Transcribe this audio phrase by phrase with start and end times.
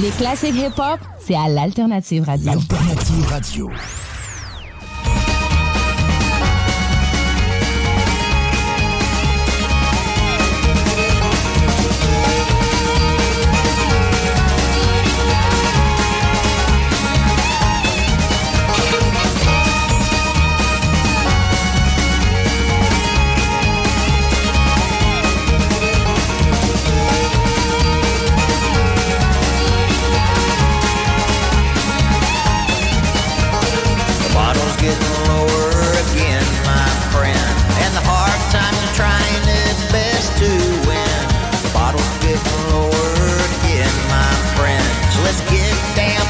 [0.00, 2.52] Les classiques hip-hop, c'est à l'Alternative Radio.
[2.52, 3.70] Alternative Radio.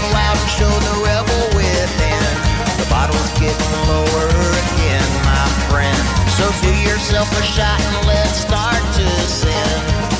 [0.05, 2.24] Damn loud and show the rebel within.
[2.78, 4.28] The bottle's getting lower
[4.64, 5.97] again, my friend.
[6.36, 9.69] So do yourself a shot and let's start to sin.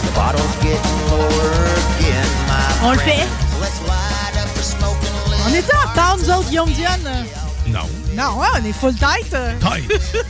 [0.06, 1.52] The bottle's getting lower
[1.98, 3.27] again, my On le fait?
[3.52, 6.70] So let's light up the smoke and let's On est en retard, nous autres, Guillaume
[6.72, 7.27] Diane?
[7.75, 7.89] Non.
[8.17, 9.30] Non, ouais, on est full tête.
[9.30, 10.01] Tête.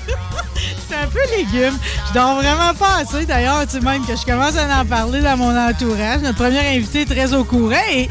[0.88, 1.76] C'est un peu légume.
[2.08, 5.20] Je dors vraiment pas assez, d'ailleurs, tu sais, même que je commence à en parler
[5.20, 6.20] dans mon entourage.
[6.22, 8.08] Notre premier invité est très au courant et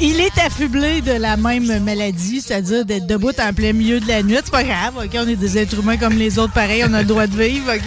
[0.00, 4.22] il est affublé de la même maladie, c'est-à-dire d'être debout en plein milieu de la
[4.22, 4.36] nuit.
[4.44, 5.10] C'est pas grave, OK?
[5.16, 6.84] On est des êtres humains comme les autres, pareil.
[6.88, 7.82] On a le droit de vivre, OK?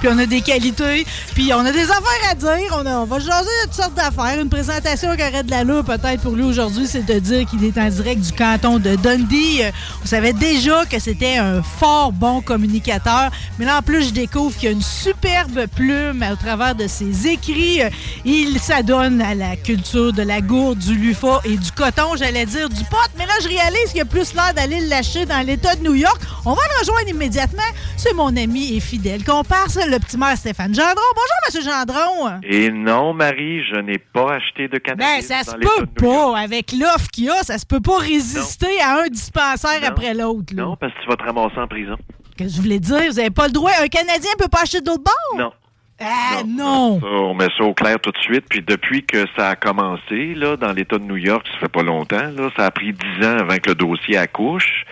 [0.00, 2.72] Puis on a des qualités, puis on a des affaires à dire.
[2.72, 3.30] On, a- on va jaser
[3.64, 4.40] de toutes sortes d'affaires.
[4.40, 7.78] Une présentation qui aurait de l'allure, peut-être, pour lui aujourd'hui, c'est de dire qu'il est
[7.78, 9.62] en direct du canton de Dundee.
[10.02, 13.30] On savait déjà que c'était un fort bon communicateur.
[13.60, 16.88] Mais là, en plus, je découvre qu'il y a une superbe plume au travers de
[16.88, 17.80] ses écrits.
[18.24, 22.68] Il s'adonne à la culture de la gourde, du lufa et du coton, j'allais dire
[22.68, 22.96] du pot.
[23.16, 25.82] Mais là, je réalise qu'il y a plus l'air d'aller le lâcher dans l'État de
[25.84, 26.20] New York.
[26.44, 27.62] On va le rejoindre immédiatement.
[27.96, 30.90] C'est mon ami et fidèle comparse, le petit maire Stéphane Gendron.
[31.14, 32.40] Bonjour, Monsieur Gendron.
[32.42, 35.28] Et non, Marie, je n'ai pas acheté de cannabis.
[35.28, 36.36] Ben, ça se peut pas.
[36.36, 39.86] Avec l'offre qu'il y a, ça se peut pas résister à un dispensaire Non.
[39.86, 40.31] après l'autre.
[40.54, 41.96] Non, parce que tu vas te ramasser en prison.
[42.36, 43.10] Qu'est-ce que je voulais dire?
[43.10, 43.70] Vous avez pas le droit.
[43.82, 45.38] Un Canadien peut pas acheter d'autres bord?
[45.38, 45.52] Non.
[46.00, 47.00] Ah, non.
[47.00, 48.44] Ça, on met ça au clair tout de suite.
[48.48, 51.82] Puis depuis que ça a commencé, là, dans l'État de New York, ça fait pas
[51.82, 54.84] longtemps, là, ça a pris dix ans avant que le dossier accouche.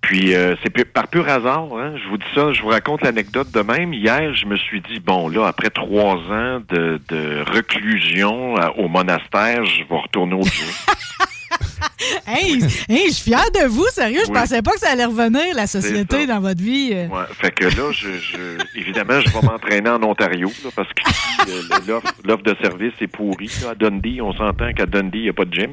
[0.00, 3.52] Puis euh, c'est par pur hasard, hein, je vous dis ça, je vous raconte l'anecdote
[3.52, 3.92] de même.
[3.92, 8.88] Hier, je me suis dit, bon, là, après trois ans de, de reclusion euh, au
[8.88, 10.72] monastère, je vais retourner au bureau.
[12.26, 12.58] Hey,
[12.88, 14.20] hey, je suis fier de vous, sérieux.
[14.24, 14.38] Je Oui.
[14.38, 16.90] pensais pas que ça allait revenir, la société, dans votre vie.
[16.92, 17.06] euh.
[17.08, 21.50] Ouais, fait que là, je, je- évidemment, je vais m'entraîner en Ontario, là, parce que
[21.50, 23.50] euh, l'offre de service est pourrie.
[23.62, 23.70] là.
[23.70, 25.72] à Dundee, on s'entend qu'à Dundee, il n'y a pas de gym.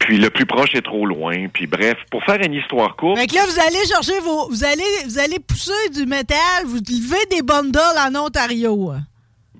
[0.00, 1.46] Puis le plus proche est trop loin.
[1.52, 4.48] Puis bref, pour faire une histoire courte, Fait que là, vous allez chercher vos.
[4.48, 8.92] Vous allez, vous allez pousser du métal, vous levez des bundles en Ontario.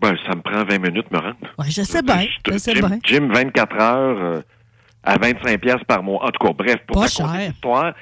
[0.00, 1.36] ben, ça me prend 20 minutes me rendre.
[1.58, 2.26] Ouais, je sais bien.
[2.50, 2.98] Je sais Gym, bien.
[3.04, 4.40] gym 24 heures euh,
[5.04, 6.24] à 25 pièces par mois.
[6.24, 7.48] En tout cas, bref, pour Pas raconter cher.
[7.50, 7.92] l'histoire,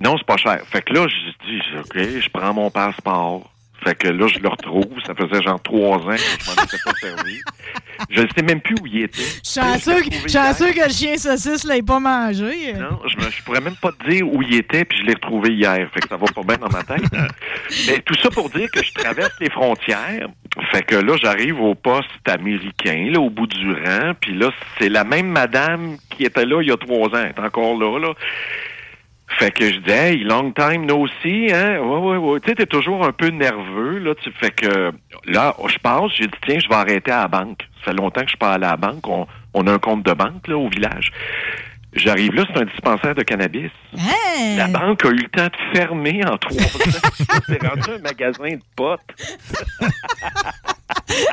[0.00, 0.60] non, c'est pas cher.
[0.66, 3.50] Fait que là, je dis, OK, je prends mon passeport.
[3.86, 5.00] Fait que là, je le retrouve.
[5.06, 7.40] Ça faisait genre trois ans que je m'en étais pas servi.
[8.10, 9.22] Je ne sais même plus où il était.
[9.44, 12.72] Chanceux, chanceux que le chien saucisse l'ait pas mangé.
[12.74, 15.54] Non, je, je pourrais même pas te dire où il était, puis je l'ai retrouvé
[15.54, 15.88] hier.
[15.94, 17.04] Fait que ça va pas bien dans ma tête.
[17.86, 20.28] Mais tout ça pour dire que je traverse les frontières.
[20.72, 24.12] Fait que là, j'arrive au poste américain, là, au bout du rang.
[24.20, 27.22] Puis là, c'est la même madame qui était là il y a trois ans.
[27.24, 28.14] Elle est encore là, là.
[29.28, 31.80] Fait que je dis, hey, long time no see, hein?
[31.80, 32.40] Ouais, ouais, ouais.
[32.40, 34.14] Tu sais, t'es toujours un peu nerveux, là.
[34.14, 34.92] Tu fait que,
[35.26, 37.66] là, je passe, j'ai dit, tiens, je vais arrêter à la banque.
[37.84, 39.06] Ça fait longtemps que je suis pas allé à la banque.
[39.08, 41.10] On, on a un compte de banque, là, au village.
[41.92, 43.70] J'arrive là, c'est un dispensaire de cannabis.
[43.98, 44.56] Hein?
[44.56, 47.40] La banque a eu le temps de fermer en trois ans.
[47.46, 49.00] c'est rendu un magasin de potes.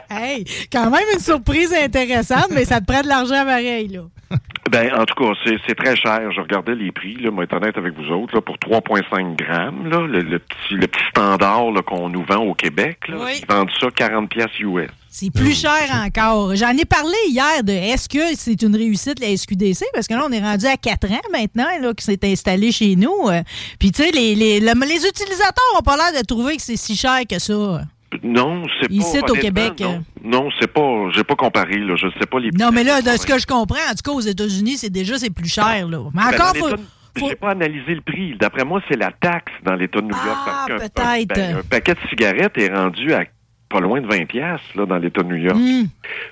[0.09, 4.01] Hey, quand même une surprise intéressante, mais ça te prend de l'argent pareil, là.
[4.71, 5.33] Ben, en tout cas,
[5.67, 6.31] c'est très cher.
[6.31, 9.87] Je regardais les prix, là, moi, être honnête avec vous autres, là, pour 3,5 grammes,
[9.87, 12.97] là, le, le petit, le petit standard qu'on nous vend au Québec.
[13.07, 13.31] Là, Oui.
[13.41, 14.89] Ils vendent ça 40 piastres US.
[15.09, 16.55] C'est plus cher encore.
[16.55, 19.83] J'en ai parlé hier de est-ce que c'est une réussite la SQDC?
[19.93, 22.95] Parce que là, on est rendu à 4 ans maintenant là, que c'est installé chez
[22.95, 23.27] nous.
[23.29, 23.43] Euh,
[23.79, 26.77] Puis, tu sais, les, les, le- les utilisateurs ont pas l'air de trouver que c'est
[26.77, 27.81] si cher que ça.
[28.23, 28.93] Non, c'est pas.
[28.93, 29.99] Ici, au Québec, Non, euh.
[30.23, 31.09] non c'est pas.
[31.15, 31.95] J'ai pas comparé, là.
[31.95, 34.11] Je sais pas les Non, mais là, de ce que je comprends, en tout cas,
[34.11, 35.87] aux États-Unis, c'est déjà c'est plus cher.
[35.87, 35.99] Là.
[36.13, 36.69] Mais Ben, encore, faut,
[37.17, 38.35] faut- J'ai pas analysé le prix.
[38.39, 40.39] D'après moi, c'est la taxe dans l'État de New York.
[40.47, 41.27] Ah, peut-être.
[41.35, 43.23] ben, un paquet de cigarettes est rendu à
[43.69, 45.57] pas loin de 20 piastres, là, dans l'État de New York.
[45.57, 45.85] Hmm.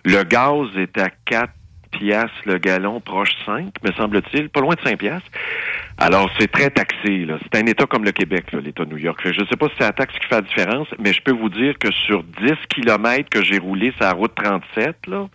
[0.05, 1.51] Le gaz est à 4
[1.91, 5.29] piastres le gallon, proche 5, me semble-t-il, pas loin de 5 piastres.
[5.97, 7.27] Alors, c'est très taxé.
[7.43, 9.19] C'est un État comme le Québec, l'État de New York.
[9.23, 11.33] Je ne sais pas si c'est la taxe qui fait la différence, mais je peux
[11.33, 15.27] vous dire que sur 10 kilomètres que j'ai roulé sur la route 37, là,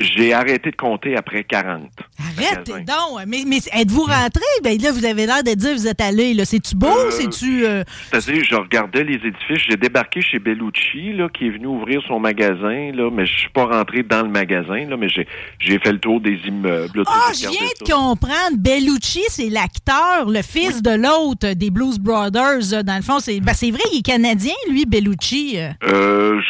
[0.00, 1.82] j'ai arrêté de compter après 40.
[2.18, 3.20] Arrête donc.
[3.26, 4.42] Mais, mais êtes-vous rentré?
[4.62, 6.34] Ben là, vous avez l'air de dire vous êtes allé.
[6.34, 6.44] là.
[6.44, 6.86] C'est-tu beau?
[6.88, 7.64] Euh, C'est-tu.
[7.64, 9.64] euh, C'est-à-dire, je regardais les édifices.
[9.68, 13.48] J'ai débarqué chez Bellucci, là, qui est venu ouvrir son magasin, là, mais je suis
[13.50, 15.26] pas rentré dans le magasin, là, mais j'ai,
[15.58, 17.02] j'ai fait le tour des immeubles.
[17.06, 17.94] Ah, j'ai je viens de ça.
[17.94, 18.56] comprendre.
[18.58, 22.72] Bellucci, c'est l'acteur, le fils de l'autre des Blues Brothers.
[22.74, 25.56] euh, Dans le fond, c'est ben, c'est vrai, il est canadien, lui, Bellucci.
[25.58, 25.70] euh.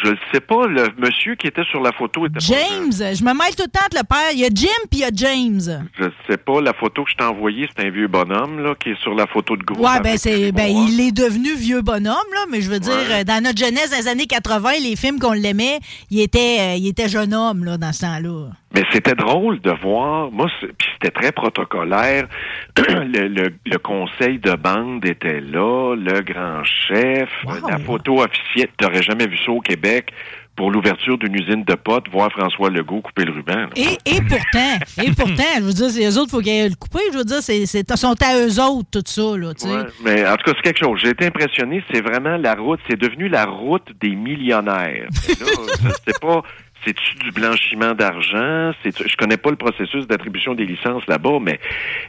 [0.03, 3.23] Je ne sais pas, le monsieur qui était sur la photo était pas- James, je
[3.23, 4.31] me mêle tout le temps de le père.
[4.33, 5.85] Il y a Jim puis il y a James.
[5.99, 8.89] Je sais pas, la photo que je t'ai envoyée, c'est un vieux bonhomme, là, qui
[8.91, 9.79] est sur la photo de groupe.
[9.85, 13.21] Ouais, ben c'est ben il est devenu vieux bonhomme là, mais je veux dire Ouais.
[13.21, 15.79] euh, dans notre jeunesse dans les années 80, les films qu'on l'aimait,
[16.09, 18.49] il était euh, il était jeune homme là dans ce temps-là.
[18.73, 20.31] Mais c'était drôle de voir.
[20.31, 22.27] Moi, puis c'était très protocolaire.
[22.77, 27.67] le, le- le conseil de bande était là, le grand chef, Wow.
[27.69, 28.69] la photo officielle.
[28.77, 30.13] T'aurais jamais vu ça au Québec
[30.55, 33.67] pour l'ouverture d'une usine de potes, voir François Legault couper le ruban.
[33.75, 36.99] Et, et pourtant, et pourtant, je veux dire, c'est eux autres, faut qu'ils le couper.
[37.13, 39.73] Je veux dire, c'est, c'est, sont à eux autres, tout ça, là, tu sais.
[39.73, 40.99] Ouais, mais en tout cas, c'est quelque chose.
[41.01, 41.83] J'ai été impressionné.
[41.91, 42.79] C'est vraiment la route.
[42.89, 45.07] C'est devenu la route des millionnaires.
[45.83, 46.41] Là, sais pas.
[46.83, 48.71] C'est-tu du blanchiment d'argent?
[48.83, 51.59] C'est je connais pas le processus d'attribution des licences là-bas, mais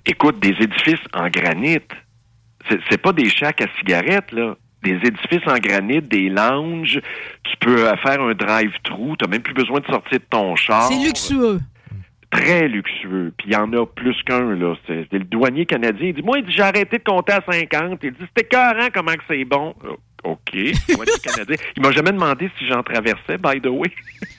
[0.07, 1.79] écoute, des édifices en granit.
[2.69, 4.57] C'est, c'est pas des chacs à cigarettes, là.
[4.83, 7.01] Des édifices en granit, des lounges.
[7.45, 9.17] Tu peux euh, faire un drive-through.
[9.19, 10.89] T'as même plus besoin de sortir de ton char.
[10.89, 11.61] C'est luxueux.
[12.33, 13.33] Très luxueux.
[13.37, 14.75] Puis il y en a plus qu'un, là.
[14.87, 16.09] C'est le douanier canadien.
[16.09, 18.01] Il dit, moi, il dit, j'ai arrêté de compter à 50.
[18.03, 19.75] Il dit, c'était écœurant comment que c'est bon.
[19.85, 19.91] Euh,
[20.25, 20.53] OK.
[21.25, 21.57] Canadien.
[21.77, 23.91] Il m'a jamais demandé si j'en traversais, by the way.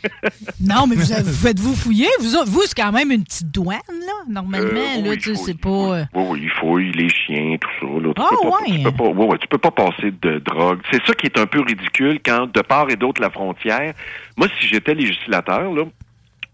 [0.61, 2.07] Non, mais vous, faites-vous fouiller?
[2.19, 5.31] Vous, vous, c'est quand même une petite douane, là, normalement, Euh, là, oui, tu sais,
[5.31, 5.69] oui, c'est pas...
[5.69, 8.01] euh, Oui, oui, il fouille les chiens, tout ça.
[8.07, 8.13] Là.
[8.15, 8.77] Tu Ah, peux pas, ouais.
[8.77, 10.79] Tu peux pas, ouais, ouais, tu peux pas passer de drogue.
[10.91, 13.93] C'est ça qui est un peu ridicule quand, de part et d'autre, la frontière.
[14.37, 15.83] Moi, si j'étais législateur, là,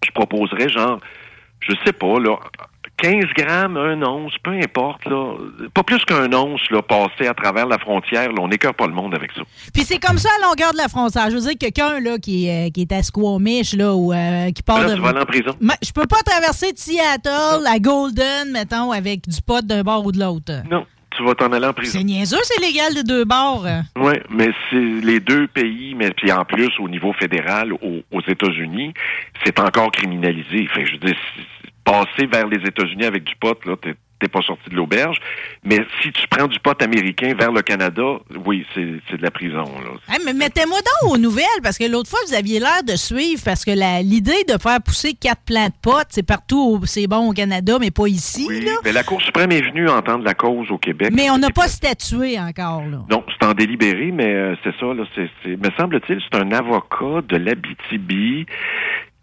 [0.03, 0.99] je proposerais genre,
[1.61, 2.37] je sais pas, là,
[3.01, 5.35] 15 grammes, un once, peu importe, là.
[5.73, 8.93] Pas plus qu'un once, là, passer à travers la frontière, là, on n'écœure pas le
[8.93, 9.41] monde avec ça.
[9.73, 11.29] Puis c'est comme ça à longueur de la frontière.
[11.29, 14.51] Je veux dire, quelqu'un, là, qui, est, euh, qui est à Squamish, là, ou euh,
[14.51, 14.95] qui part Là, de...
[14.95, 15.55] tu vas aller en prison.
[15.81, 20.11] Je peux pas traverser de Seattle à Golden, mettons, avec du pot d'un bord ou
[20.11, 20.51] de l'autre.
[20.69, 20.85] Non,
[21.19, 21.99] tu vas t'en aller en prison.
[21.99, 23.67] C'est niaiseux, c'est légal de deux bords.
[23.97, 28.21] Oui, mais c'est les deux pays, mais puis en plus au niveau fédéral aux, aux
[28.25, 28.93] États-Unis,
[29.43, 30.65] c'est encore criminalisé.
[30.73, 31.17] Fait je veux dire,
[31.83, 33.75] passer vers les États-Unis avec du pot, là,
[34.19, 35.17] t'es pas sorti de l'auberge.
[35.63, 38.03] Mais si tu prends du pot américain vers le Canada,
[38.45, 39.63] oui, c'est de la prison.
[39.63, 40.13] Là.
[40.13, 43.41] Hey, mais mettez-moi donc aux nouvelles, parce que l'autre fois, vous aviez l'air de suivre,
[43.43, 43.71] parce que
[44.03, 47.91] l'idée de faire pousser quatre plants de potes, c'est partout, c'est bon au Canada, mais
[47.91, 48.71] pas ici, Oui, là.
[48.83, 51.09] mais la Cour suprême est venue entendre la cause au Québec.
[51.13, 52.99] Mais on n'a pas statué encore, là.
[53.09, 54.87] Non, c'est en délibéré, mais euh, c'est ça.
[54.93, 58.45] Là, c'est- me semble-t-il, c'est un avocat de l'Abitibi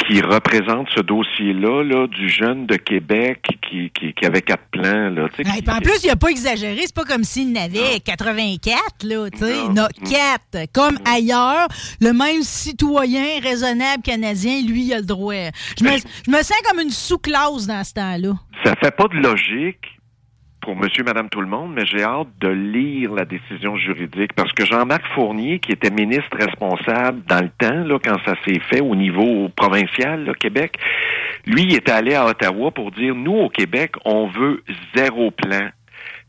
[0.07, 5.11] qui représente ce dossier-là là, du jeune de Québec qui, qui, qui avait quatre plans.
[5.11, 6.81] Là, tu sais, Hey, qui- puis en plus, il n'a pas exagéré.
[6.85, 9.55] C'est pas comme s'il n'avait 84, là, tu sais.
[9.73, 9.89] Il a
[10.49, 10.67] 4.
[10.73, 11.67] Comme ailleurs,
[12.01, 15.35] le même citoyen raisonnable canadien, lui, il a le droit.
[15.79, 18.35] Je me, je me sens comme une sous-classe dans ce temps-là.
[18.65, 19.96] Ça fait pas de logique
[20.67, 24.53] pour monsieur, madame, tout le monde, mais j'ai hâte de lire la décision juridique parce
[24.53, 28.81] que Jean-Marc Fournier, qui était ministre responsable dans le temps, là, quand ça s'est fait
[28.81, 30.77] au niveau provincial, là, Québec,
[31.47, 34.65] lui, il était allé à Ottawa pour dire, nous, au Québec, on veut
[34.97, 35.69] zéro plan.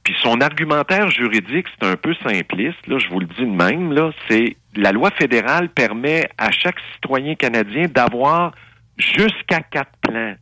[0.04, 3.92] Puis son argumentaire juridique, c'est un peu simpliste, là, je vous le dis de même,
[3.92, 8.52] là, c'est la loi fédérale permet à chaque citoyen canadien d'avoir
[9.00, 10.36] jusqu'à quatre plans.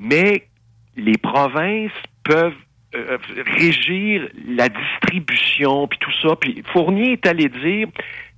[0.00, 0.48] Mais
[0.96, 1.92] les provinces
[2.26, 2.54] peuvent
[2.94, 3.18] euh,
[3.58, 6.36] régir la distribution, puis tout ça.
[6.36, 7.88] Puis Fournier est allé dire,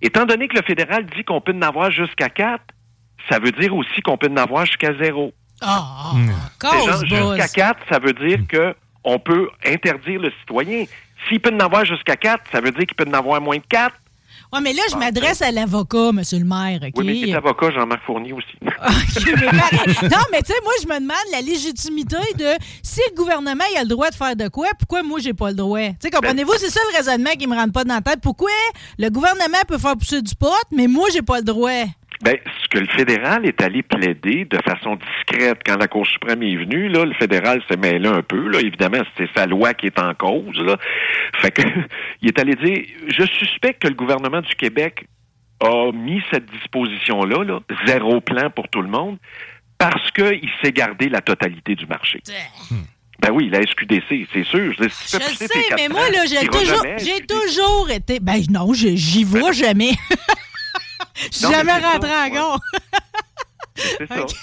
[0.03, 2.63] étant donné que le fédéral dit qu'on peut en avoir jusqu'à 4,
[3.31, 5.33] ça veut dire aussi qu'on peut en avoir jusqu'à 0.
[5.61, 6.15] Ah, ah, ah.
[6.15, 7.07] Hmm.
[7.07, 8.47] Jusqu'à 4, ça veut dire hmm.
[8.47, 10.85] que on peut interdire le citoyen.
[11.29, 13.67] S'il peut en avoir jusqu'à 4, ça veut dire qu'il peut en avoir moins de
[13.69, 13.95] 4.
[14.53, 15.49] Oui, mais là, je ah, m'adresse ben.
[15.49, 16.81] à l'avocat, monsieur le maire.
[16.97, 18.47] Oui, mais l'avocat Jean-Marc Fournier aussi.
[18.63, 23.79] non, mais tu sais, moi, je me demande la légitimité de si le gouvernement il
[23.79, 25.81] a le droit de faire de quoi, pourquoi moi, j'ai pas le droit?
[25.81, 28.21] Tu sais, ben, comprenez-vous, c'est ça le raisonnement qui me rentre pas dans la tête.
[28.23, 28.51] Pourquoi
[28.99, 31.85] le gouvernement peut faire pousser du pot, mais moi, j'ai pas le droit?
[32.23, 36.43] Ben, ce que le fédéral est allé plaider de façon discrète quand la Cour suprême
[36.43, 38.61] est venue, là, le fédéral s'est mêlé un peu, là.
[38.61, 40.77] Évidemment, c'est sa loi qui est en cause, là.
[41.41, 41.63] Fait que,
[42.23, 45.07] il est allé dire, je suspecte que le gouvernement du Québec
[45.61, 49.19] a mis cette disposition-là, là, zéro plan pour tout le monde,
[49.79, 52.21] parce qu'il s'est gardé la totalité du marché.
[53.21, 54.73] Ben oui, la SQDC, c'est sûr.
[54.79, 58.21] Je, Je sais, mais moi, là, j'ai toujours, j'ai toujours été.
[58.21, 59.91] Ben non, j'y vais jamais.
[61.33, 62.61] Je suis jamais rentré en gare.
[63.77, 64.27] C'est ça.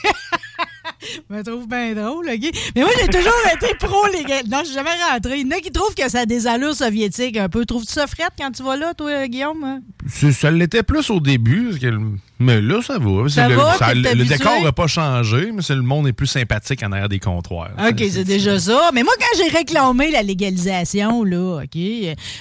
[1.01, 2.51] Je me trouve bien drôle, OK?
[2.75, 4.43] Mais moi, j'ai toujours été pro-légal.
[4.47, 5.39] Non, je suis jamais rentré.
[5.39, 7.65] Il y en a qui trouvent que ça a des allures soviétiques un peu.
[7.65, 9.81] Trouves-tu ça frette quand tu vas là, toi, Guillaume?
[10.07, 13.29] Ça l'était plus au début, parce que le- mais là, ça va.
[13.29, 14.37] Ça le, va, ça- t'es le habitué?
[14.37, 17.69] décor n'a pas changé, mais c'est le monde est plus sympathique en arrière des comptoirs.
[17.79, 18.89] OK, c'est déjà ça.
[18.93, 21.81] Mais moi, quand j'ai réclamé la légalisation, là, OK,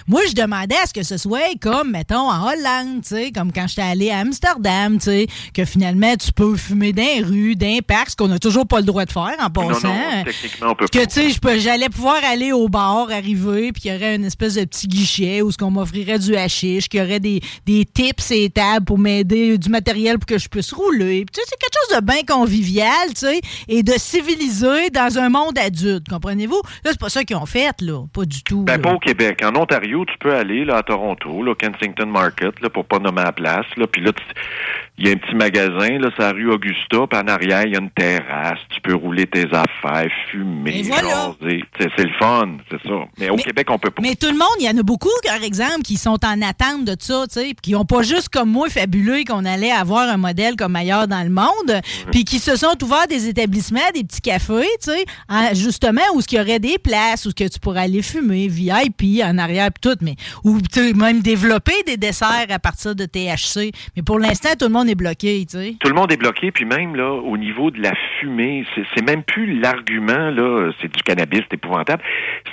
[0.08, 3.52] moi, je demandais à ce que ce soit comme, mettons, en Hollande, tu sais, comme
[3.52, 7.54] quand j'étais allé à Amsterdam, tu sais, que finalement, tu peux fumer dans les rues,
[7.56, 9.88] dans les parcs, ce qu'on n'a toujours pas le droit de faire en passant.
[9.88, 11.06] non, techniquement, on peut que pas.
[11.06, 14.64] tu sais, j'allais pouvoir aller au bar, arriver, puis qu'il y aurait une espèce de
[14.64, 18.50] petit guichet où ce qu'on m'offrirait du hashish, qu'il y aurait des, des tips et
[18.50, 21.24] tables pour m'aider, du matériel pour que je puisse rouler.
[21.32, 25.28] Tu sais, c'est quelque chose de bien convivial, tu sais, et de civilisé dans un
[25.28, 26.60] monde adulte, comprenez-vous?
[26.84, 28.62] Là, c'est pas ça qu'ils ont fait, là, pas du tout.
[28.64, 28.78] Ben, là.
[28.78, 29.42] pas au Québec.
[29.44, 33.22] En Ontario, tu peux aller là, à Toronto, là, Kensington Market, là, pour pas nommer
[33.22, 33.66] la place.
[33.76, 36.98] Là, puis là, tu- il y a un petit magasin, là, c'est la rue Augusta,
[37.10, 38.58] puis en arrière, il y a une terrasse.
[38.70, 41.34] Tu peux rouler tes affaires, fumer, voilà.
[41.40, 42.94] C'est le fun, c'est ça.
[43.18, 44.02] Mais au Québec, on peut pas.
[44.02, 46.84] Mais tout le monde, il y en a beaucoup, par exemple, qui sont en attente
[46.84, 50.16] de ça, tu sais, qui n'ont pas juste comme moi fabulé qu'on allait avoir un
[50.16, 51.80] modèle comme ailleurs dans le monde,
[52.12, 56.20] puis qui se sont ouverts des établissements, des petits cafés, tu sais, en- justement où
[56.20, 59.70] il y aurait des places où ce que tu pourrais aller fumer, VIP en arrière
[59.72, 60.58] puis tout, mais ou
[60.94, 63.72] même développer des desserts à partir de THC.
[63.96, 65.76] Mais pour l'instant, tout le monde est bloqué, tu sais.
[65.80, 68.64] Tout le monde est bloqué, puis même là, au niveau de la fumée,
[68.94, 72.02] c'est même plus l'argument là, c'est du cannabis, c'est épouvantable.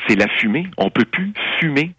[0.07, 0.67] C'est la fumée.
[0.77, 1.91] On peut plus fumer.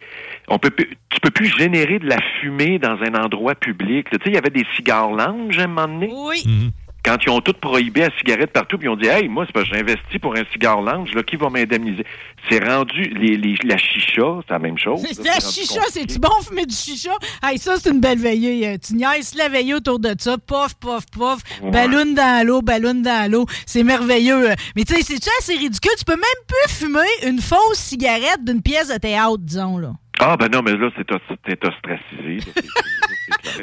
[0.48, 4.10] On peut plus, tu peux plus générer de la fumée dans un endroit public.
[4.10, 6.10] Tu sais, il y avait des cigares lounge à un moment donné?
[6.12, 6.72] Oui.
[7.04, 9.52] Quand ils ont tout prohibé la cigarette partout, puis ils ont dit Hey, moi, c'est
[9.52, 12.04] parce que j'ai investi pour un cigare lounge, là, qui va m'indemniser?
[12.48, 15.00] C'est rendu les, les- la chicha, c'est la même chose.
[15.12, 17.10] C'est la chicha, c'est-tu bon fumer du chicha?
[17.42, 18.68] Hey, ça, c'est une belle veillée.
[18.68, 20.38] Euh, Tu niaises la veillée autour de ça.
[20.38, 21.40] Pof, pof, pof.
[21.62, 21.70] Ouais.
[21.72, 23.46] Ballon dans l'eau, ballon dans l'eau.
[23.66, 24.50] C'est merveilleux.
[24.76, 25.92] Mais tu sais, c'est-tu assez ridicule?
[25.98, 29.92] Tu peux même plus fumer une fausse cigarette d'une pièce de théâtre, disons, là.
[30.20, 32.38] Ah, ben non, mais là, c'est ostracisé.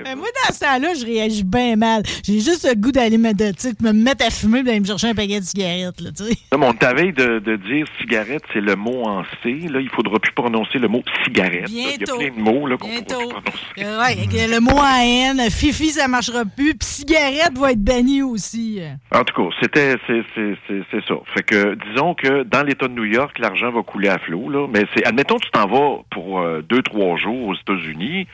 [0.04, 2.04] Mais moi, dans ce temps-là, je réagis bien mal.
[2.24, 5.16] J'ai juste le goût d'aller me, me mettre à fumer et d'aller me chercher un
[5.16, 6.10] paquet de cigarettes, là,
[6.58, 9.68] mon t'avais de, de dire cigarette, c'est le mot en C.
[9.70, 11.68] Là, il faudra plus prononcer le mot cigarette.
[11.70, 13.18] Il y a plein de mots qu'on pourra Bientôt.
[13.20, 13.56] plus prononcer.
[13.80, 18.22] Euh, ouais, le mot en haine, Fifi, ça marchera plus, puis cigarette va être bannie
[18.22, 18.82] aussi.
[19.14, 21.16] En tout cas, c'était c'est ça.
[21.34, 24.68] Fait que disons que dans l'État de New York, l'argent va couler à flot là,
[24.72, 28.28] mais c'est admettons tu t'en vas pour euh, deux trois jours aux États-Unis.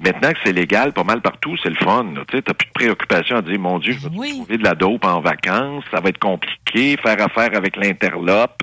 [0.00, 2.06] Maintenant que c'est légal pas mal partout, c'est le fun.
[2.28, 4.30] Tu t'as plus de préoccupation à dire mon Dieu, je vais Oui.
[4.30, 8.62] trouver de la dope en vacances, ça va être compliqué, faire affaire avec l'interlope.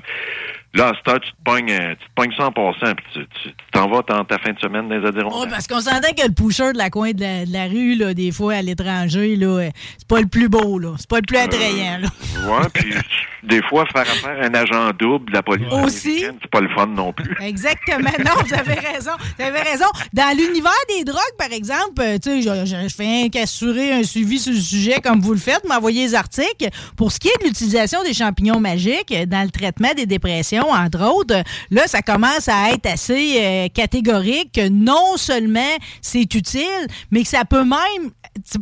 [0.72, 3.26] Là, à cette heure, tu te pognes, euh, tu te pognes ça en passant, puis
[3.42, 5.50] tu t'en vas dans ta fin de semaine dans les Oh, Adirondacks.
[5.50, 8.14] parce qu'on s'entend que le pusher de la coin de la, de la rue, là,
[8.14, 10.94] des fois, à l'étranger, là, euh, c'est pas le plus beau, là.
[10.98, 12.08] C'est pas le plus attrayant, là.
[12.48, 12.94] Ouais, puis
[13.42, 16.20] des fois, faire affaire à un agent double de la police Aussi.
[16.20, 17.36] c'est pas le fun non plus.
[17.44, 18.10] Exactement.
[18.20, 19.10] Non, vous avez raison.
[19.38, 19.86] Vous avez raison.
[20.12, 23.92] Dans l'univers des drogues, par exemple, euh, tu sais, je, je- je fais un qu'assurer
[23.92, 26.68] un suivi sur le sujet comme vous le faites, m'envoyer les articles.
[26.96, 30.59] Pour ce qui est de l'utilisation des champignons magiques euh, dans le traitement des dépressions,
[30.68, 36.86] entre autres, là, ça commence à être assez euh, catégorique que non seulement c'est utile,
[37.10, 38.10] mais que ça peut même,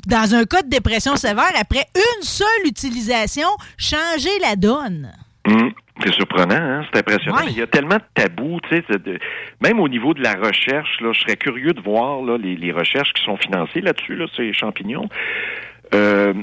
[0.07, 5.13] dans un cas de dépression sévère, après une seule utilisation, changer la donne.
[5.47, 5.73] Hum,
[6.05, 6.85] C'est surprenant, hein?
[6.93, 7.39] c'est impressionnant.
[7.39, 7.47] Ouais.
[7.51, 9.19] Il y a tellement de tabous, tu sais, de-
[9.63, 12.71] même au niveau de la recherche, là, je serais curieux de voir là, les, les
[12.73, 15.09] recherches qui sont financées là-dessus, là, ces champignons.
[15.95, 16.35] Euh,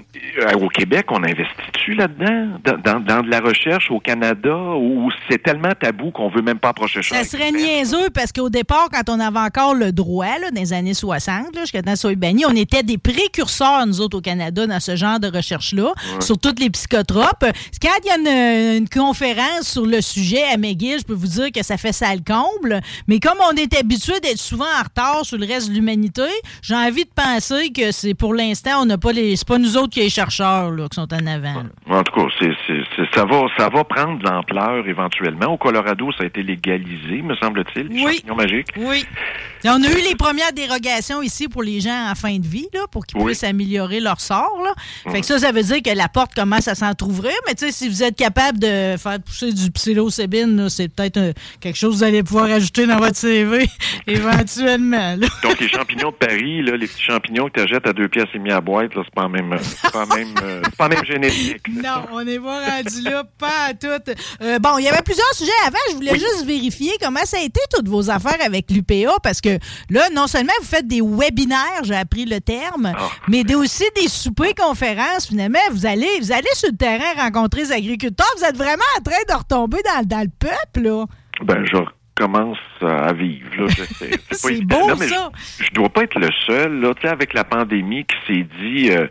[0.60, 2.60] au Québec, on investit-tu là-dedans?
[2.64, 6.60] Dans, dans, dans de la recherche au Canada ou c'est tellement tabou qu'on veut même
[6.60, 7.18] pas approcher ça?
[7.18, 10.74] Ça serait niaiseux parce qu'au départ, quand on avait encore le droit, là, dans les
[10.74, 14.66] années 60, là, jusqu'à temps soit banni, on était des précurseurs, nous autres, au Canada,
[14.66, 17.46] dans ce genre de recherche-là, sur toutes les psychotropes.
[17.82, 21.28] Quand il y a une, une conférence sur le sujet à McGill, je peux vous
[21.28, 22.82] dire que ça fait ça le comble.
[23.08, 26.24] Mais comme on est habitué d'être souvent en retard sur le reste de l'humanité,
[26.62, 29.35] j'ai envie de penser que c'est pour l'instant, on n'a pas les.
[29.36, 31.64] C'est pas nous autres qui les chercheurs là, qui sont en avant.
[31.90, 31.98] là.
[31.98, 32.28] En tout cas,
[33.14, 35.48] ça, va, ça va prendre de l'ampleur éventuellement.
[35.54, 38.14] Au Colorado, ça a été légalisé, me semble-t-il, les Oui.
[38.16, 38.68] champignons magiques.
[38.78, 39.06] Oui.
[39.66, 42.68] Et on a eu les premières dérogations ici pour les gens en fin de vie,
[42.72, 43.26] là, pour qu'ils Oui.
[43.32, 44.62] puissent améliorer leur sort.
[44.64, 44.74] Là.
[45.12, 47.34] Fait que ça, ça veut dire que la porte commence à s'entrouvrir.
[47.48, 51.34] Mais tu sais, si vous êtes capable de faire pousser du psilocybine, c'est peut-être euh,
[51.60, 53.68] quelque chose que vous allez pouvoir ajouter dans votre CV
[54.08, 55.16] éventuellement.
[55.16, 55.28] là.
[55.44, 58.28] Donc, les champignons de Paris, là, les petits champignons que tu achètes à deux pièces
[58.34, 61.64] et mis à boîte, c'est pas même, c'est pas même, euh, pas même génétique.
[61.70, 63.88] Non, on n'est pas rendu là, pas à tout.
[64.42, 65.78] Euh, bon, il y avait plusieurs sujets avant.
[65.90, 69.55] Je voulais juste vérifier comment ça a été toutes vos affaires avec l'UPA parce que
[69.90, 73.10] là, non seulement vous faites des webinaires, j'ai appris le terme, Ah.
[73.28, 75.28] mais des- aussi des soupers conférences.
[75.28, 78.28] Finalement, vous allez, vous allez sur le terrain rencontrer les agriculteurs.
[78.38, 81.06] Vous êtes vraiment en train de retomber dans, dans le peuple, là.
[81.44, 83.50] Ben, je recommence à vivre.
[83.58, 83.68] Là.
[84.00, 84.80] C'est pas C'est évident.
[84.82, 85.30] beau, Non, mais ça.
[85.60, 88.48] Je, je dois pas être le seul, là, tu sais, avec la pandémie qui s'est
[88.62, 89.08] dit, euh,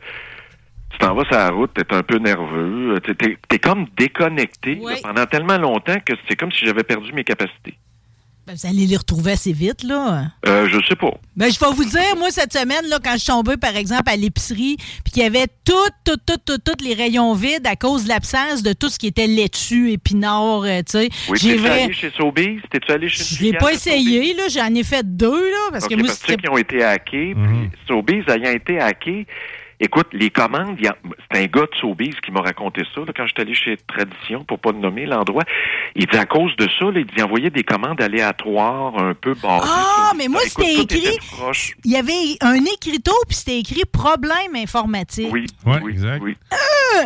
[0.90, 4.78] tu t'en vas sur la route, t'es un peu nerveux, tu t'es, t'es comme déconnecté
[4.80, 4.92] Oui.
[4.94, 7.76] là, pendant tellement longtemps que c'est comme si j'avais perdu mes capacités.
[8.46, 10.26] Ben, vous allez les retrouver assez vite, là.
[10.46, 11.12] Euh, je sais pas.
[11.34, 14.02] Ben, je vais vous dire, moi, cette semaine, là, quand je suis tombée, par exemple,
[14.06, 17.74] à l'épicerie, puis qu'il y avait toutes, toutes, toutes, toutes, toutes les rayons vides à
[17.74, 21.08] cause de l'absence de tout ce qui était laitue, épinard, euh, tu sais.
[21.30, 22.60] Oui, J'ai vrai- allé chez Sobeys?
[22.70, 24.42] T'es-tu allé chez Je l'ai pas essayé, là.
[24.50, 26.36] J'en ai fait deux, là, parce que moi, c'était...
[26.36, 29.26] qui ont été hackés, puis Sobeys ayant été hackés,
[29.84, 30.96] écoute, les commandes, il y a-
[31.30, 34.44] c'est un gars de Sobeys qui m'a raconté ça, là, quand j'étais allé chez Tradition,
[34.44, 35.44] pour pas le nommer l'endroit.
[35.96, 39.34] Il dit à cause de ça, là, il dit envoyer des commandes aléatoires, un peu
[39.34, 39.66] basées.
[39.70, 41.18] Ah, mais moi, Écoute, c'était écrit...
[41.84, 46.22] Il y avait un écriteau, puis c'était écrit «Problème informatique Oui, Ouais, oui, exact.
[46.22, 46.36] oui.
[46.52, 46.56] Euh,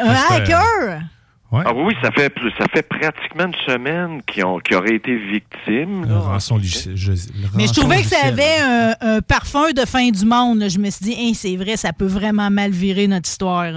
[0.04, 1.00] Un c'était- hacker!
[1.50, 1.62] Ouais.
[1.64, 5.16] Ah oui, ça fait plus, ça fait pratiquement une semaine qu'ils ont, qu'ils auraient été
[5.16, 6.02] victimes.
[6.02, 6.18] Le là.
[6.20, 10.10] rançon logiciel- je- le Mais je trouvais que ça avait un, un parfum de fin
[10.10, 10.58] du monde.
[10.58, 10.68] là.
[10.68, 13.72] Je me suis dit, Hein, c'est vrai, ça peut vraiment mal virer notre histoire.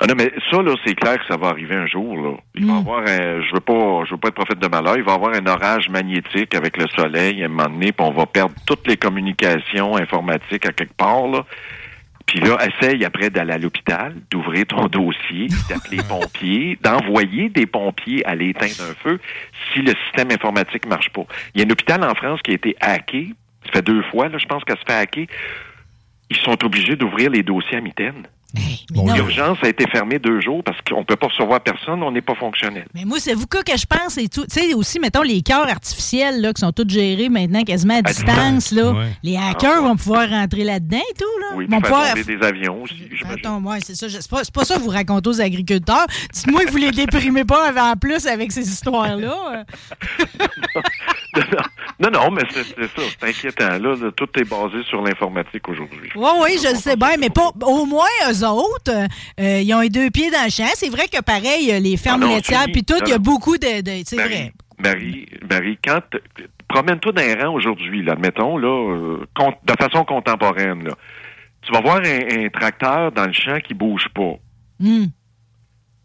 [0.00, 2.34] Ah non, mais ça, là, c'est clair que ça va arriver un jour, là.
[2.54, 2.78] Il va y Mm.
[2.78, 5.14] avoir un, je veux pas, je veux pas être prophète de malheur, il va y
[5.16, 8.54] avoir un orage magnétique avec le soleil à un moment donné, puis on va perdre
[8.64, 11.44] toutes les communications informatiques à quelque part, là.
[12.28, 17.64] Puis là, essaye après d'aller à l'hôpital, d'ouvrir ton dossier, d'appeler les pompiers, d'envoyer des
[17.64, 19.18] pompiers à l'éteindre un feu
[19.72, 21.24] si le système informatique marche pas.
[21.54, 23.32] Il y a un hôpital en France qui a été hacké.
[23.64, 25.26] Ça fait deux fois, là, je pense qu'elle se fait hacker.
[26.28, 28.26] Ils sont obligés d'ouvrir les dossiers à mitaine.
[28.56, 31.60] Hey, mais, Bon, non, L'urgence a été fermée deux jours parce qu'on peut pas recevoir
[31.60, 32.86] personne, on n'est pas fonctionnel.
[32.94, 34.46] mais moi, c'est vous que je pense et tout.
[34.46, 38.02] Tu sais, aussi, mettons, les cœurs artificiels là, qui sont tous gérés maintenant quasiment à,
[38.02, 38.72] distance.
[38.72, 38.92] Là.
[38.92, 39.08] ouais.
[39.22, 39.88] Les hackers Ah, ouais.
[39.88, 41.24] vont pouvoir rentrer là-dedans et tout.
[41.40, 41.56] Là.
[41.56, 44.08] Oui, Ils vont pouvoir tomber des avions aussi, ouais, c'est ça.
[44.08, 46.06] je- C'est pas, c'est pas ça que vous racontez aux agriculteurs.
[46.32, 49.64] Dites-moi que vous les déprimez pas en plus avec ces histoires-là.
[52.00, 53.68] non, non, mais c'est c'est ça, c'est inquiétant.
[53.78, 56.10] Là, là, tout est basé sur l'informatique aujourd'hui.
[56.16, 59.06] Oui, oui, je le sais bien, mais pas, au moins, eux autres,
[59.40, 60.68] euh, ils ont les deux pieds dans le champ.
[60.74, 63.18] C'est vrai que, pareil, euh, les fermes Ah non, laitières, puis tout, il y a
[63.18, 63.80] beaucoup de...
[63.82, 64.52] de- c'est Marie, vrai.
[64.78, 66.00] Marie, Marie, quand
[66.68, 69.26] promène-toi dans les rangs aujourd'hui, là, admettons, là, euh,
[69.64, 70.94] de façon contemporaine, là.
[71.62, 74.34] Tu vas voir un, un tracteur dans le champ qui bouge pas.
[74.78, 75.06] Hmm.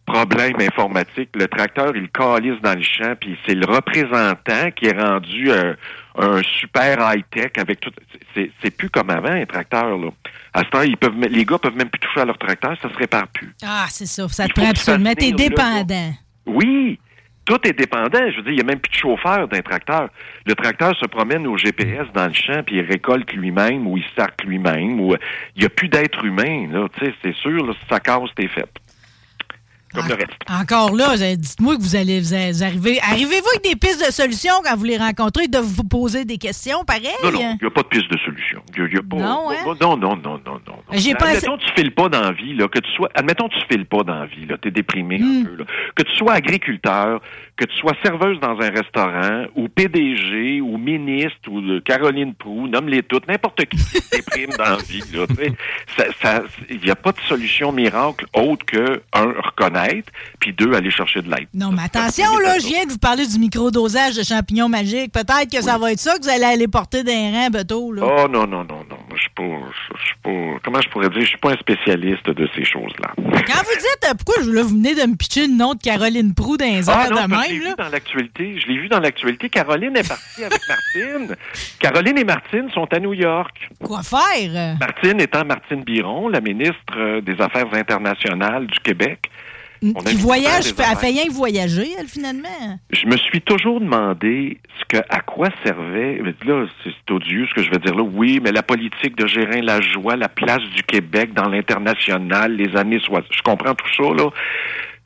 [0.05, 4.99] Problème informatique, le tracteur, il calisse dans le champ, puis c'est le représentant qui est
[4.99, 5.75] rendu euh,
[6.17, 7.91] un super high-tech avec tout.
[8.35, 10.09] C'est, c'est plus comme avant, un tracteur, là.
[10.53, 12.89] À ce temps, ils peuvent, les gars peuvent même plus toucher à leur tracteur, ça
[12.89, 13.53] se répare plus.
[13.65, 14.27] Ah, c'est ça.
[14.27, 15.13] Ça te prend absolument.
[15.13, 16.13] T'es dépendant.
[16.45, 16.99] Oui,
[17.45, 18.19] tout est dépendant.
[18.29, 20.09] Je veux dire, il n'y a même plus de chauffeur d'un tracteur.
[20.45, 24.05] Le tracteur se promène au GPS dans le champ, puis il récolte lui-même ou il
[24.15, 24.99] sarque lui-même.
[24.99, 25.17] Ou euh,
[25.55, 26.67] il n'y a plus d'être humain.
[26.71, 27.65] Là, tu sais, c'est sûr.
[27.65, 28.69] Là, si ça casse, t'es fait.
[29.93, 30.32] Comme le reste.
[30.49, 32.99] Encore là, dites-moi que vous allez vous arriver.
[33.01, 35.47] Arrivez-vous avec des pistes de solutions quand vous les rencontrez?
[35.47, 37.03] Doivent vous poser des questions, pareil?
[37.23, 38.62] Non, non, il n'y a pas de piste de solution.
[38.77, 39.75] Y a- il y a pas- Non, hein?
[39.79, 40.75] non, non, non, non, non.
[40.93, 43.49] J'ai pas admettons que tu files pas dans la vie, là, que tu sois, admettons
[43.49, 45.41] tu files pas dans la vie, là, t'es déprimé Hmm.
[45.41, 45.65] un peu, là.
[45.95, 47.21] Que tu sois agriculteur,
[47.56, 52.67] que tu sois serveuse dans un restaurant, ou PDG, ou ministre, ou de Caroline Proux,
[52.67, 53.77] nomme-les toutes, n'importe qui
[54.12, 55.25] déprime dans la vie, là,
[56.69, 60.91] Il n'y a pas de solution miracle autre que, un, reconnaître connaître, puis deux, aller
[60.91, 61.47] chercher de l'aide.
[61.53, 65.11] Non, mais attention, là, je viens de vous parler du microdosage de champignons magiques.
[65.11, 68.01] Peut-être que ça va être ça que vous allez aller porter d'un rein bientôt, là.
[68.05, 68.97] Oh non, non, non, non.
[69.15, 70.59] Je suis pas, je suis pas.
[70.63, 71.21] Comment je pourrais dire?
[71.21, 73.13] Je suis pas un spécialiste de ces choses-là.
[73.17, 75.81] Quand vous dites, euh, pourquoi je, là, vous venez de me pitcher le nom de
[75.81, 78.59] Caroline Proux dans les Ah non, de je l'ai même, vu dans l'actualité.
[78.59, 79.49] Je l'ai vu dans l'actualité.
[79.49, 81.35] Caroline est partie avec Martine.
[81.79, 83.69] Caroline et Martine sont à New York.
[83.83, 84.77] Quoi faire?
[84.79, 89.29] Martine étant Martine Biron, la ministre euh, des Affaires internationales du Québec.
[89.95, 92.79] A Qui voyage, rien que voyager, elle, finalement.
[92.91, 96.21] Je me suis toujours demandé ce que, à quoi servait.
[96.45, 98.03] Là, c'est odieux ce que je vais dire là.
[98.03, 102.99] Oui, mais la politique de Gérin Lajoie, la place du Québec dans l'international, les années
[102.99, 103.25] 60.
[103.31, 104.29] Je comprends tout ça, là.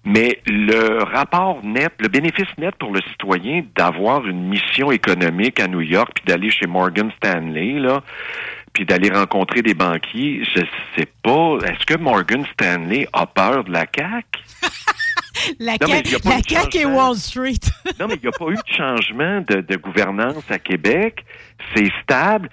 [0.06, 5.68] Mais le rapport net, le bénéfice net pour le citoyen d'avoir une mission économique à
[5.68, 8.02] New York, puis d'aller chez Morgan Stanley, là,
[8.72, 10.62] puis d'aller rencontrer des banquiers, je
[10.96, 11.58] sais pas.
[11.66, 14.24] Est-ce que Morgan Stanley a peur de la CAQ?
[15.60, 15.88] La Non,
[16.26, 16.86] la CAQ et.
[16.86, 17.54] Wall Street.
[18.00, 21.24] Non, mais il n'y a pas eu de changement de, de gouvernance à Québec.
[21.76, 22.50] C'est stable.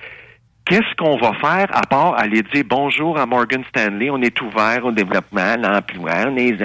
[0.67, 4.87] Qu'est-ce qu'on va faire à part aller dire bonjour à Morgan Stanley, on est ouvert
[4.87, 6.57] au développement, à l'emploi, on est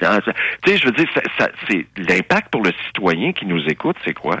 [0.00, 0.32] ça, ça.
[0.62, 3.96] Tu sais, je veux dire, ça, ça- c'est l'impact pour le citoyen qui nous écoute,
[4.04, 4.36] c'est quoi?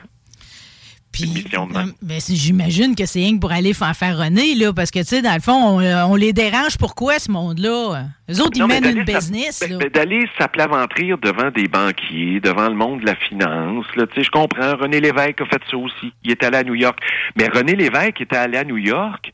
[1.22, 1.86] Puis, mission de même.
[1.86, 5.22] non, ben, j'imagine que c'est rien que pour aller René, là, parce que, tu sais,
[5.22, 6.76] dans le fond, on, euh, on les dérange.
[6.78, 8.04] Pourquoi, ce monde-là?
[8.30, 9.78] Eux autres, ils Non, mènent une business, là.
[9.88, 13.86] D'aller s'aplaventrir devant des banquiers, devant le monde de la finance.
[13.96, 14.76] Là, tu sais, je comprends.
[14.76, 16.12] René Lévesque a fait ça aussi.
[16.24, 16.98] Il est allé à New York.
[17.36, 19.32] Mais René Lévesque était allé à New York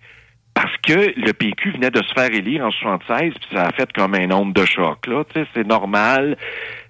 [0.54, 3.90] parce que le PQ venait de se faire élire en 76, puis ça a fait
[3.92, 5.06] comme un onde de choc.
[5.06, 6.36] Là, c'est normal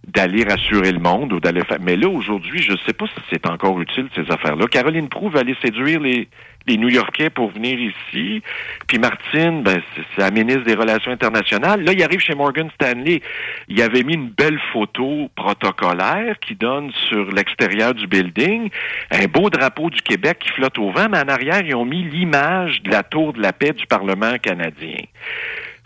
[0.06, 1.78] d'aller rassurer le monde ou d'aller faire.
[1.80, 4.66] Mais là, aujourd'hui, je ne sais pas si c'est encore utile ces affaires-là.
[4.66, 6.28] Caroline Proux va aller séduire les,
[6.66, 8.42] les New-Yorkais pour venir ici.
[8.86, 11.82] Puis Martine, ben, c'est la ministre des Relations internationales.
[11.82, 13.20] Là, il arrive chez Morgan Stanley.
[13.68, 18.70] Il avait mis une belle photo protocolaire qui donne sur l'extérieur du building
[19.10, 22.02] un beau drapeau du Québec qui flotte au vent, mais en arrière, ils ont mis
[22.02, 24.96] l'image de la tour de la paix du Parlement canadien.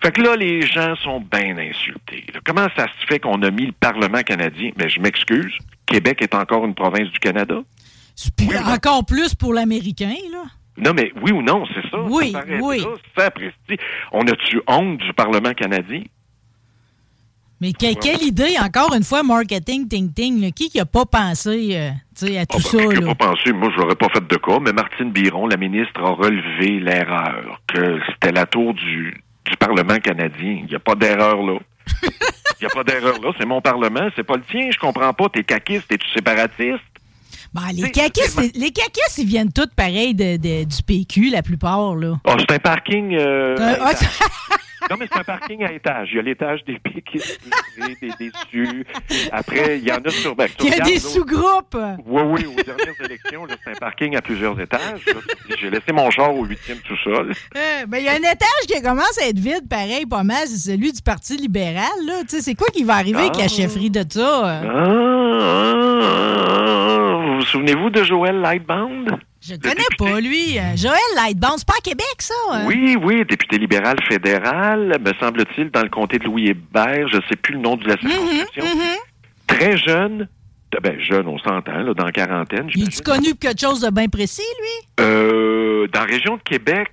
[0.02, 2.24] Fait que là, les gens sont bien insultés.
[2.32, 2.40] là.
[2.44, 4.70] Comment ça se fait qu'on a mis le Parlement canadien?
[4.76, 5.52] Mais je m'excuse.
[5.86, 7.60] Québec est encore une province du Canada?
[8.36, 10.44] Puis encore plus pour l'Américain, là.
[10.78, 12.00] Non, mais oui ou non, c'est ça.
[12.02, 12.84] Oui, Ça oui.
[13.16, 13.76] ça, Presti.
[14.12, 16.02] On a-tu honte du Parlement canadien?
[17.60, 20.42] Mais que- quelle idée, encore une fois, marketing, ting, ting.
[20.42, 20.50] là.
[20.50, 23.00] Qui qui a pas pensé euh, tu sais, à tout Ah, ça, ben, qui a
[23.00, 23.14] là?
[23.14, 26.10] pas pensé, moi, je l'aurais pas fait de cas, mais Martine Biron, la ministre, a
[26.10, 30.58] relevé l'erreur, que c'était la tour du, du Parlement canadien.
[30.60, 31.58] Il n'y a pas d'erreur là.
[32.60, 33.32] Il n'y a pas d'erreur là.
[33.38, 34.68] C'est mon Parlement, c'est pas le tien.
[34.70, 35.28] Je comprends pas.
[35.30, 36.80] T'es caquiste, t'es-tu séparatiste?
[37.56, 42.14] Ben, les caquistes, les caquistes, ils viennent tous de, de- du PQ, la plupart, là.
[42.24, 43.14] Ah, c'est un parking.
[43.14, 43.92] euh, Euh, ah,
[44.90, 46.10] non, mais c'est un parking à étage.
[46.12, 47.40] Il y a l'étage des péquistes,
[48.00, 48.86] des, déçus.
[49.32, 50.36] Après, il y en a sur.
[50.36, 51.76] Ben, Il y a des sous-groupes.
[52.06, 55.00] Oui, oui, aux dernières élections, c'est un parking à plusieurs étages.
[55.58, 57.32] J'ai laissé mon char au huitième tout seul.
[57.56, 60.46] Euh, ben, il y a un étage qui commence à être vide, pareil, pas mal.
[60.46, 62.20] C'est celui du Parti libéral, là.
[62.28, 63.48] Tu sais, c'est quoi qui va arriver avec la Ah.
[63.48, 64.42] chefferie de ça?
[64.44, 64.62] ah,
[65.42, 66.85] ah,
[67.26, 69.18] vous vous souvenez-vous de Joël Lightbound?
[69.40, 70.58] Je connais pas, lui.
[70.58, 72.34] Euh, Joël Lightbound, c'est pas à Québec, ça?
[72.52, 72.64] hein?
[72.66, 77.36] Oui, oui, député libéral fédéral, me semble-t-il, dans le comté de Louis-Hébert, je ne sais
[77.40, 78.64] plus le nom de la Mm-hmm, circonscription.
[79.46, 80.28] Très jeune,
[80.82, 82.68] ben jeune, on s'entend, là, dans la quarantaine.
[82.74, 85.04] Il est-tu connu pour quelque chose de bien précis, lui?
[85.04, 86.88] Euh, dans la région de Québec,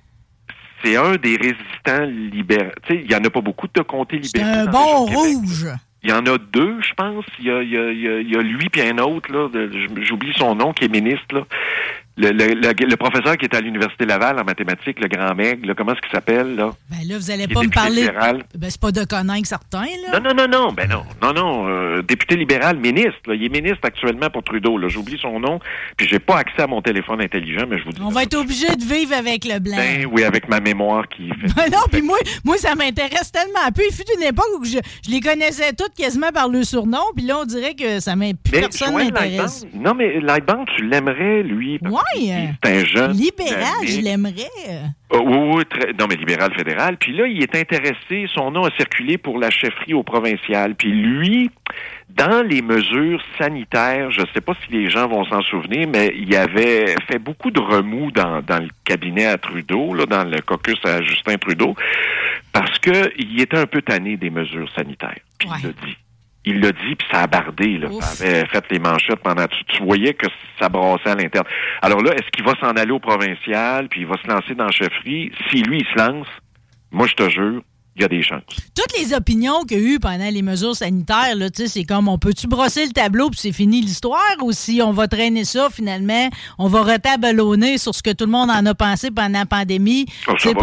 [0.82, 2.70] c'est un des résistants libéraux.
[2.86, 4.58] Tu sais, il n'y en a pas beaucoup de comtés C'est libéraux.
[4.60, 5.06] un dans la bon
[5.42, 5.74] Québec.
[6.04, 7.24] Il y en a deux, je pense.
[7.38, 9.48] Il y a, il y lui puis un autre, là,
[10.02, 11.46] j'oublie son nom, qui est ministre, là.
[12.16, 15.60] Le, le- le- le professeur qui est à l'Université Laval en mathématiques, le grand Meg,
[15.76, 16.70] comment est-ce qu'il s'appelle, là?
[16.88, 18.02] Ben là, vous allez Il est pas me parler.
[18.02, 18.44] libéral.
[18.56, 20.20] Ben, c'est pas de connaître certains, là.
[20.20, 23.34] Non, non, non, non, ben non, non, non, euh, député libéral, ministre, là.
[23.34, 24.86] il est ministre actuellement pour Trudeau, là.
[24.86, 25.58] J'oublie son nom,
[25.96, 28.00] puis j'ai pas accès à mon téléphone intelligent, mais je vous dis.
[28.00, 29.76] On va être obligé de vivre avec le blanc.
[29.76, 31.52] Ben oui, avec ma mémoire qui fait.
[31.56, 33.72] Ben non, puis moi, moi, ça m'intéresse tellement.
[33.74, 37.02] Puis il fut une époque où je, je les connaissais toutes quasiment par le surnom,
[37.16, 39.66] puis là, on dirait que ça m'int- plus Mais personne m'intéresse.
[39.74, 41.80] Non, mais Lightbound, tu l'aimerais, lui.
[41.80, 42.00] parce Ouais.
[42.14, 43.12] Qu'il- C'est un jeune.
[43.12, 44.50] Libéral, je l'aimerais.
[45.12, 46.96] Ah, oui, oui, très- non, mais libéral fédéral.
[46.98, 50.74] Puis là, il est intéressé, son nom a circulé pour la chefferie au provincial.
[50.74, 51.50] Puis lui,
[52.10, 56.12] dans les mesures sanitaires, je ne sais pas si les gens vont s'en souvenir, mais
[56.16, 60.40] il avait fait beaucoup de remous dans, dans le cabinet à Trudeau, là, dans le
[60.40, 61.74] caucus à Justin Trudeau,
[62.52, 65.18] parce que il était un peu tanné des mesures sanitaires.
[65.38, 65.96] Puis il l'a dit.
[66.44, 67.78] Il l'a dit, puis ça a bardé.
[67.78, 67.88] Là.
[68.00, 69.46] Ça avait fait les manchettes pendant...
[69.46, 70.26] Tu, tu voyais que
[70.60, 71.46] ça brassait à l'interne.
[71.80, 74.66] Alors là, est-ce qu'il va s'en aller au provincial, puis il va se lancer dans
[74.66, 75.32] la chefferie?
[75.48, 76.28] Si lui, il se lance,
[76.90, 77.62] moi, je te jure,
[77.96, 78.42] il y a des chances.
[78.74, 82.08] Toutes les opinions qu'il y a eu pendant les mesures sanitaires, là, tu c'est comme
[82.08, 84.20] on peut-tu brosser le tableau puis c'est fini l'histoire?
[84.42, 86.28] Ou si on va traîner ça finalement,
[86.58, 90.06] on va retaballonner sur ce que tout le monde en a pensé pendant la pandémie?
[90.28, 90.54] Oh, C'est Ça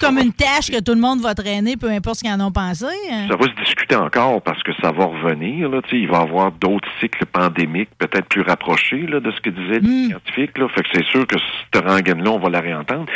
[0.00, 2.40] comme va une tâche que tout le monde va traîner, peu importe ce qu'ils en
[2.40, 2.86] ont pensé?
[3.10, 3.26] hein?
[3.30, 5.68] Ça va se discuter encore parce que ça va revenir.
[5.68, 9.40] Là, tu il va y avoir d'autres cycles pandémiques, peut-être plus rapprochés là, de ce
[9.40, 10.56] que disaient les scientifiques.
[10.58, 10.68] Là.
[10.74, 11.36] Fait que c'est sûr que
[11.72, 13.06] cette rengaine-là, on va la réentendre.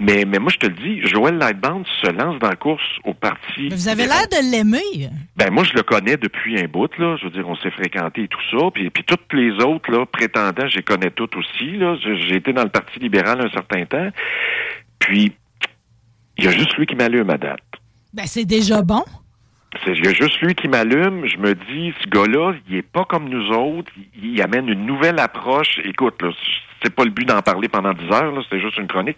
[0.00, 3.14] Mais, mais moi, je te le dis, Joël Lightbound se lance dans la course au
[3.14, 3.68] parti.
[3.68, 5.10] Vous avez l'air de l'aimer.
[5.36, 7.16] Ben moi, je le connais depuis un bout, là.
[7.16, 8.70] Je veux dire, on s'est fréquenté et tout ça.
[8.72, 11.96] Puis, puis toutes les autres, là, prétendants, je les connais toutes aussi, là.
[12.02, 14.08] J'ai j'ai été dans le Parti libéral un certain temps.
[14.98, 15.32] Puis,
[16.38, 17.60] il y a juste lui qui m'allume à date.
[18.12, 19.04] Ben, c'est déjà bon.
[19.84, 21.26] C'est- Il y a juste lui qui m'allume.
[21.26, 23.90] Je me dis, ce gars-là, il est pas comme nous autres.
[24.22, 25.80] Il, amène une nouvelle approche.
[25.84, 26.30] Écoute, là,
[26.82, 29.16] c'est pas le but d'en parler pendant 10 heures, c'était juste une chronique.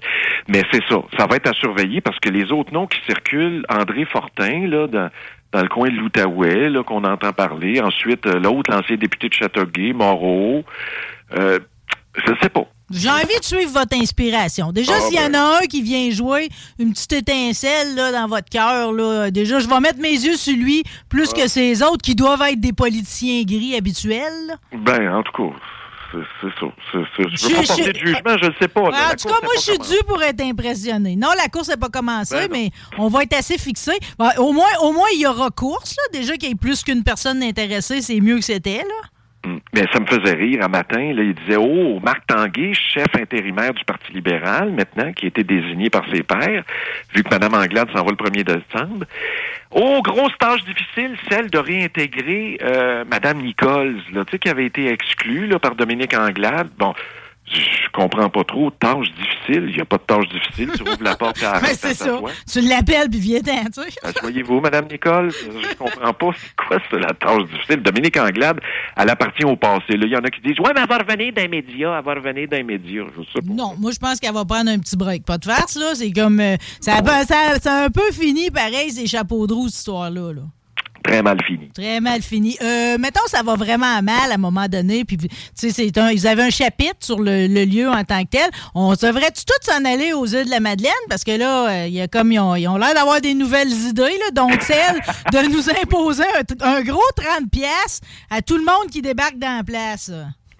[0.49, 0.97] Mais c'est ça.
[1.19, 4.87] Ça va être à surveiller parce que les autres noms qui circulent, André Fortin, là,
[4.87, 5.11] dans,
[5.53, 7.81] dans le coin de l'Outaouais, là, qu'on entend parler.
[7.81, 10.65] Ensuite, euh, l'autre, l'ancien député de Châteauguay, Moreau.
[11.37, 11.59] Euh,
[12.17, 12.67] je sais pas.
[12.91, 14.71] J'ai envie de suivre votre inspiration.
[14.71, 15.35] Déjà, Ah, s'il y en ben.
[15.37, 19.67] a un qui vient jouer une petite étincelle là, dans votre cœur, là, déjà, je
[19.69, 21.41] vais mettre mes yeux sur lui plus Ah.
[21.41, 24.59] que ces autres qui doivent être des politiciens gris habituels.
[24.73, 25.57] Ben, en tout cas,
[26.13, 26.67] c'est ça.
[26.93, 26.99] Je
[27.35, 28.81] Je- veux pas porter de jugement, je ne sais pas.
[28.83, 31.17] en tout cas, moi, je suis dû pour être impressionné.
[31.17, 33.93] Non, la course n'est pas commencée, Ben mais on va être assez fixé.
[34.19, 35.97] Ben, au, moins, au moins, il y aura course.
[35.97, 36.19] Là.
[36.21, 38.79] Déjà qu'il y ait plus qu'une personne intéressée, c'est mieux que c'était.
[38.79, 39.09] là.
[39.45, 39.57] Mm.
[39.75, 41.13] Mais ça me faisait rire un matin.
[41.13, 45.45] Là, il disait Oh, Marc Tanguay, chef intérimaire du Parti libéral, maintenant, qui a été
[45.45, 46.65] désigné par ses pairs,
[47.15, 49.07] vu que Mme Anglade s'en va le 1er décembre.
[49.71, 55.49] Oh, grosse tâche difficile, celle de réintégrer euh, Mme Nichols, là, qui avait été exclue
[55.61, 56.69] par Dominique Anglade.
[56.79, 56.95] Bon.
[57.47, 58.71] Je comprends pas trop.
[58.71, 59.67] Tâche difficile.
[59.69, 60.71] Il n'y a pas de tâche difficile.
[60.75, 62.19] Tu ouvres la porte à Ben, c'est ça.
[62.51, 63.99] Tu l'appelles, puis viens-t'en, tu sais.
[64.03, 65.31] Asseyez-vous, Madame Nicole.
[65.31, 67.83] Je comprends pas c'est quoi c'est la tâche difficile.
[67.83, 68.61] Dominique Anglade,
[68.97, 69.85] elle appartient au passé.
[69.91, 72.15] Il y en a qui disent Ouais, mais elle va revenir d'un média, elle va
[72.15, 73.03] revenir d'un média.
[73.17, 73.53] Je sais pas.
[73.55, 75.25] Non, moi, je pense qu'elle va prendre un petit break.
[75.25, 75.95] Pas de farce, là.
[75.95, 76.41] C'est comme.
[76.41, 80.33] euh, ça, ça, ça a un peu fini, pareil, ces chapeaux de roue, cette histoire-là.
[80.33, 80.43] Là.
[81.05, 81.69] Très mal fini.
[81.69, 82.57] Très mal fini.
[82.63, 85.05] Euh, mettons, ça va vraiment mal à un moment donné.
[85.05, 88.23] Puis, tu sais, c'est un, ils avaient un chapitre sur le, le lieu en tant
[88.25, 88.51] que tel.
[88.75, 90.93] On devrait-tu tous s'en aller aux îles de la Madeleine?
[91.11, 93.35] Parce que là, euh, il y a comme, ils ont ils ont l'air d'avoir des
[93.35, 94.99] nouvelles idées, là, dont celle
[95.31, 96.25] de nous imposer
[96.63, 100.11] un, un gros 30 pièces à tout le monde qui débarque dans la place.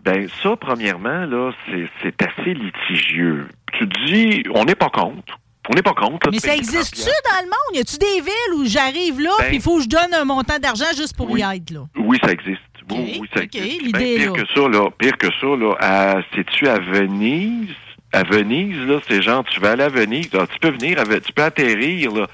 [0.05, 3.49] Ben, ça, premièrement, là, c'est c'est assez litigieux.
[3.79, 5.39] Tu dis, on n'est pas contre.
[5.71, 6.27] On n'est pas contre.
[6.27, 7.75] là, Mais ça existe-tu 30 dans le monde?
[7.75, 10.25] Y a-tu des villes où j'arrive là, Ben- puis il faut que je donne un
[10.25, 11.41] montant d'argent juste pour Oui.
[11.41, 11.81] y être, là?
[11.97, 12.61] Oui, ça existe.
[12.91, 13.93] Oui, oui, ça existe.
[13.93, 14.43] Ben, pire là.
[14.43, 17.71] que ça, là, pire que ça, là, à, sais-tu à Venise?
[18.13, 21.05] À Venise, là, c'est genre, tu vas aller à Venise, ah, tu peux venir, à
[21.05, 22.27] tu peux atterrir, là.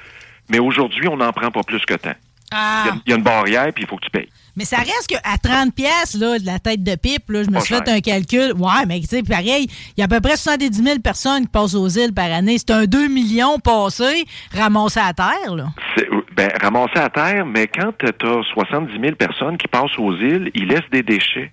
[0.50, 2.10] Mais aujourd'hui, on n'en prend pas plus que tant.
[2.10, 2.84] Il y Ah!
[3.06, 4.28] il y, a une barrière, puis il faut que tu payes.
[4.56, 7.54] Mais ça reste qu'à 30 pièces là, de la tête de pipe, là, je me
[7.54, 8.52] Pas suis fait un calcul.
[8.56, 11.48] Ouais, mais tu sais, pareil, il y a à peu près 70 000 personnes qui
[11.48, 12.56] passent aux îles par année.
[12.58, 14.24] C'est un 2 millions passés
[14.56, 15.68] ramassés à terre, là.
[15.96, 20.14] C'est ben, ramasser à terre, mais quand tu as 70 000 personnes qui passent aux
[20.14, 21.52] îles, ils laissent des déchets.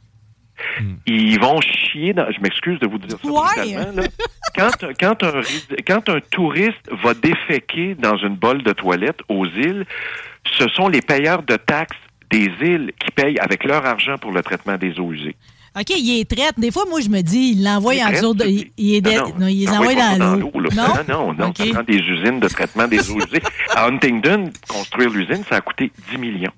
[1.05, 2.31] Ils vont chier dans...
[2.31, 3.29] Je m'excuse de vous dire ça.
[3.29, 3.73] Ouais.
[3.73, 4.03] là.
[4.55, 5.41] Quand, quand, un,
[5.85, 9.85] quand un touriste va déféquer dans une bolle de toilette aux îles,
[10.57, 11.97] ce sont les payeurs de taxes
[12.29, 15.35] des îles qui payent avec leur argent pour le traitement des eaux usées.
[15.79, 16.53] OK, il est traite.
[16.59, 18.45] Des fois, moi, je me dis, il l'envoie en dessous de.
[18.45, 20.51] Il, il est de- Non, non, non, il les envoie dans l'eau.
[20.55, 20.71] Non?
[20.73, 21.57] non, non, non, OK.
[21.57, 23.43] ça prend des usines de traitement des eaux usées.
[23.75, 26.51] À Huntingdon, construire l'usine, ça a coûté 10 millions.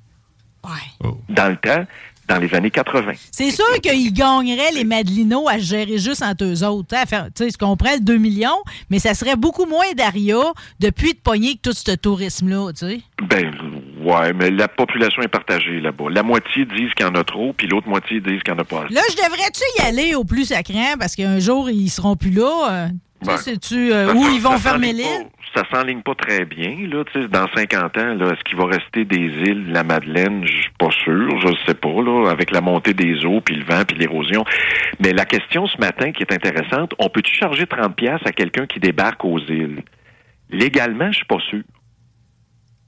[0.64, 1.10] Ouais.
[1.28, 1.86] Dans le temps,
[2.30, 3.12] dans les années 80.
[3.32, 6.96] C'est sûr qu'ils gagneraient les Madelinos à gérer juste entre eux autres.
[6.96, 8.58] hein, Tu comprends le 2 millions,
[8.90, 10.38] mais ça serait beaucoup moins d'Aria
[10.80, 13.02] depuis de pogner que tout ce tourisme-là, tu sais.
[13.24, 13.52] Ben,
[14.00, 16.06] ouais, mais la population est partagée là-bas.
[16.10, 18.60] La moitié disent qu'il y en a trop, puis l'autre moitié disent qu'il y en
[18.60, 18.94] a pas assez.
[18.94, 22.68] Là, je devrais-tu y aller au plus sacrant parce qu'un jour, ils seront plus là?
[22.72, 22.88] euh,
[23.24, 25.28] tu sais, sais-tu euh, où ils vont fermer l'île?
[25.54, 28.66] Ça s'enligne pas très bien, là, tu sais, dans 50 ans, là, est-ce qu'il va
[28.68, 30.46] rester des îles la Madeleine?
[30.46, 33.66] Je suis pas sûr, je sais pas, là, avec la montée des eaux, puis le
[33.66, 34.46] vent, puis l'érosion.
[35.00, 38.68] Mais la question ce matin qui est intéressante, on peut-tu charger 30 pièces à quelqu'un
[38.68, 39.82] qui débarque aux îles?
[40.52, 41.62] Légalement, je suis pas sûr.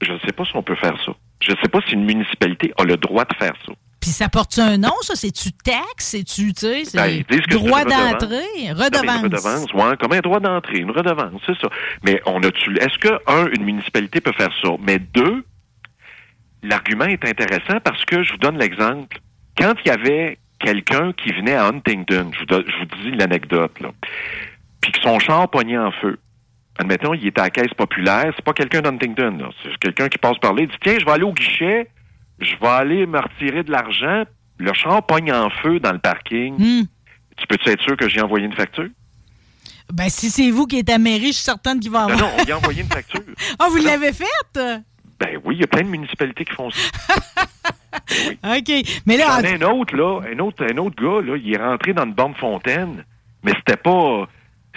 [0.01, 1.11] Je ne sais pas si on peut faire ça.
[1.41, 3.73] Je ne sais pas si une municipalité a le droit de faire ça.
[3.99, 5.15] Puis ça porte un nom, ça?
[5.15, 5.83] C'est-tu taxe?
[5.99, 8.71] C'est-tu, tu sais, c'est Ben, droit d'entrée?
[8.71, 9.21] Redevance.
[9.23, 11.69] Redevance, ouais, comme un droit d'entrée, une redevance, c'est ça.
[12.03, 14.69] Mais on a-tu, est-ce que, un, une municipalité peut faire ça?
[14.79, 15.43] Mais deux,
[16.63, 19.19] l'argument est intéressant parce que je vous donne l'exemple.
[19.57, 23.11] Quand il y avait quelqu'un qui venait à Huntington, je vous, donne- je vous dis
[23.17, 23.89] l'anecdote, là,
[24.81, 26.17] puis que son char pognait en feu,
[26.81, 29.37] admettons, il est à la caisse populaire, c'est pas quelqu'un d'Huntington.
[29.63, 31.89] C'est quelqu'un qui passe par là, il dit, tiens, je vais aller au guichet,
[32.39, 34.23] je vais aller me retirer de l'argent,
[34.57, 36.55] le char pogne en feu dans le parking.
[36.57, 36.85] Hmm.
[37.37, 38.89] Tu peux-tu être sûr que j'ai envoyé une facture?
[39.91, 42.19] Ben, si c'est vous qui êtes à mairie, je suis certaine qu'il va Non, avoir.
[42.19, 43.21] non, on y a envoyé une facture.
[43.59, 44.83] Ah, vous l'avez faite?
[45.19, 47.15] Ben oui, il y a plein de municipalités qui font ça.
[48.57, 48.71] OK.
[49.05, 51.57] Mais là, J'en ai un autre, là, un autre, un autre gars, là, il est
[51.57, 53.03] rentré dans une borne fontaine,
[53.43, 54.27] mais c'était pas,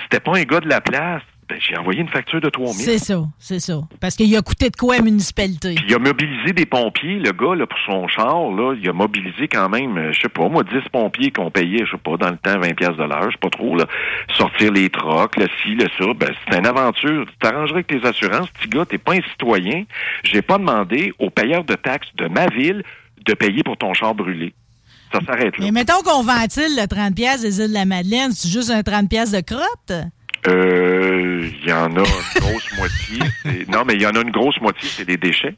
[0.03, 1.23] c'était pas un gars de la place.
[1.49, 2.75] Ben, j'ai envoyé une facture de 3000.
[2.75, 3.81] c'est ça, c'est ça.
[4.01, 5.75] Parce qu'il a coûté de quoi à la municipalité?
[5.75, 8.93] Puis il a mobilisé des pompiers, le gars, là, pour son char, là, il a
[8.95, 12.17] mobilisé quand même, euh, je sais pas, moi, 10 pompiers qu'on payait, je sais pas,
[12.17, 13.85] dans le temps, 20 pièces de l'heure, je sais pas trop, là.
[14.37, 17.27] Sortir les trocs, le ci, le ça, ben, c'est une aventure.
[17.27, 19.85] Tu t'arrangerais avec tes assurances, petit gars, t'es pas un citoyen.
[20.23, 22.83] J'ai pas demandé aux payeurs de taxes de ma ville
[23.27, 24.55] de payer pour ton char brûlé.
[25.13, 25.65] Ça s'arrête là.
[25.65, 28.81] Mais mettons qu'on ventile le 30$ piastres des îles de la Madeleine, c'est juste un
[28.81, 29.93] 30$ piastres de crotte?
[30.47, 32.05] Euh, il y en a une
[32.41, 33.19] grosse moitié.
[33.43, 35.55] c'est- Non, mais il y en a une grosse moitié, c'est les déchets.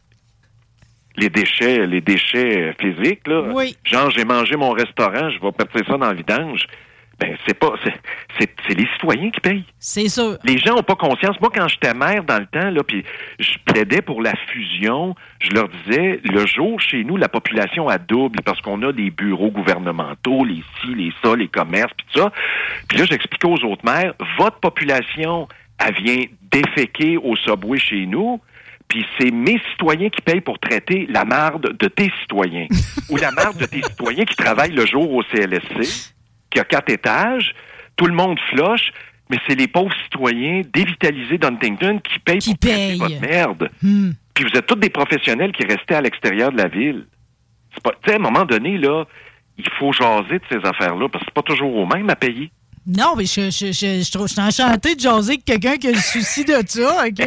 [1.17, 3.41] Les déchets, les déchets physiques, là.
[3.53, 3.77] Oui.
[3.85, 6.67] Genre, j'ai mangé mon restaurant, je vais partir ça dans le vidange.
[7.19, 7.95] Ben, c'est pas, c'est,
[8.39, 9.65] c'est, c'est les citoyens qui payent.
[9.79, 10.37] C'est sûr.
[10.45, 11.41] Les gens ont pas conscience.
[11.41, 13.05] Moi, quand j'étais maire dans le temps, là, puis
[13.39, 17.97] je plaidais pour la fusion, je leur disais, le jour chez nous, la population a
[17.97, 22.21] double parce qu'on a des bureaux gouvernementaux, les ci, les ça, les commerces, puis tout
[22.21, 22.33] ça.
[22.89, 25.49] Puis là, j'expliquais aux autres maires, votre population,
[25.79, 28.41] elle vient déféquer au subway chez nous.
[28.89, 32.67] Puis c'est mes citoyens qui payent pour traiter la marde de tes citoyens.
[33.11, 36.15] ou la marde de tes citoyens qui travaillent le jour au CLSC,
[36.57, 37.55] qui a quatre étages.
[37.97, 38.93] Tout le monde floche,
[39.29, 42.99] mais c'est les pauvres citoyens dévitalisés d'Huntington qui payent pour payent.
[42.99, 43.71] votre merde.
[43.83, 44.13] Hmm.
[44.35, 47.07] Puis vous êtes tous des professionnels qui restaient à l'extérieur de la ville.
[47.75, 49.05] C'est pas, tu sais, à un moment donné, là,
[49.59, 52.51] il faut jaser de ces affaires-là, parce que c'est pas toujours au même à payer.
[52.87, 55.89] Non, mais je, je, je, je, trouve- je suis enchanté de jaser avec quelqu'un qui
[55.89, 57.27] a le souci de ça, OK?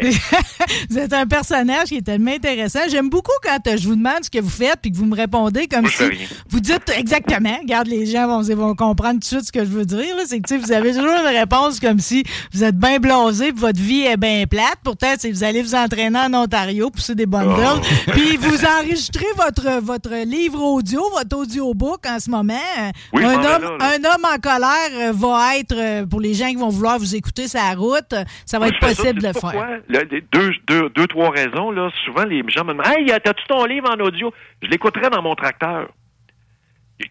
[0.90, 2.80] vous êtes un personnage qui est tellement intéressant.
[2.88, 5.14] J'aime beaucoup quand euh, je vous demande ce que vous faites puis que vous me
[5.14, 6.04] répondez comme si
[6.48, 7.58] vous dites exactement.
[7.60, 10.14] Regarde, les gens vont, vont comprendre tout de suite ce que je veux dire.
[10.26, 13.52] C'est que tu sais, vous avez toujours une réponse comme si vous êtes bien blasé
[13.52, 14.78] puis votre vie est bien plate.
[14.82, 17.52] Pourtant, vous allez vous entraîner en Ontario, pousser des bundles.
[17.76, 18.10] Oh.
[18.12, 22.54] Puis vous enregistrez votre, votre livre audio, votre audiobook en ce moment.
[23.12, 23.76] Oui, un, homme, là, là.
[23.80, 27.48] un homme en colère va être, euh, pour les gens qui vont vouloir vous écouter
[27.48, 29.52] sa route, euh, ça va Moi, être ça, possible de le pourquoi?
[29.52, 29.80] faire.
[29.88, 31.70] Là, deux, deux, deux, trois raisons.
[31.70, 31.90] Là.
[32.04, 34.32] Souvent, les gens me demandent Hey, t'as-tu ton livre en audio?
[34.62, 35.88] Je l'écouterai dans mon tracteur.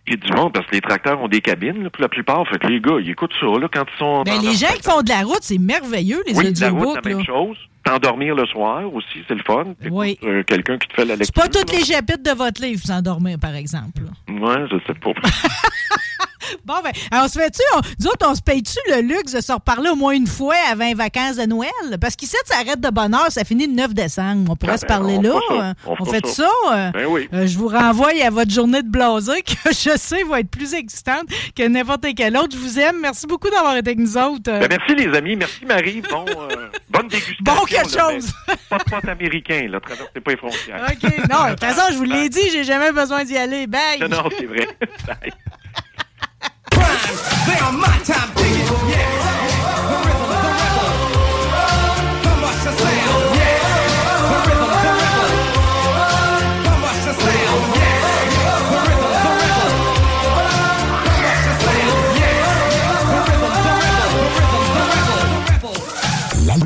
[0.08, 2.08] Il y a du monde parce que les tracteurs ont des cabines là, pour la
[2.08, 2.48] plupart.
[2.48, 4.24] Fait que les gars, ils écoutent ça là, quand ils sont.
[4.24, 7.04] Ben, les gens qui font de la route, c'est merveilleux, les Oui, la route, audiobooks.
[7.06, 7.24] la même là.
[7.26, 7.58] chose.
[7.84, 9.66] T'endormir le soir aussi, c'est le fun.
[9.92, 10.18] Oui.
[10.24, 11.44] euh, Quelqu'un qui te fait la C'est lecture.
[11.44, 14.04] pas tous les chapitres de votre livre, vous endormir, par exemple.
[14.06, 14.34] là.
[14.34, 15.12] Ouais, je sais pas.
[16.66, 19.42] Bon, ben, alors, on se fait-tu, on- nous autres, on se paye-tu le luxe de
[19.42, 21.70] se reparler au moins une fois avant les vacances de Noël?
[22.00, 24.52] Parce qu'ici, ça arrête de bonne heure, ça finit le 9 décembre.
[24.52, 25.40] On pourrait Ah, se ben, parler on là.
[25.52, 26.44] euh, On fait ça.
[26.44, 26.50] ça.
[26.74, 27.28] euh, Ben oui.
[27.34, 30.74] euh, je vous renvoie à votre journée de blasé que je sais va être plus
[30.74, 31.26] excitante
[31.56, 32.50] que n'importe quelle autre.
[32.54, 33.00] Je vous aime.
[33.02, 34.50] Merci beaucoup d'avoir été avec nous autres.
[34.50, 34.60] euh.
[34.60, 36.02] Ben, merci les amis, merci Marie.
[36.10, 37.44] Bon, euh, bonne dégustation.
[37.44, 38.32] Bon quelque là, chose.
[38.70, 39.80] Pas de pote américain, là.
[39.80, 40.88] Traversez pas les frontières.
[40.92, 41.04] OK.
[41.30, 43.68] Non, de toute façon, je vous l'ai dit, j'ai jamais besoin d'y aller.
[43.68, 44.00] Bye.
[44.02, 44.68] Non, non, c'est vrai.
[45.08, 45.32] Bye.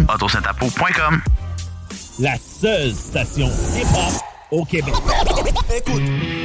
[0.10, 1.22] Autosentapo.com
[2.20, 4.94] La seule station hip-hop au Québec.
[5.86, 6.37] Tu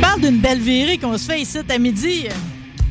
[0.00, 2.26] parles d'une belle virée qu'on se fait ici à midi.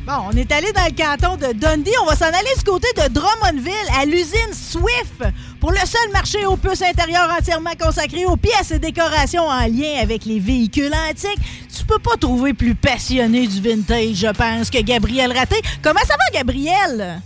[0.06, 1.90] Bon, on est allé dans le canton de Dundee.
[2.02, 5.22] On va s'en aller du côté de Drummondville, à l'usine Swift,
[5.60, 10.00] pour le seul marché aux puces intérieures entièrement consacré aux pièces et décorations en lien
[10.00, 11.38] avec les véhicules antiques.
[11.76, 15.56] Tu peux pas trouver plus passionné du vintage, je pense, que Gabriel Raté.
[15.82, 17.20] Comment ça va, Gabriel?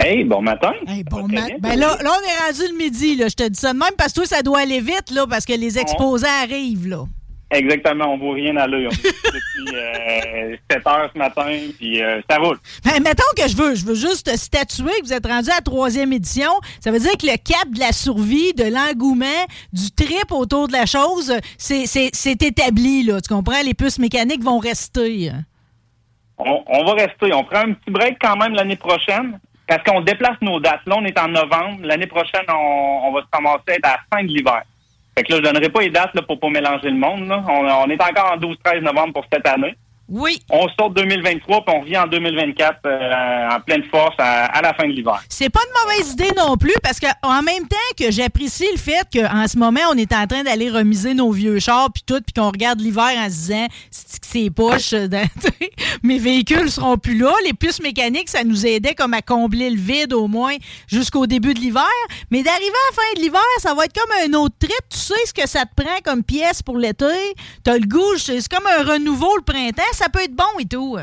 [0.00, 0.72] Hey, bon matin.
[0.86, 3.16] Hey, bon Ça va ma- très bien, Ben là, là, on est rendu le midi,
[3.16, 3.28] là.
[3.28, 5.44] Je te dis ça de même parce que toi, ça doit aller vite, là, parce
[5.44, 7.04] que les exposants arrivent, là.
[7.50, 8.88] Exactement, on voit rien à l'œil.
[8.88, 12.58] On est ici depuis euh, 7 heures ce matin, puis euh, ça roule.
[12.84, 15.60] Ben, mettons que je veux, je veux juste statuer que vous êtes rendu à la
[15.60, 16.50] troisième édition.
[16.80, 20.72] Ça veut dire que le cap de la survie, de l'engouement, du trip autour de
[20.72, 23.20] la chose, c'est, c'est, c'est établi, là.
[23.20, 23.62] Tu comprends?
[23.64, 25.30] Les puces mécaniques vont rester.
[26.38, 27.32] On, on va rester.
[27.32, 29.38] On prend un petit break quand même l'année prochaine,
[29.68, 30.80] parce qu'on déplace nos dates.
[30.86, 31.78] Là, on est en novembre.
[31.82, 34.62] L'année prochaine, on, on va se être à la fin de l'hiver.
[35.16, 37.26] Fait que là, je donnerai pas les dates là, pour pas mélanger le monde.
[37.26, 37.42] Là.
[37.48, 39.74] On, on est encore en 12-13 novembre pour cette année.
[40.08, 40.40] Oui.
[40.50, 44.72] On sort 2023 puis on revient en 2024 euh, en pleine force à, à la
[44.74, 45.20] fin de l'hiver.
[45.28, 48.78] C'est pas une mauvaise idée non plus parce que en même temps que j'apprécie le
[48.78, 52.20] fait qu'en ce moment on est en train d'aller remiser nos vieux chars puis tout
[52.20, 55.08] puis qu'on regarde l'hiver en se disant c'est que c'est poche euh,
[56.04, 57.32] mes véhicules seront plus là.
[57.44, 60.54] Les puces mécaniques ça nous aidait comme à combler le vide au moins
[60.86, 61.82] jusqu'au début de l'hiver.
[62.30, 64.72] Mais d'arriver à la fin de l'hiver ça va être comme un autre trip.
[64.88, 67.06] Tu sais ce que ça te prend comme pièce pour l'été.
[67.64, 70.96] T'as le goût c'est comme un renouveau le printemps ça peut être bon et tout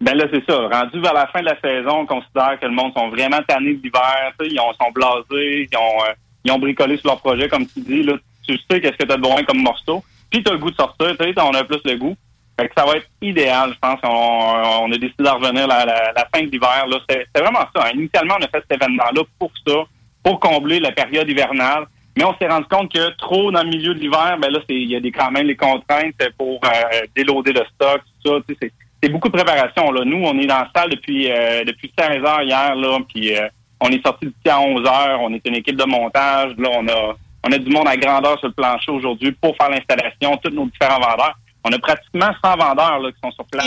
[0.00, 0.56] Ben là, c'est ça.
[0.68, 3.74] Rendu vers la fin de la saison, on considère que le monde sont vraiment tannés
[3.74, 4.32] de l'hiver.
[4.42, 6.12] Ils ont- sont blasés, ils ont, euh,
[6.44, 8.02] ils ont bricolé sur leur projet, comme tu dis.
[8.02, 8.14] Là,
[8.46, 10.04] tu sais qu'est-ce que tu as besoin comme morceau.
[10.30, 12.16] Puis tu as le goût de sortir, tu sais, on a plus le goût.
[12.58, 13.98] Fait que ça va être idéal, je pense.
[14.02, 16.86] On, a décidé d'en revenir la, la, fin de l'hiver.
[17.08, 17.84] c'était vraiment ça.
[17.86, 17.90] hein.
[17.94, 19.74] Initialement, on a fait cet événement-là pour ça,
[20.22, 21.84] pour combler la période hivernale.
[22.16, 24.74] Mais on s'est rendu compte que trop dans le milieu de l'hiver, ben là, c'est-
[24.74, 28.66] il y a des, quand même les contraintes pour euh, déloader le stock, ça.
[29.02, 29.90] C'est beaucoup de préparation.
[29.90, 30.04] Là.
[30.04, 33.48] Nous, on est dans la salle depuis euh, depuis 16 heures hier, là, puis euh,
[33.80, 35.20] on est sorti d'ici à 11 heures.
[35.22, 36.54] On est une équipe de montage.
[36.58, 37.16] Là, on a
[37.46, 40.66] on a du monde à grandeur sur le plancher aujourd'hui pour faire l'installation, tous nos
[40.66, 41.38] différents vendeurs.
[41.64, 43.66] On a pratiquement 100 vendeurs là, qui sont sur place.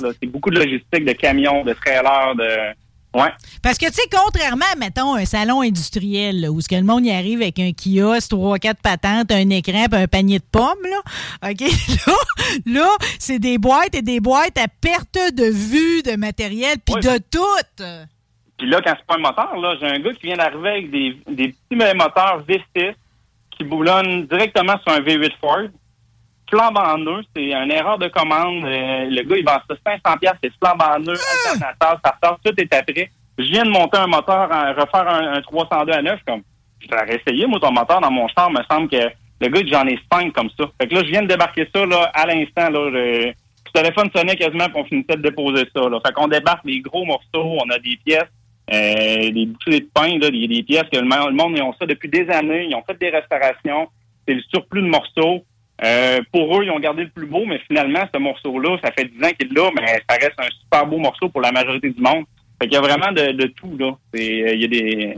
[0.00, 0.10] là.
[0.20, 2.74] C'est beaucoup de logistique, de camions, de trailers, de...
[3.12, 3.30] Ouais.
[3.62, 6.84] Parce que, tu sais, contrairement à, mettons, un salon industriel, là, où ce que le
[6.84, 10.44] monde y arrive avec un kiosque, trois, quatre patentes, un écran puis un panier de
[10.50, 11.60] pommes, là, OK?
[12.06, 12.14] Là,
[12.66, 12.88] là
[13.18, 17.84] c'est des boîtes et des boîtes à perte de vue de matériel puis de tout.
[18.58, 20.90] Puis là, quand c'est pas un moteur, là, j'ai un gars qui vient d'arriver avec
[20.90, 22.94] des, des petits moteurs V6
[23.50, 25.68] qui boulonnent directement sur un V8 Ford.
[26.50, 28.64] Flambant neuf, c'est une erreur de commande.
[28.64, 32.52] Euh, le gars, il vend ça 500 pièces, c'est flambant neuf, alternateur, ça sort, tout
[32.60, 33.08] est après.
[33.38, 36.42] Je viens de monter un moteur, à refaire un, un 302 à 9, comme,
[36.80, 38.96] je t'aurais essayé, moi, ton moteur dans mon char, me semble que
[39.40, 40.64] le gars, j'en ai cinq comme ça.
[40.80, 43.32] Fait que là, je viens de débarquer ça, là, à l'instant, là, le
[43.72, 45.98] téléphone sonnait quasiment pour on finissait de déposer ça, là.
[46.04, 48.24] Fait qu'on débarque des gros morceaux, on a des pièces,
[48.72, 51.62] euh, des bouchées de pain, là, des, des pièces que le, monde- le monde, ils
[51.62, 53.88] ont ça depuis des années, ils ont fait des restaurations,
[54.26, 55.44] c'est le surplus de morceaux.
[55.82, 59.06] Euh, pour eux, ils ont gardé le plus beau, mais finalement, ce morceau-là, ça fait
[59.06, 61.90] 10 ans qu'il est là, mais ça reste un super beau morceau pour la majorité
[61.90, 62.24] du monde.
[62.60, 63.86] Fait qu'il y a vraiment de, de tout, là.
[63.86, 65.16] Euh, il y a des...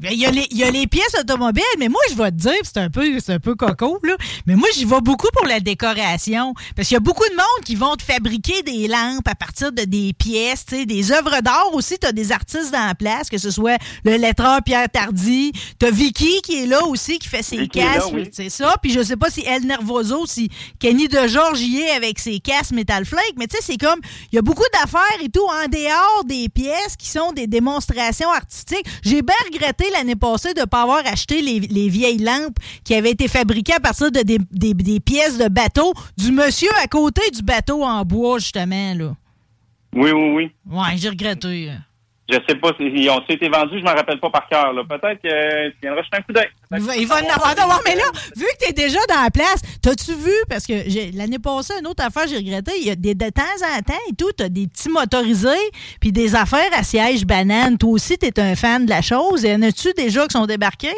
[0.00, 2.30] Ben, Il y, a les- il y a les pièces automobiles, mais moi, je vais
[2.30, 5.28] te dire, c'est un peu, c'est un peu coco, là, mais moi, j'y vais beaucoup
[5.34, 6.54] pour la décoration.
[6.76, 9.72] Parce qu'il y a beaucoup de monde qui vont te fabriquer des lampes à partir
[9.72, 11.98] de des pièces, des œuvres d'art aussi.
[11.98, 15.52] Tu as des artistes dans la place, que ce soit le lettreur Pierre Tardy.
[15.78, 18.08] Tu as Vicky qui est là aussi, qui fait ses Vicky casques.
[18.12, 18.28] oui.
[18.32, 18.76] C'est ça.
[18.82, 20.48] Puis je sais pas si El Nervoso, si
[20.78, 24.00] Kenny de George y est avec ses casques Metal Flake, mais tu sais, c'est comme,
[24.32, 28.30] il y a beaucoup d'affaires et tout en dehors des pièces qui sont des démonstrations
[28.30, 28.86] artistiques.
[29.02, 32.94] J'ai bien regretté l'année passée de ne pas avoir acheté les, les vieilles lampes qui
[32.94, 36.86] avaient été fabriquées à partir de des, des- des pièces de bateau du monsieur à
[36.86, 39.14] côté du bateau en bois, justement, là.
[39.94, 40.50] Oui, oui, oui.
[40.70, 41.70] Ouais, j'ai regretté.
[42.30, 44.72] Je sais pas si ils ont été vendus, je m'en rappelle pas par cœur.
[44.88, 46.48] Peut-être que tu viendras jeter un coup d'œil.
[46.98, 47.80] Il va, en avoir d'avoir.
[47.84, 48.04] Mais là,
[48.36, 50.72] vu que tu es déjà dans la place, t'as-tu vu, parce que
[51.16, 53.98] l'année passée, une autre affaire, j'ai regretté, il y a des, de temps en temps
[54.08, 55.48] et tout, t'as des petits motorisés,
[56.00, 57.78] puis des affaires à siège banane.
[57.78, 59.42] Toi aussi, t'es un fan de la chose.
[59.42, 60.94] Y en a-tu déjà qui sont débarqués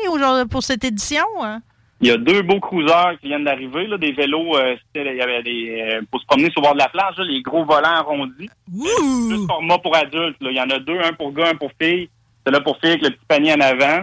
[0.51, 1.25] pour cette édition?
[1.41, 1.61] hein?
[2.03, 5.21] Il y a deux beaux cruisers qui viennent d'arriver, là, des vélos, euh, il y
[5.23, 7.65] avait des, euh, pour se promener sur le bord de la plage, là, les gros
[7.65, 8.51] volants arrondis.
[8.67, 10.51] Plus format pour adultes, là.
[10.51, 12.09] Il y en a deux, un pour gars, un pour filles.
[12.45, 14.01] C'est là pour filles avec le petit panier en avant.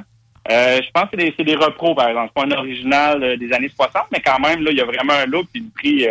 [0.50, 2.32] Euh, je pense que c'est des, c'est des repros, par exemple.
[2.36, 5.14] C'est pas un original des années 60, mais quand même, là, il y a vraiment
[5.14, 6.08] un look et une prix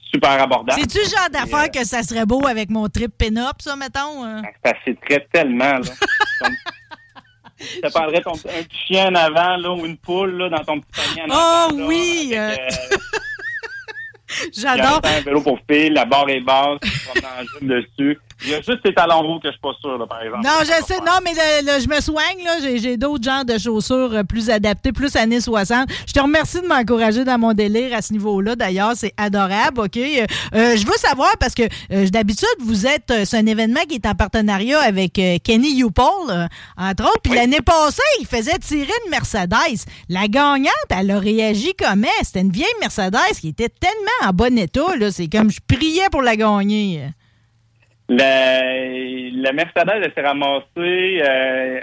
[0.00, 0.80] super abordable.
[0.80, 4.24] C'est-tu le genre d'affaire que ça serait beau avec mon trip pin-up, ça, mettons?
[4.24, 4.42] hein?
[4.64, 5.80] Ça s'étrait tellement, là.
[7.82, 10.80] Ça prendrait ton, un petit chien en avant, là, ou une poule, là, dans ton
[10.80, 11.68] petit panier en avant.
[11.74, 12.34] Oh là, oui!
[12.34, 12.96] avec, euh, euh,
[14.52, 15.00] J'adore.
[15.04, 18.18] Un vélo pour filles, la barre est basse, tu te promènes en dessus.
[18.44, 20.44] Il y a juste tes talons rouges que je suis pas sûr, là, par exemple.
[20.44, 22.58] Non, je sais, non, mais le- le- je me soigne, là.
[22.76, 25.88] J'ai, d'autres genres de chaussures euh, plus adaptées, plus années 60.
[26.06, 28.54] Je te remercie de m'encourager dans mon délire à ce niveau-là.
[28.54, 29.96] D'ailleurs, c'est adorable, OK?
[29.96, 31.62] Euh, euh, je veux savoir, parce que
[31.92, 33.12] euh, d'habitude, vous êtes.
[33.24, 37.20] c'est un événement qui est en partenariat avec euh, Kenny Youpol, entre autres.
[37.22, 39.84] Puis l'année passée, il faisait tirer une Mercedes.
[40.10, 42.06] La gagnante, elle a réagi comment?
[42.22, 45.10] C'était une vieille Mercedes qui était tellement en bon état, là.
[45.10, 47.02] C'est comme je priais pour la gagner.
[48.08, 51.20] La, la Mercedes, elle s'est ramassée.
[51.22, 51.80] euh,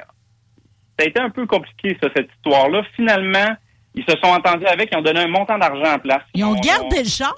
[0.98, 2.84] ça a été un peu compliqué, ça, cette histoire-là.
[2.96, 3.56] Finalement,
[3.96, 6.22] ils se sont entendus avec, ils ont donné un montant d'argent en place.
[6.34, 7.34] Ils ont gardé le char?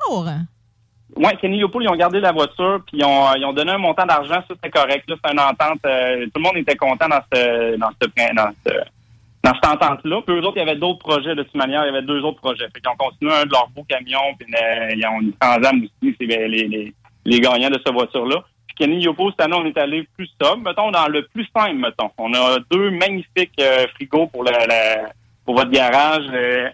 [1.15, 3.77] Oui, Kenny Yopoul, ils ont gardé la voiture, puis ils ont, ils ont donné un
[3.77, 5.09] montant d'argent, ça c'était correct.
[5.09, 5.79] Là, c'est une entente.
[5.85, 8.73] euh, tout le monde était content dans ce, dans ce, dans ce,
[9.43, 10.21] dans cette entente-là.
[10.25, 11.83] Puis eux autres, il y avait d'autres projets de toute manière.
[11.83, 12.65] Il y avait deux autres projets.
[12.65, 15.81] Fait qu'ils ont continué un de leurs beaux camions, puis euh, ils ont une Transam
[15.83, 18.43] aussi, c'est les, les, les gagnants de cette voiture-là.
[18.75, 20.63] Kenny Yopo, cette année, on est allé plus sobre.
[20.63, 22.09] Mettons, dans le plus simple, mettons.
[22.17, 24.43] On a deux magnifiques euh, frigos pour,
[25.45, 26.25] pour votre garage.
[26.33, 26.69] Euh,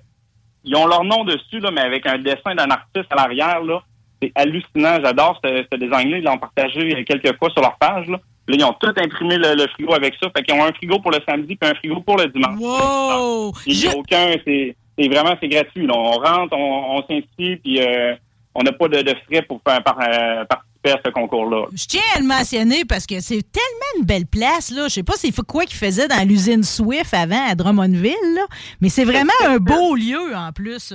[0.63, 3.81] ils ont leur nom dessus, là, mais avec un dessin d'un artiste à l'arrière, là.
[4.21, 4.97] C'est hallucinant.
[5.03, 6.17] J'adore ce, ce design-là.
[6.17, 8.19] Ils l'ont partagé quelques fois sur leur page, là.
[8.47, 10.27] Là, ils ont tout imprimé le, le frigo avec ça.
[10.35, 12.59] Fait qu'ils ont un frigo pour le samedi puis un frigo pour le dimanche.
[12.59, 13.53] Wow!
[13.67, 14.75] Il n'y a aucun, c'est
[15.07, 15.85] vraiment, c'est gratuit.
[15.87, 15.93] là.
[15.95, 18.15] On rentre, on, on s'inscrit, puis euh,
[18.55, 20.43] on n'a pas de, de frais pour faire par- euh,
[20.81, 21.65] participer à ce concours-là.
[21.73, 24.71] Je tiens à le mentionner parce que c'est tellement une belle place.
[24.71, 24.83] Là.
[24.83, 28.43] Je sais pas c'est quoi qu'ils faisaient dans l'usine Swift avant à Drummondville, là,
[28.81, 30.93] mais c'est vraiment un beau lieu en plus.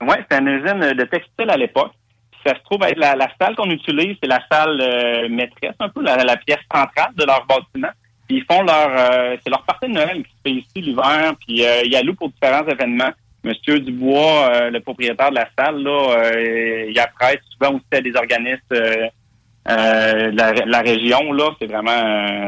[0.00, 1.92] Oui, c'était une usine de textile à l'époque.
[2.44, 5.88] Ça se trouve être la, la salle qu'on utilise, c'est la salle euh, maîtresse, un
[5.88, 7.90] peu la, la pièce centrale de leur bâtiment.
[8.28, 11.34] Puis ils font leur, euh, c'est leur partie de Noël qui se fait ici l'hiver.
[11.44, 13.10] Puis euh, il y a loup pour différents événements.
[13.46, 18.00] Monsieur Dubois, euh, le propriétaire de la salle, là, euh, il apprête souvent aussi à
[18.00, 19.06] des organismes euh,
[19.68, 21.32] euh, de la, la région.
[21.32, 21.90] Là, c'est vraiment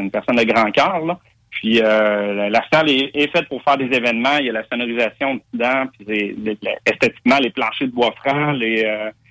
[0.01, 1.05] une personne de grand cœur.
[1.07, 1.19] Là.
[1.51, 4.37] Puis la, la salle est, est faite pour faire des événements.
[4.39, 8.53] Il y a la sonorisation dedans, puis les- les- esthétiquement les planchers de bois franc,
[8.53, 8.87] les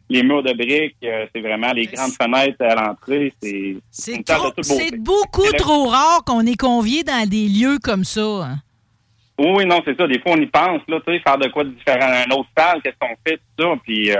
[0.10, 3.34] les murs de briques, c'est vraiment les grandes fenêtres à l'entrée.
[3.42, 3.76] C'est
[4.24, 8.22] trop- c'est beaucoup trop rare qu'on est convié dans des lieux comme ça.
[8.22, 8.56] hein.
[9.40, 10.08] Oui, non, c'est ça.
[10.08, 12.08] Des fois, on y pense, là, tu sais, faire de quoi de différent.
[12.08, 14.18] Un autre salle, qu'est-ce qu'on fait, tout ça, puis euh,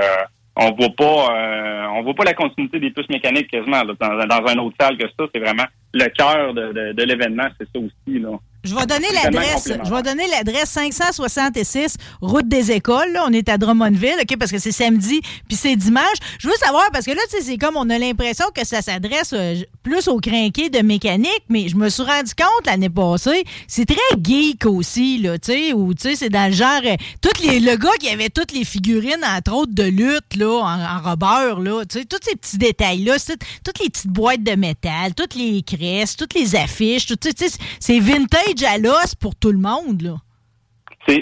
[0.56, 4.26] on voit pas euh, on voit pas la continuité des puces mécaniques quasiment là, dans,
[4.28, 5.26] dans un autre salle que ça.
[5.34, 8.30] C'est vraiment le cœur de, de, de l'événement, c'est ça aussi, là.
[8.64, 9.72] Je vais donner l'adresse.
[9.86, 13.12] Je vais donner l'adresse 566 route des écoles.
[13.14, 13.24] là.
[13.28, 16.18] On est à Drummondville, OK, parce que c'est samedi puis c'est dimanche.
[16.40, 18.82] Je veux savoir parce que là, tu sais, c'est comme on a l'impression que ça
[18.82, 23.44] s'adresse euh, plus aux crinqués de mécanique, mais je me suis rendu compte l'année passée,
[23.68, 26.96] c'est très geek aussi, là, tu sais, ou tu sais, c'est dans le genre euh,
[27.22, 30.98] toutes les le gars qui avait toutes les figurines entre autres de lutte là en,
[30.98, 33.16] en robeur là, tu sais, tous ces petits détails là,
[33.64, 37.56] toutes les petites boîtes de métal, toutes les cresses, toutes les affiches, tout, tu sais,
[37.80, 40.16] c'est vintage à l'os pour tout le monde là.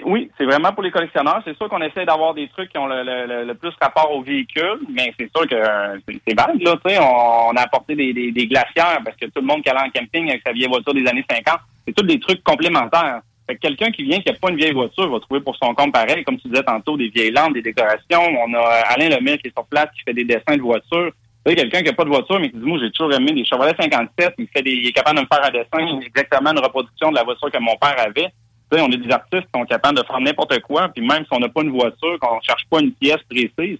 [0.05, 1.41] Oui, c'est vraiment pour les collectionneurs.
[1.45, 5.13] C'est sûr qu'on essaie d'avoir des trucs qui ont le, plus rapport au véhicule, mais
[5.19, 6.76] c'est sûr que euh, c'est- vague, là.
[7.01, 10.28] On, a apporté des, des, glacières parce que tout le monde qui allait en camping
[10.30, 13.21] avec sa vieille voiture des années 50, c'est tous des trucs complémentaires.
[13.61, 16.23] Quelqu'un qui vient qui n'a pas une vieille voiture va trouver pour son compte pareil,
[16.23, 18.21] comme tu disais tantôt, des vieilles lampes, des décorations.
[18.21, 18.59] On a
[18.89, 21.11] Alain Lemire qui est sur place, qui fait des dessins de voitures.
[21.46, 23.46] Tu quelqu'un qui n'a pas de voiture, mais qui dit, moi, j'ai toujours aimé des
[23.46, 26.60] Chevrolet 57, il fait des, il est capable de me faire un dessin, exactement une
[26.60, 28.32] reproduction de la voiture que mon père avait.
[28.72, 31.28] Tu on est des artistes qui sont capables de faire n'importe quoi, puis même si
[31.32, 33.78] on n'a pas une voiture, qu'on cherche pas une pièce précise,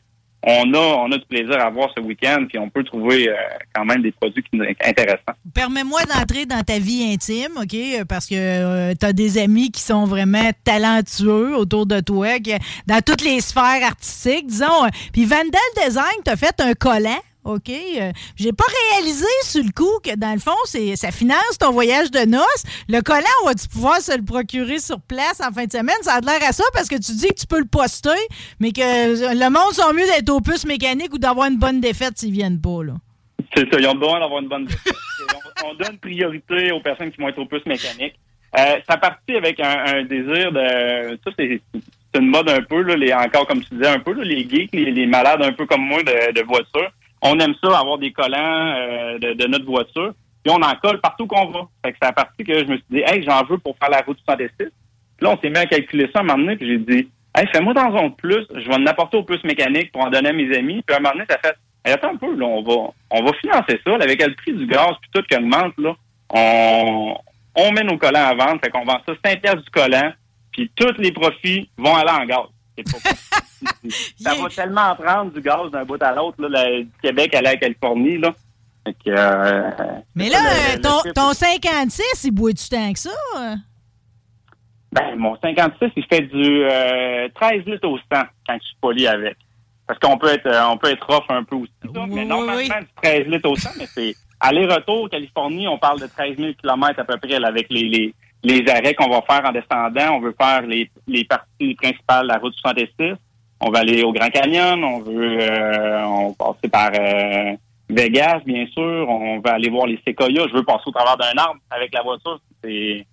[0.48, 3.34] on a, on a du plaisir à voir ce week-end, puis on peut trouver euh,
[3.74, 5.34] quand même des produits qui intéressants.
[5.56, 7.74] Permets-moi d'entrer dans ta vie intime, OK?
[7.74, 12.28] euh, Parce que tu as des amis qui sont vraiment talentueux autour de toi,
[12.86, 14.86] dans toutes les sphères artistiques, disons.
[14.86, 15.50] euh, Puis Vandal
[15.84, 17.20] Design t'a fait un collant.
[17.46, 17.70] OK.
[17.70, 22.12] euh, J'ai pas réalisé sur le coup que, dans le fond, ça finance ton voyage
[22.12, 22.64] de noces.
[22.90, 25.96] Le collant, on va-tu pouvoir se le procurer sur place en fin de semaine?
[26.02, 28.10] Ça a l'air à ça parce que tu dis que tu peux le poster,
[28.60, 32.18] mais que le monde sont mieux d'être aux puces mécaniques ou d'avoir une bonne défaite
[32.18, 32.94] s'ils viennent pas, là.
[33.56, 34.94] C'est ça, ils ont besoin d'avoir une bonne défense.
[35.64, 38.16] on, on donne priorité aux personnes qui vont être au plus mécaniques.
[38.58, 41.18] Euh, ça partit avec un, désir de...
[41.24, 41.62] Ça, c'est
[42.18, 44.74] une mode un peu, là, les, encore comme tu disais, un peu, là, les geeks,
[44.74, 46.90] les, les malades un peu comme moi de, de voiture.
[47.22, 50.14] On aime ça, avoir des collants euh, de, de notre voiture.
[50.46, 51.68] Puis on en colle partout qu'on va.
[51.84, 53.90] Fait que c'est à partir que je me suis dit, hey, j'en veux pour faire
[53.90, 54.52] la route 66.
[54.58, 54.70] Puis
[55.22, 57.74] là, on s'est mis à calculer ça un moment donné, puis j'ai dit, hey, fais-moi
[57.74, 60.56] dans un plus, je vais en apporter au plus mécanique pour en donner à mes
[60.56, 60.84] amis.
[60.86, 63.24] Puis à un moment donné, ça fait, hey, attends un peu, là, on va, on
[63.24, 65.96] va financer ça, là, avec le prix du gaz, puis tout qui augmente, là,
[66.30, 67.16] on,
[67.56, 70.12] on met nos collants à vendre, fait qu'on vend ça 5 piastres du collant,
[70.52, 72.46] puis tous les profits vont aller en gaz.
[72.78, 72.84] C'est
[74.20, 78.18] ça va tellement prendre du gaz d'un bout à l'autre, du Québec à la Californie,
[78.18, 78.34] là.
[78.86, 79.72] Fait que, euh,
[80.14, 81.14] Mais là, le- euh, le ton, trip.
[81.14, 83.10] ton 56, il boit du temps que ça?
[83.40, 83.56] euh?
[84.92, 88.04] Ben, mon 56, il fait du euh, 13 litres au 100
[88.48, 89.36] quand je suis poli avec.
[89.88, 92.80] Parce qu'on peut être euh, on peut être rough un peu aussi, là, mais normalement,
[92.80, 97.00] du 13 litres au 100, mais c'est aller-retour Californie, on parle de 13 000 km
[97.00, 100.16] à peu près là, avec les, les, les arrêts qu'on va faire en descendant.
[100.16, 103.14] On veut faire les, les parties principales de la route 66.
[103.62, 107.56] On va aller au Grand Canyon, on veut euh, on passer par euh,
[107.90, 109.08] Vegas, bien sûr.
[109.10, 110.48] On va aller voir les séquoias.
[110.50, 112.40] Je veux passer au travers d'un arbre avec la voiture.
[112.64, 113.06] C'est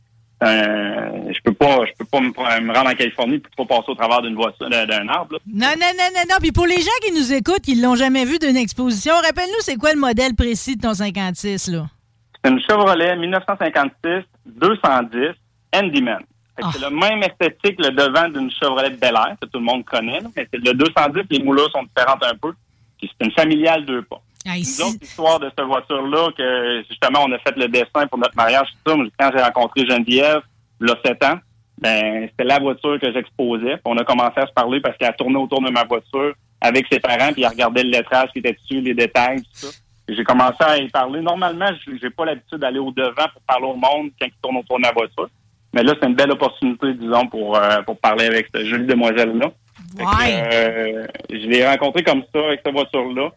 [0.42, 3.92] euh, je peux pas je peux pas me, me rendre en Californie pour pas passer
[3.92, 5.34] au travers d'une voiture d'un d'un arbre.
[5.34, 5.38] là.
[5.46, 6.36] Non, non, non, non, non.
[6.40, 9.76] Puis pour les gens qui nous écoutent, qui l'ont jamais vu d'une exposition, rappelle-nous, c'est
[9.76, 11.86] quoi le modèle précis de ton 56, là?
[12.44, 15.36] C'est une Chevrolet 1956 210
[15.72, 16.18] Handyman.
[16.72, 20.20] C'est le même esthétique, le devant d'une Chevrolet Bel Air, que tout le monde connaît.
[20.20, 22.52] là, mais c'est le 210, les moulures sont différentes un peu.
[22.98, 24.20] Puis c'est une familiale deux pas.
[24.46, 28.18] Ah, Une autre histoire de cette voiture-là, que justement, on a fait le dessin pour
[28.18, 28.96] notre mariage, tout ça.
[29.18, 30.42] Quand j'ai rencontré Geneviève,
[30.80, 31.38] il y a sept ans,
[31.78, 33.76] ben, c'était la voiture que j'exposais.
[33.84, 37.00] On a commencé à se parler parce qu'elle tournait autour de ma voiture avec ses
[37.00, 39.68] parents, puis elle regardait le lettrage qui était dessus, les détails, tout ça.
[40.08, 41.20] J'ai commencé à y parler.
[41.20, 44.56] Normalement, je- j'ai pas l'habitude d'aller au devant pour parler au monde quand ils tournent
[44.58, 45.28] autour de ma voiture.
[45.72, 49.50] Mais là, c'est une belle opportunité, disons, pour, euh, pour parler avec cette jolie demoiselle-là.
[49.98, 50.42] Ouais.
[50.52, 53.30] euh, je l'ai rencontré comme ça, avec cette voiture-là.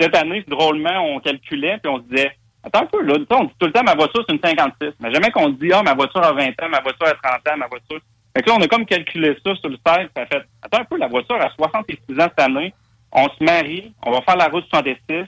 [0.00, 2.32] Cette année, drôlement, on calculait, puis on se disait,
[2.62, 4.94] attends un peu, là, on dit tout le temps, ma voiture, c'est une 56.
[5.00, 7.56] Mais jamais qu'on dit, ah, ma voiture a 20 ans, ma voiture a 30 ans,
[7.58, 8.00] ma voiture...
[8.34, 10.80] Fait que là, on a comme calculé ça sur le site, puis ça fait, attends
[10.80, 12.72] un peu, la voiture a 66 ans cette année,
[13.12, 15.24] on se marie, on va faire la route 66, je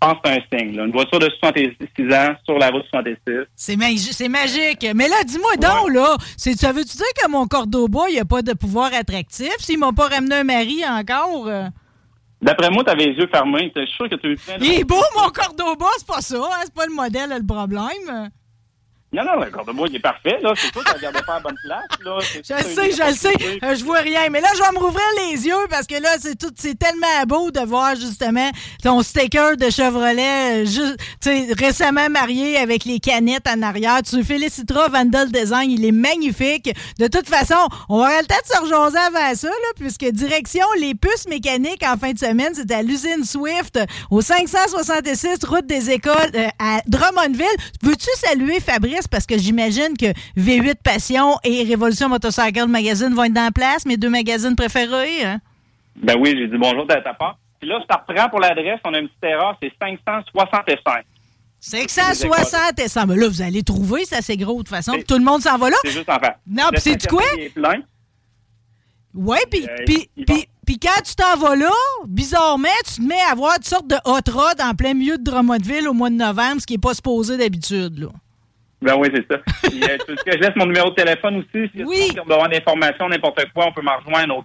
[0.00, 0.84] pense que c'est un signe, là.
[0.86, 3.16] Une voiture de 66 ans sur la route 66.
[3.54, 4.86] C'est magi- c'est magique.
[4.94, 8.42] Mais là, dis-moi donc, là, ça veut-tu dire que mon Cordoba, il n'y a pas
[8.42, 9.54] de pouvoir attractif?
[9.58, 11.46] S'ils m'ont pas ramené un mari encore?
[11.48, 11.66] euh?
[12.42, 15.28] D'après moi, t'avais les yeux fermés, je suis sûr que tu Il est beau, mon
[15.28, 16.60] Cordoba, c'est pas ça, hein?
[16.64, 18.30] c'est pas le modèle, le problème.
[19.12, 20.52] Non, non, le bois, il est parfait, là.
[20.56, 22.18] C'est que tu regardais pas à la bonne place, là.
[22.20, 23.58] Je le sais, je le sais.
[23.64, 24.28] Euh, je vois rien.
[24.30, 27.24] Mais là, je vais me rouvrir les yeux parce que là, c'est tout, c'est tellement
[27.26, 28.48] beau de voir justement
[28.84, 34.00] ton sticker de Chevrolet, euh, ju- tu sais, récemment marié avec les canettes en arrière.
[34.08, 36.72] Tu féliciteras Vandal Design, il est magnifique.
[37.00, 37.56] De toute façon,
[37.88, 41.26] on va avoir le temps de se rejoser avant ça, là, puisque direction les puces
[41.28, 43.76] mécaniques en fin de semaine, c'est à l'usine Swift
[44.10, 47.46] au 566 route des écoles euh, à Drummondville.
[47.82, 50.06] Veux-tu saluer Fabrice parce que j'imagine que
[50.38, 55.24] V8 Passion et Révolution Motorcycle Magazine vont être dans la place, mes deux magazines préférés.
[55.24, 55.40] hein?
[55.96, 57.38] Ben oui, j'ai dit bonjour de ta part.
[57.60, 61.04] Puis là, ça reprend pour l'adresse, on a une petite erreur, c'est 565.
[61.60, 64.92] 560 Mais là, vous allez trouver, ça c'est gros de toute façon.
[65.06, 65.76] tout le monde s'en va là.
[65.84, 66.36] C'est juste en face.
[66.46, 67.22] Non, puis cinquième quoi?
[69.14, 69.84] Oui, puis Euh,
[70.64, 71.70] puis- quand tu t'en vas là,
[72.06, 75.22] bizarrement, tu te mets à voir toutes sortes de hot rod en plein milieu de
[75.24, 78.08] Drummondville au mois de novembre, ce qui n'est pas supposé d'habitude.
[78.82, 79.38] Ben oui, c'est ça.
[79.64, 81.70] Puis, euh, tu veux que je laisse mon numéro de téléphone aussi?
[81.76, 82.08] Si Oui.
[82.20, 84.42] on veut avoir des informations, n'importe quoi, on peut me rejoindre au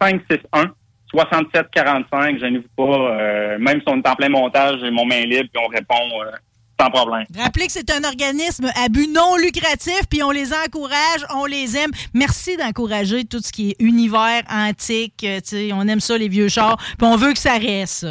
[0.00, 0.70] 418-561.
[1.10, 2.98] 6745, gênez-vous pas.
[2.98, 6.20] euh, même si on est en plein montage, j'ai mon main libre puis on répond
[6.22, 6.30] euh,
[6.78, 7.24] sans problème.
[7.36, 11.76] Rappelez que c'est un organisme à but non lucratif, puis on les encourage, on les
[11.78, 11.90] aime.
[12.12, 15.26] Merci d'encourager tout ce qui est univers antique.
[15.72, 18.06] on aime ça, les vieux chars, puis on veut que ça reste.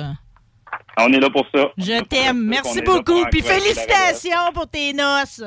[1.00, 1.66] On est là pour ça.
[1.78, 2.44] Je t'aime.
[2.44, 3.24] Merci beaucoup.
[3.32, 5.44] Puis félicitations pour tes noces.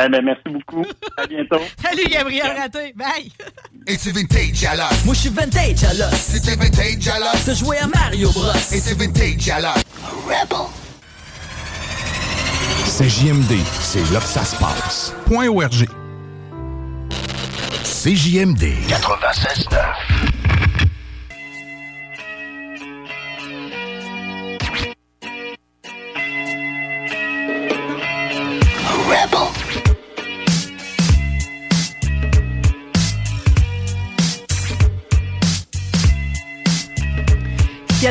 [0.00, 0.84] Eh ben, merci beaucoup.
[1.16, 1.60] À bientôt.
[1.82, 2.92] Salut, Gabriel Raté.
[2.94, 3.32] Bye.
[3.86, 5.04] Et c'est vintage à l'os.
[5.04, 6.14] Moi, je suis vintage à l'os.
[6.14, 7.46] C'était vintage à l'os.
[7.46, 8.52] De jouer à Mario Bros.
[8.52, 9.82] Et c'est vintage à l'os.
[10.26, 10.66] Rebel.
[12.84, 15.14] C'est JMD, c'est là que ça se passe.
[15.26, 15.86] Point ORG.
[17.84, 20.37] CJMD 96.9.
[29.08, 29.48] Rebel.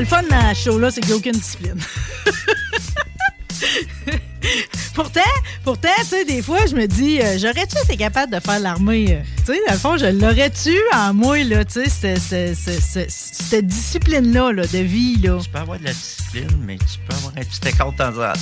[0.06, 1.80] Fun dans ce show-là, c'est qu'il n'y a aucune discipline.
[4.98, 5.22] Pourtant,
[5.64, 9.06] pourtant, tu sais, des fois, je me dis, euh, j'aurais-tu été capable de faire l'armée?
[9.12, 14.52] euh, tu sais, dans le fond, je l'aurais-tu en moi, là, tu sais, cette- discipline-là,
[14.54, 15.38] là, de vie, là?
[15.42, 18.10] Tu peux avoir de la discipline, mais tu peux avoir un petit écart de temps
[18.10, 18.40] en temps.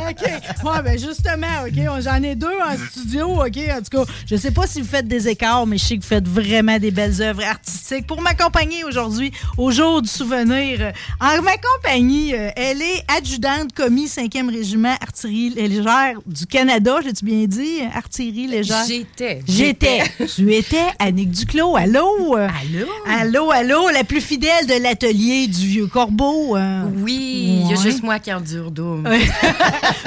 [0.10, 0.22] OK.
[0.64, 3.58] Ouais, ben justement, OK, j'en ai deux en studio, OK.
[3.70, 6.02] En tout cas, je sais pas si vous faites des écarts, mais je sais que
[6.02, 10.92] vous faites vraiment des belles œuvres artistiques pour m'accompagner aujourd'hui, au jour du souvenir.
[11.20, 17.24] En ma compagnie, euh, elle est adjudante commis 5e régiment artillerie légère du Canada, j'ai-tu
[17.24, 17.80] bien dit?
[17.94, 18.84] Artillerie légère?
[18.86, 19.42] J'étais.
[19.46, 20.02] J'étais.
[20.34, 21.76] tu étais Annick Duclos.
[21.76, 22.36] Allô?
[22.36, 22.86] Allô?
[23.06, 26.56] Allô, allô, la plus fidèle de l'atelier du Vieux Corbeau.
[26.56, 26.82] euh.
[27.02, 29.08] Oui, il y a juste moi qui endure Doom.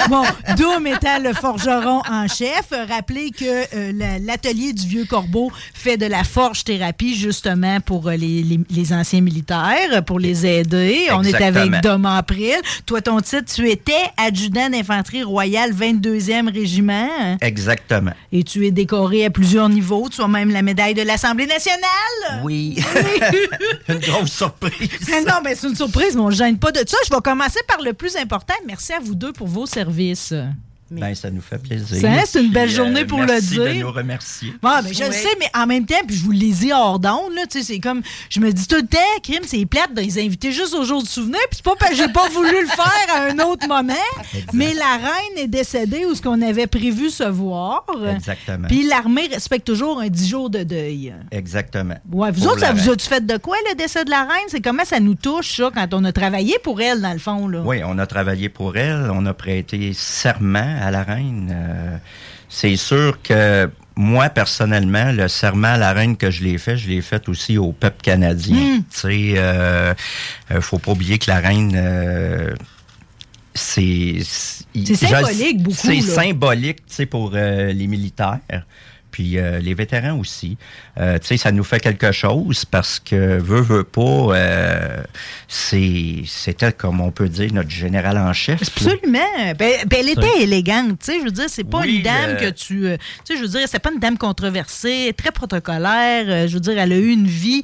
[0.10, 0.24] Bon,
[0.58, 5.96] Doom étant le forgeron en chef, rappelez que euh, la- l'atelier du Vieux Corbeau fait
[5.96, 11.08] de la forge-thérapie justement pour euh, les, les- les anciens militaires, pour les aider.
[11.12, 12.56] On est avec Dom April.
[12.86, 18.12] Toi, ton titre, tu étais adjudant d'infanterie royale 22e régiment Exactement.
[18.32, 20.10] et tu es décoré à plusieurs niveaux.
[20.10, 22.42] Tu as même la médaille de l'Assemblée nationale.
[22.44, 22.78] Oui.
[23.90, 24.90] Une grosse surprise.
[25.28, 26.98] Non, mais c'est une surprise, mais on ne gêne pas de ça.
[27.08, 28.54] Je vais commencer par le plus important.
[28.68, 30.34] Merci à vous deux pour vos services.
[31.00, 32.00] Ben, ça nous fait plaisir.
[32.02, 33.64] Ça, c'est une belle Puis, journée pour le merci dire.
[33.66, 34.54] de nous remercier.
[34.62, 37.00] Bon, mais je le sais, mais en même temps, puis je vous le dis hors
[37.00, 40.20] d'onde, là, c'est comme, je me dis tout le temps, crime, c'est plate de les
[40.24, 42.68] inviter juste au jour du souvenir, puis c'est pas parce que j'ai pas voulu le
[42.68, 43.94] faire à un autre moment,
[44.54, 47.86] mais la reine est décédée où ce qu'on avait prévu se voir.
[48.16, 48.68] Exactement.
[48.68, 51.14] Puis l'armée respecte toujours un 10 jours de deuil.
[51.32, 51.96] Exactement.
[52.12, 54.48] Ouais, vous Pour autres, ça vous a-tu fait de quoi, le décès de la reine?
[54.48, 57.48] C'est comment ça nous touche, ça, quand on a travaillé pour elle, dans le fond,
[57.48, 57.62] là?
[57.64, 61.52] Oui, on a travaillé pour elle, on a prêté serment à la reine.
[61.54, 61.98] Euh,
[62.50, 66.88] c'est sûr que moi, personnellement, le serment à la reine que je l'ai fait, je
[66.90, 68.78] l'ai fait aussi au peuple canadien.
[68.78, 68.84] Mm.
[68.92, 69.94] Tu sais, euh,
[70.52, 71.74] euh, faut pas oublier que la reine...
[71.76, 72.54] euh,
[73.56, 78.40] c'est symbolique, beaucoup, C'est symbolique, tu sais, pour euh, les militaires.
[79.14, 80.58] Puis euh, les vétérans aussi.
[80.98, 85.04] Euh, tu sais, ça nous fait quelque chose parce que veut, veut pas, euh,
[85.48, 88.60] c'est, c'était comme on peut dire notre général en chef.
[88.64, 89.20] Absolument.
[89.58, 91.20] Ben, ben, elle était élégante, tu sais.
[91.20, 92.80] Je veux dire, c'est pas Oui, une dame euh, que tu.
[92.80, 96.48] tu sais, je veux dire, c'est pas une dame controversée, très protocolaire.
[96.48, 97.62] je veux dire, elle a eu une vie.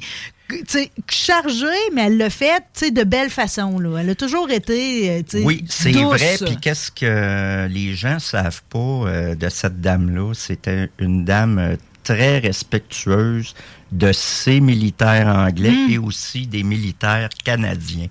[1.10, 3.78] Chargée, mais elle l'a fait de belle façon.
[3.78, 3.98] Là.
[4.00, 6.36] Elle a toujours été euh, Oui, c'est vrai.
[6.44, 10.32] Puis qu'est-ce que les gens savent pas euh, de cette dame-là?
[10.34, 13.54] C'était une dame euh, très respectueuse
[13.92, 15.90] de ses militaires anglais Mm.
[15.92, 18.08] et aussi des militaires canadiens.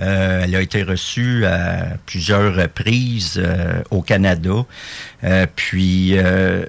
[0.00, 4.64] Euh, elle a été reçue à plusieurs reprises euh, au Canada.
[5.24, 6.16] Euh, puis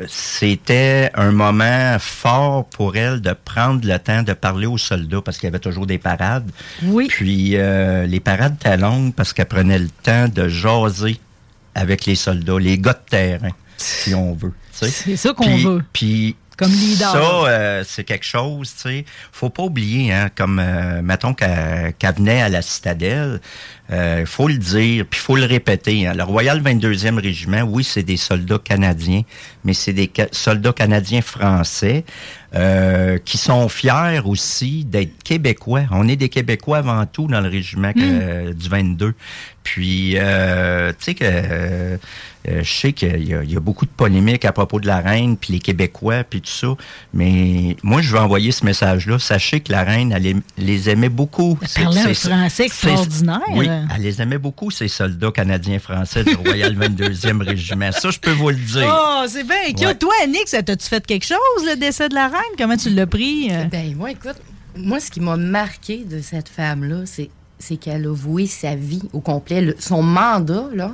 [0.07, 5.37] c'était un moment fort pour elle de prendre le temps de parler aux soldats parce
[5.37, 6.49] qu'il y avait toujours des parades.
[6.83, 7.07] Oui.
[7.07, 11.17] Puis les parades étaient longues parce qu'elle prenait le temps de jaser
[11.73, 14.53] avec les soldats, les gars de terrain, si on veut.
[14.71, 15.83] C'est ça qu'on veut.
[15.93, 17.11] Puis Comme leader.
[17.11, 19.05] Ça, euh, c'est quelque chose, tu sais.
[19.31, 23.41] Faut pas oublier, hein, comme, euh, mettons qu'elle venait à la citadelle,
[23.93, 26.07] il faut le dire, puis faut le répéter.
[26.07, 26.13] hein.
[26.15, 29.23] Le Royal 22e Régiment, oui, c'est des soldats canadiens,
[29.65, 32.05] mais c'est des ca- soldats canadiens français
[32.55, 35.81] euh, qui sont fiers aussi d'être québécois.
[35.91, 39.13] On est des Québécois avant tout dans le régiment euh, du 22.
[39.63, 41.97] Puis, euh, tu sais que euh, euh,
[42.45, 44.97] je sais qu'il y, a- il y a beaucoup de polémiques à propos de la
[44.99, 46.75] reine, puis les Québécois, puis tout ça.
[47.13, 49.19] Mais moi, je veux envoyer ce message-là.
[49.19, 51.57] Sachez que la reine, elle les, les aimait beaucoup.
[51.65, 53.41] C'est- parlait un français extraordinaire.
[53.53, 57.91] Oui, elle les aimait beaucoup, ces soldats canadiens-français du Royal 22e Régiment.
[57.91, 58.87] Ça, je peux vous le dire.
[58.91, 59.87] Oh, c'est bien.
[59.87, 59.95] Ouais.
[59.95, 62.41] Toi, Annick, ça t'a-tu fait quelque chose, le décès de la reine?
[62.57, 63.49] Comment tu l'as pris?
[63.51, 63.65] euh?
[63.65, 64.37] Ben, moi, écoute,
[64.75, 67.29] moi, ce qui m'a marqué de cette femme-là, c'est,
[67.59, 69.61] c'est qu'elle a voué sa vie au complet.
[69.61, 70.91] Le- son mandat, là,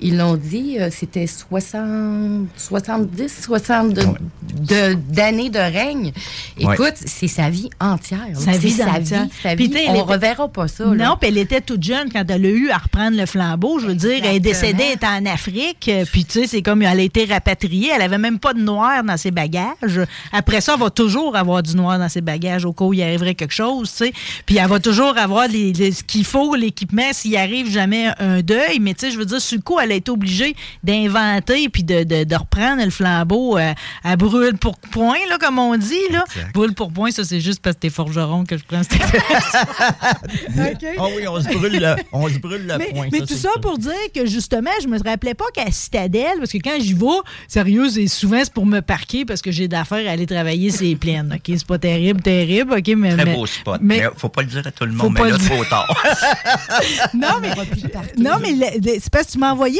[0.00, 6.12] ils l'ont dit, euh, c'était 60, 70, 60 de- de- d'années de règne.
[6.60, 6.74] Ouais.
[6.74, 8.20] Écoute, c'est sa vie entière.
[8.34, 9.24] Sa vie sa entière.
[9.24, 9.76] vie, sa Puis, vie.
[9.88, 10.84] On était- reverra pas ça.
[10.86, 11.08] là.
[11.08, 13.78] Non, puis elle était toute jeune quand elle a eu à reprendre le flambeau.
[13.78, 15.90] Je veux dire, elle est décédée, elle était en Afrique.
[16.12, 17.90] Puis, tu sais, c'est comme elle a été rapatriée.
[17.94, 20.00] Elle avait même pas de noir dans ses bagages.
[20.32, 23.02] Après ça, elle va toujours avoir du noir dans ses bagages au cas où il
[23.02, 24.12] arriverait quelque chose, tu sais.
[24.46, 28.40] Puis, elle va toujours avoir les- les- ce qu'il faut, l'équipement, s'il arrive jamais un
[28.40, 28.78] deuil.
[28.80, 31.82] Mais, tu sais, je veux dire, sur le coup, elle a été obligée d'inventer puis
[31.84, 33.72] de, de- de reprendre le flambeau euh,
[34.04, 36.24] à brûle pour point, là, comme on dit, là.
[36.54, 39.00] Brûle pour point, ça, c'est juste parce que t'es forgeron que je prends cette
[40.98, 43.06] Ah oui, on se brûle le, on se brûle le mais, point.
[43.12, 46.38] mais ça, tout c'est ça pour dire que justement, je me rappelais pas qu'à Citadelle,
[46.38, 47.06] parce que quand j'y vais,
[47.48, 50.96] sérieux, c'est souvent c'est pour me parquer parce que j'ai d'affaires à aller travailler ces
[50.96, 51.32] plaines.
[51.34, 53.14] OK, c'est pas terrible, terrible, OK, mais.
[53.14, 53.78] Très mais- beau spot.
[53.82, 56.04] mais- Mais, faut pas le dire à tout le monde, mais là, trop tard.
[57.14, 57.50] non, mais,
[58.18, 58.54] non, mais
[59.00, 59.79] c'est parce que tu m'as envoyé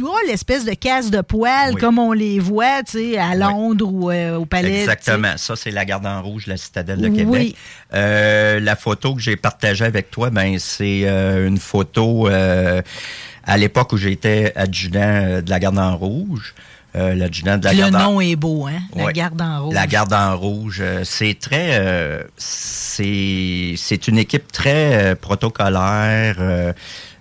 [0.00, 1.80] Tu as l'espèce de casse de poêle Oui.
[1.80, 4.80] comme on les voit, tu sais, à Londres ou euh, au Palais.
[4.80, 5.32] Exactement.
[5.36, 7.16] Ça, c'est la garde en rouge, la citadelle de Oui.
[7.16, 7.56] Québec.
[7.94, 13.92] Euh, la photo que j'ai partagée avec toi, ben c'est euh, une photo à l'époque
[13.92, 16.54] où j'étais adjudant de la garde en rouge.
[16.96, 18.80] Euh, L'adjudant de la le garde en nom est beau, hein?
[18.94, 19.12] La Ouais.
[19.12, 19.74] garde en rouge.
[19.74, 26.36] La garde en rouge, euh, c'est très, euh, c'est c'est une équipe très protocolaire,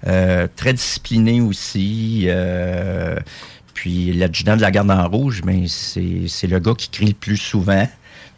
[0.07, 2.23] euh, très disciplinée aussi.
[2.27, 3.17] euh,
[3.73, 7.13] puis l'adjudant de la garde en rouge, mais c'est c'est le gars qui crie le
[7.13, 7.87] plus souvent.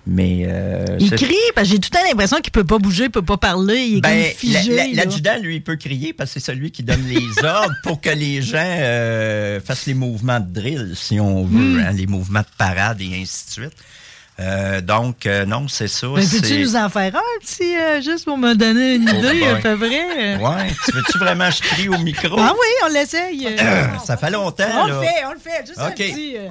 [0.10, 3.04] Mais euh, Il crie parce que j'ai tout le temps l'impression qu'il peut pas bouger,
[3.06, 4.74] il peut pas parler, il est ben, comme figé.
[4.74, 5.04] la- la- là.
[5.04, 8.10] L'adjudant, lui, il peut crier parce que c'est celui qui donne les ordres pour que
[8.12, 11.84] les gens euh, fassent les mouvements de drill, si on veut, Hmm.
[11.86, 13.74] hein, les mouvements de parade et ainsi de suite.
[14.40, 16.06] Euh, donc, euh, non, c'est ça.
[16.08, 19.18] Ben, peux-tu c'est- nous en faire un petit, euh, juste pour me donner une Oh,
[19.18, 20.36] idée à peu près?
[20.36, 22.36] Ouais, tu veux-tu vraiment je crie au micro?
[22.40, 23.48] Ah oui, on l'essaye.
[23.60, 23.98] euh.
[24.06, 24.94] Ça fait longtemps, on là.
[24.94, 25.66] le fait, on le fait.
[25.66, 25.96] Juste un OK.
[25.96, 26.36] petit...
[26.38, 26.50] euh.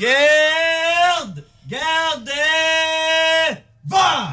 [0.00, 1.44] Garde!
[1.68, 2.32] Gardez!
[3.86, 4.32] Va!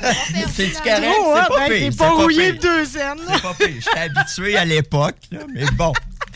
[0.00, 0.76] Correct?
[1.02, 1.42] Trop, hein?
[1.42, 3.18] C'est pas Ben, pire, T'es c'est pas rouillé deux scènes.
[3.26, 3.32] là.
[3.34, 3.68] C'est pas pire.
[3.84, 5.92] J'étais habitué à l'époque, là, mais bon.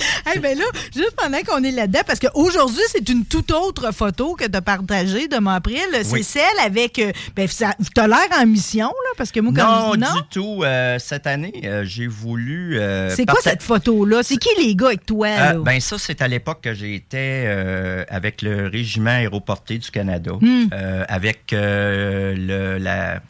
[0.26, 4.34] Hey, ben là, juste pendant qu'on est là-dedans, parce qu'aujourd'hui, c'est une toute autre photo
[4.34, 5.80] que tu as partagée de April.
[5.92, 6.22] C'est Oui.
[6.24, 6.98] celle avec.
[6.98, 10.28] euh, Ben, ça, t'as l'air en mission, là, parce que moi, quand Non, je- du
[10.30, 10.62] tout.
[10.64, 12.78] Euh, cette année, euh, j'ai voulu.
[12.78, 14.22] euh, C'est quoi cette photo-là?
[14.22, 15.28] C'est qui les gars avec toi?
[15.28, 15.54] Là?
[15.54, 17.46] ben ça, c'est à l'époque que j'étais
[18.08, 20.66] avec le Régiment aéroporté du Canada, Hmm.
[21.08, 23.20] avec le, la,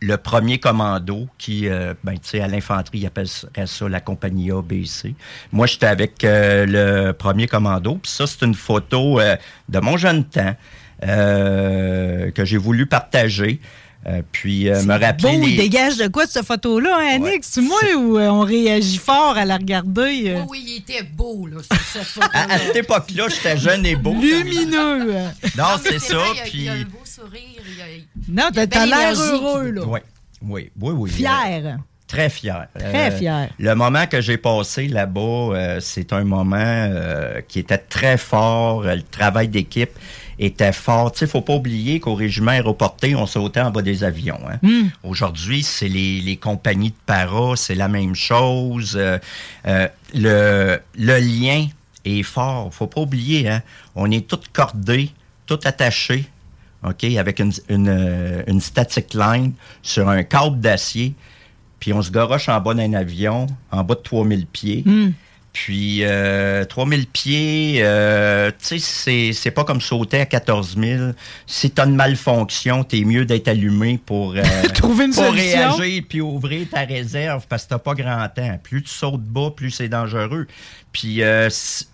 [0.00, 4.50] le premier commando qui, euh, ben, tu sais, à l'infanterie, ils appelleraient ça la compagnie
[4.50, 5.14] A, B, C.
[5.52, 7.96] Moi, j'étais avec euh, le premier commando.
[8.02, 9.36] Puis ça, c'est une photo euh,
[9.68, 10.54] de mon jeune temps
[11.00, 13.60] que j'ai voulu partager.
[14.06, 15.56] Euh, puis euh, me rappeler Beau, il les...
[15.56, 17.42] dégage de quoi cette photo-là, hein, Annick?
[17.42, 20.24] C'est moi ou euh, on réagit fort à la regarder?
[20.30, 20.40] euh?
[20.42, 22.26] Oui, oui, il était beau, là, sur cette photo.
[22.34, 24.12] À, à cette époque-là, j'étais jeune et beau.
[24.12, 25.16] Lumineux!
[25.16, 25.32] hein.
[25.56, 26.16] Non, c'est ça.
[26.16, 26.58] vrai, il a- Puis...
[26.58, 27.40] Il y a un beau sourire.
[27.66, 29.82] il y a- Non, t'as l'air heureux, là.
[29.86, 30.00] Oui,
[30.42, 31.10] oui, oui, oui.
[31.10, 31.78] Fier.
[32.06, 32.66] Très fier.
[32.78, 33.48] Très fier.
[33.58, 38.84] Le moment que j'ai passé là-bas, euh, c'est un moment euh, qui était très fort.
[38.84, 39.90] Euh, Le travail d'équipe
[40.38, 41.12] était fort.
[41.12, 44.40] Tu sais, faut pas oublier qu'au régiment aéroporté, on sautait en bas des avions.
[44.48, 44.58] hein.
[44.62, 44.88] Hmm.
[45.02, 48.94] Aujourd'hui, c'est les, les compagnies de para, c'est la même chose.
[48.96, 49.18] Euh,
[49.66, 51.66] euh, le, le lien
[52.04, 52.72] est fort.
[52.72, 53.62] Faut pas oublier, hein.
[53.94, 55.10] On est tous cordés,
[55.46, 56.24] tous attachés,
[56.86, 61.14] OK, avec une, une, euh, une static line sur un câble d'acier.
[61.80, 64.82] Puis on se garoche en bas d'un avion, en bas de 3000 pieds.
[64.86, 65.10] Hmm.
[65.54, 71.12] Puis euh, 3000 pieds, euh, tu sais, c'est- c'est pas comme sauter à 14 000.
[71.46, 74.42] Si t'as une malfonction, t'es mieux d'être allumé pour, euh,
[74.74, 75.72] Trouver une pour solution.
[75.76, 78.58] réagir puis ouvrir ta réserve parce que t'as pas grand temps.
[78.64, 80.48] Plus tu sautes bas, plus c'est dangereux.
[80.90, 81.48] Puis euh,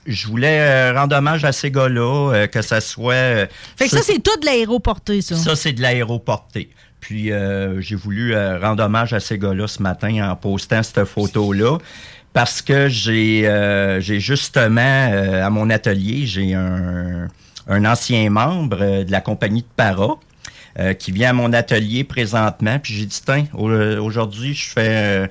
[0.06, 3.12] je voulais euh, rendre hommage à ces gars-là, euh, que ça soit...
[3.12, 3.46] euh,
[3.76, 5.36] Fait que ça, c'est tout de l'aéroporté, ça.
[5.36, 6.70] ça, c'est de l'aéroporté.
[7.00, 11.04] Puis euh, j'ai voulu euh, rendre hommage à ces gars-là ce matin en postant cette
[11.04, 11.76] photo-là.
[12.32, 14.80] Parce que j'ai euh, justement
[15.12, 17.28] euh, à mon atelier, j'ai un,
[17.68, 20.18] ancien membre euh, de la compagnie de Para
[20.98, 22.78] qui vient à mon atelier présentement.
[22.78, 25.28] Puis j'ai dit, tiens, au- aujourd'hui, je fais,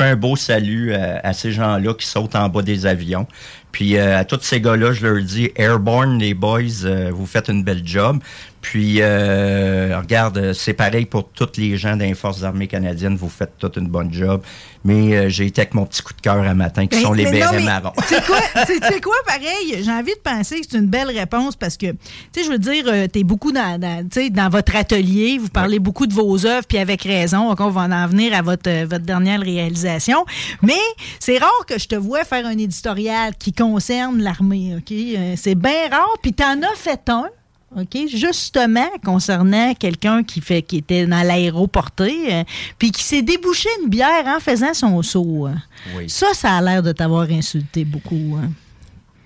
[0.00, 3.26] un beau salut à, ces gens-là qui sautent en bas des avions.
[3.72, 7.64] Puis à tous ces gars-là, je leur dis, Airborne, les boys, euh, vous faites une
[7.64, 8.18] belle job.
[8.62, 13.58] Puis, euh, regarde, c'est pareil pour tous les gens des Forces armées canadiennes, vous faites
[13.58, 14.40] toute une bonne job.
[14.84, 17.30] Mais euh, j'ai été avec mon petit coup de cœur un matin, qui sont les
[17.30, 17.92] bérets marrons.
[18.06, 21.10] Tu sais quoi, tu tu quoi, pareil, j'ai envie de penser que c'est une belle
[21.10, 21.98] réponse parce que, tu
[22.32, 25.80] sais, je veux dire, euh, t'es beaucoup dans, dans, tu dans votre atelier, vous parlez
[25.80, 28.86] beaucoup de vos œuvres, puis avec raison, donc on va en venir à votre, euh,
[28.88, 30.24] votre dernière réalisation.
[30.62, 30.80] Mais
[31.18, 34.96] c'est rare que je te vois faire un éditorial qui concerne l'armée, OK?
[35.36, 37.26] C'est bien rare, puis t'en as fait un.
[37.74, 42.44] OK, justement concernant quelqu'un qui fait qui était dans l'aéroporté euh,
[42.78, 45.46] puis qui s'est débouché une bière en faisant son saut.
[45.46, 45.56] hein.
[45.96, 46.08] Oui.
[46.10, 48.38] Ça, ça a l'air de t'avoir insulté beaucoup.
[48.42, 48.50] hein.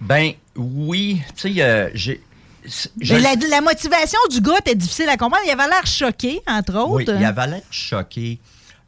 [0.01, 2.21] Ben oui, tu sais, euh, j'ai.
[2.99, 5.43] Mais la, la motivation du gars était difficile à comprendre.
[5.47, 7.15] Il avait l'air choqué, entre Oui, autres.
[7.19, 8.39] il avait l'air choqué.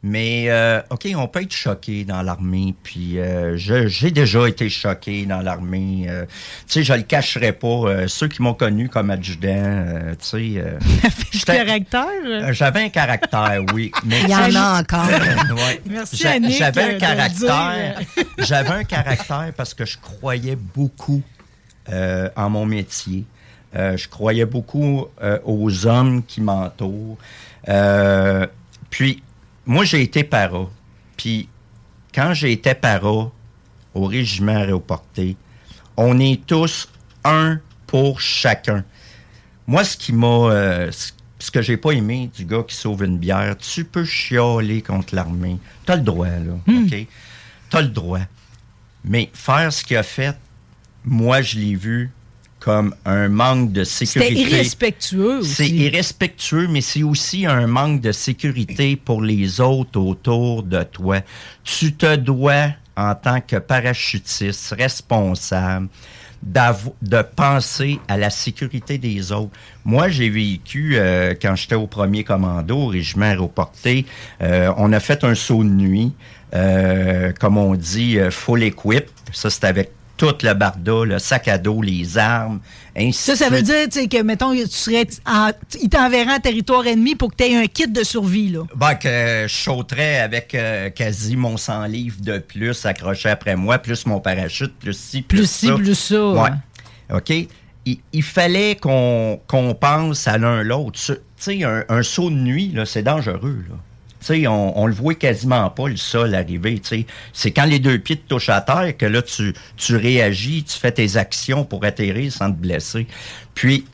[0.01, 4.69] Mais, euh, OK, on peut être choqué dans l'armée, puis euh, je- j'ai déjà été
[4.69, 6.05] choqué dans l'armée.
[6.07, 6.25] euh,
[6.67, 7.67] tu sais, je le cacherai pas.
[7.67, 10.53] euh, ceux qui m'ont connu comme adjudant, euh, tu sais...
[10.55, 10.79] euh,
[11.45, 12.53] caractère.
[12.53, 13.91] J'avais un caractère, oui.
[14.05, 15.05] Mais Il y en a encore.
[15.59, 15.81] Ouais.
[15.89, 16.17] Merci,
[16.57, 17.99] J'avais un caractère.
[18.37, 21.21] J'avais un caractère parce que je croyais beaucoup
[21.91, 23.25] euh, en mon métier.
[23.75, 27.17] Euh, je croyais beaucoup euh, aux hommes qui m'entourent.
[27.67, 28.47] Euh,
[28.89, 29.21] puis,
[29.69, 30.67] moi, j'ai été para.
[31.15, 31.47] Puis,
[32.13, 33.31] quand j'ai été para,
[33.93, 35.37] au régiment aéroporté,
[35.95, 36.89] on est tous
[37.23, 38.83] un pour chacun.
[39.67, 40.27] Moi, ce qui m'a.
[40.27, 44.81] euh, ce- que j'ai pas aimé du gars qui sauve une bière, tu peux chialer
[44.81, 45.57] contre l'armée.
[45.85, 46.53] T'as le droit, là.
[46.67, 47.07] OK?
[47.69, 48.19] T'as le droit.
[49.05, 50.35] Mais faire ce qu'il a fait,
[51.05, 52.11] moi, je l'ai vu
[52.59, 54.35] comme un manque de sécurité.
[54.35, 55.75] C'était irrespectueux C'est aussi.
[55.77, 61.21] irrespectueux, mais c'est aussi un manque de sécurité pour les autres autour de toi.
[61.63, 65.87] Tu te dois, en tant que parachutiste responsable,
[66.41, 69.51] de penser à la sécurité des autres.
[69.83, 74.05] Moi, j'ai vécu, euh, quand j'étais au premier commando, régiment aéroporté,
[74.41, 76.13] euh, on a fait un saut de nuit,
[76.53, 79.05] euh, comme on dit, euh, full equip.
[79.33, 82.59] Ça, c'était avec tout le barda, le sac à dos, les armes,
[82.95, 85.51] ainsi Ça, ça veut dire que, mettons, tu serais en,
[85.81, 88.49] il t'enverrait en territoire ennemi pour que tu aies un kit de survie.
[88.49, 88.63] Là.
[88.75, 93.77] Ben, que je sauterais avec euh, quasi mon 100 livres de plus accroché après moi,
[93.79, 95.67] plus mon parachute, plus ci, plus, Plus ça.
[95.67, 96.49] ci, plus ça, Ouais.
[97.13, 97.29] OK?
[97.85, 99.39] Il, il fallait qu'on
[99.79, 100.99] pense à l'un l'autre.
[101.01, 103.75] Tu sais, un, un saut de nuit, là, c'est dangereux, là.
[104.19, 106.81] Sais, on, on le voit quasiment pas, le sol arriver.
[107.33, 110.77] C'est quand les deux pieds te touchent à terre que là, tu, tu réagis, tu
[110.77, 113.07] fais tes actions pour atterrir sans te blesser.
[113.53, 113.85] Puis,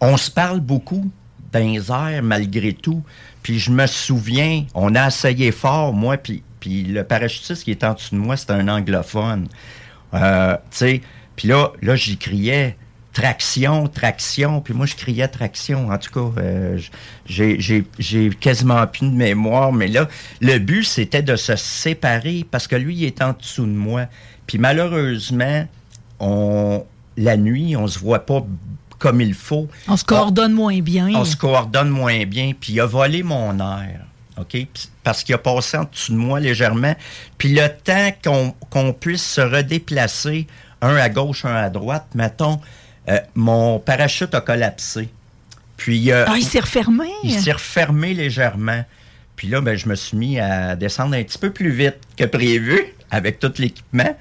[0.00, 1.10] on se parle beaucoup
[1.52, 3.02] dans malgré tout.
[3.42, 7.84] Puis je me souviens, on a essayé fort, moi, puis, puis le parachutiste qui est
[7.84, 9.48] en dessous de moi, c'était un anglophone.
[10.14, 10.56] Euh,
[11.36, 12.76] puis là, là j'y criais
[13.20, 15.90] traction, traction, puis moi je criais traction.
[15.90, 16.78] En tout cas, euh,
[17.26, 20.08] j'ai- quasiment plus de mémoire, mais là,
[20.40, 24.06] le but c'était de se séparer parce que lui il est en dessous de moi.
[24.46, 25.66] Puis malheureusement,
[26.18, 26.84] on
[27.18, 28.44] la nuit, on se voit pas
[28.98, 29.68] comme il faut.
[29.86, 31.08] On se coordonne moins bien.
[31.14, 34.00] On se coordonne moins bien, puis il a volé mon air.
[34.38, 34.66] OK?
[35.04, 36.94] Parce qu'il a passé en dessous de moi légèrement.
[37.36, 40.46] Puis le temps qu'on qu'on puisse se redéplacer,
[40.80, 42.58] un à gauche, un à droite, mettons,
[43.08, 45.08] euh, mon parachute a collapsé.
[45.76, 46.10] Puis.
[46.12, 47.08] euh, Ah, il s'est refermé?
[47.24, 48.84] il s'est refermé légèrement.
[49.36, 52.24] Puis là, ben, je me suis mis à descendre un petit peu plus vite que
[52.24, 52.78] prévu
[53.10, 54.14] avec tout l'équipement.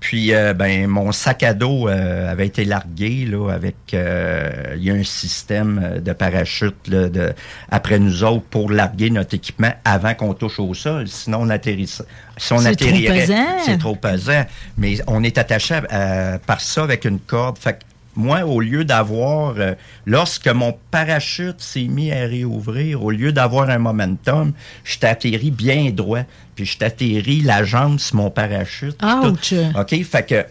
[0.00, 3.76] Puis, euh, ben, mon sac à dos euh, avait été largué là, avec.
[3.94, 7.32] euh, il y a un système de parachute là, de,
[7.70, 11.08] après nous autres pour larguer notre équipement avant qu'on touche au sol.
[11.08, 12.02] Sinon, on atterrisse.
[12.36, 13.58] Si on C'est atterrirait, trop pesant.
[13.64, 14.44] c'est trop pesant.
[14.76, 17.56] Mais on est attaché à- à- par ça avec une corde.
[17.58, 17.78] Fait
[18.16, 19.74] moi, au lieu d'avoir, euh,
[20.06, 24.52] lorsque mon parachute s'est mis à réouvrir, au lieu d'avoir un momentum,
[24.84, 26.22] je atterri bien droit.
[26.54, 28.96] Puis je atterri la jambe sur mon parachute.
[29.02, 29.54] Ouch.
[29.76, 30.04] OK?
[30.04, 30.42] Fait que,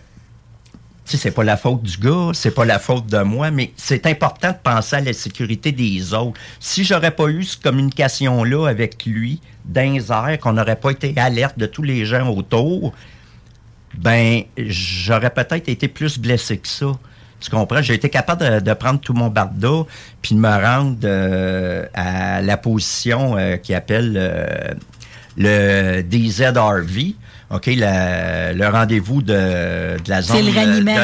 [1.06, 3.72] tu sais, c'est pas la faute du gars, c'est pas la faute de moi, mais
[3.76, 6.40] c'est important de penser à la sécurité des autres.
[6.60, 9.42] Si j'aurais pas eu cette communication-là avec lui,
[9.74, 12.94] les airs, qu'on n'aurait pas été alerte de tous les gens autour,
[13.98, 16.92] ben, j'aurais peut-être été plus blessé que ça.
[17.44, 17.82] Tu comprends?
[17.82, 19.84] J'ai été capable de, de prendre tout mon barda
[20.22, 24.74] puis de me rendre euh, à la position euh, qui appelle euh,
[25.38, 27.16] le DZRV.
[27.50, 30.52] OK, la- le rendez-vous de, de la zone le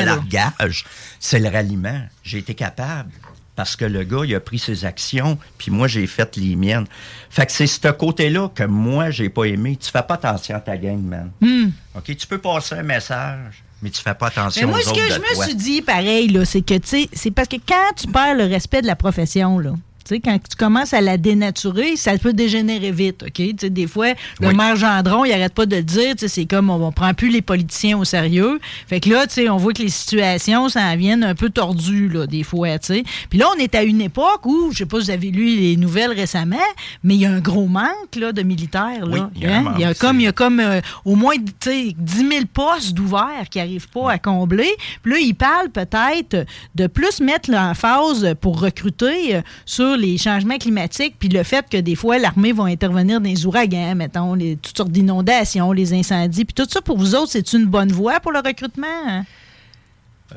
[0.01, 0.85] de- largage.
[1.19, 1.99] C'est le ralliement.
[2.23, 3.11] J'ai été capable
[3.55, 6.85] parce que le gars, il a pris ses actions, puis moi, j'ai fait les miennes.
[7.29, 9.77] Fait que c'est ce côté-là que moi, j'ai pas aimé.
[9.79, 11.31] Tu fais pas attention à ta gang, man.
[11.41, 11.67] Hmm.
[11.95, 14.93] OK, tu peux passer un message, mais tu fais pas attention Mais moi, aux ce
[14.93, 17.93] que je me suis dit, pareil, là, c'est que, tu sais, c'est parce que quand
[17.95, 19.71] tu perds le respect de la profession, là,
[20.15, 23.33] quand tu commences à la dénaturer, ça peut dégénérer vite, OK?
[23.33, 24.55] Tu sais, des fois, le Oui.
[24.55, 27.41] maire Gendron, il arrête pas de le dire, c'est comme on, on prend plus les
[27.41, 28.59] politiciens au sérieux.
[28.87, 32.27] Fait que là, on voit que les situations, ça en viennent un peu tordues, là,
[32.27, 33.03] des fois, tu sais.
[33.29, 35.55] Puis là, on est à une époque où, je sais pas si vous avez lu
[35.55, 36.57] les nouvelles récemment,
[37.03, 39.29] mais il y a un gros manque, là, de militaires, là.
[39.31, 41.15] Oui, il y a manque, Il y a comme, il y a comme euh, au
[41.15, 44.69] moins tu sais, 10 000 postes d'ouverts qui n'arrivent pas à combler.
[45.03, 46.45] Puis là, ils parlent peut-être
[46.75, 51.77] de plus mettre l'emphase pour recruter euh, sur les changements climatiques, puis le fait que
[51.77, 56.45] des fois, l'armée va intervenir dans les ouragans, mettons, les, toutes sortes d'inondations, les incendies.
[56.45, 59.25] Puis tout ça, pour vous autres, c'est une bonne voie pour le recrutement?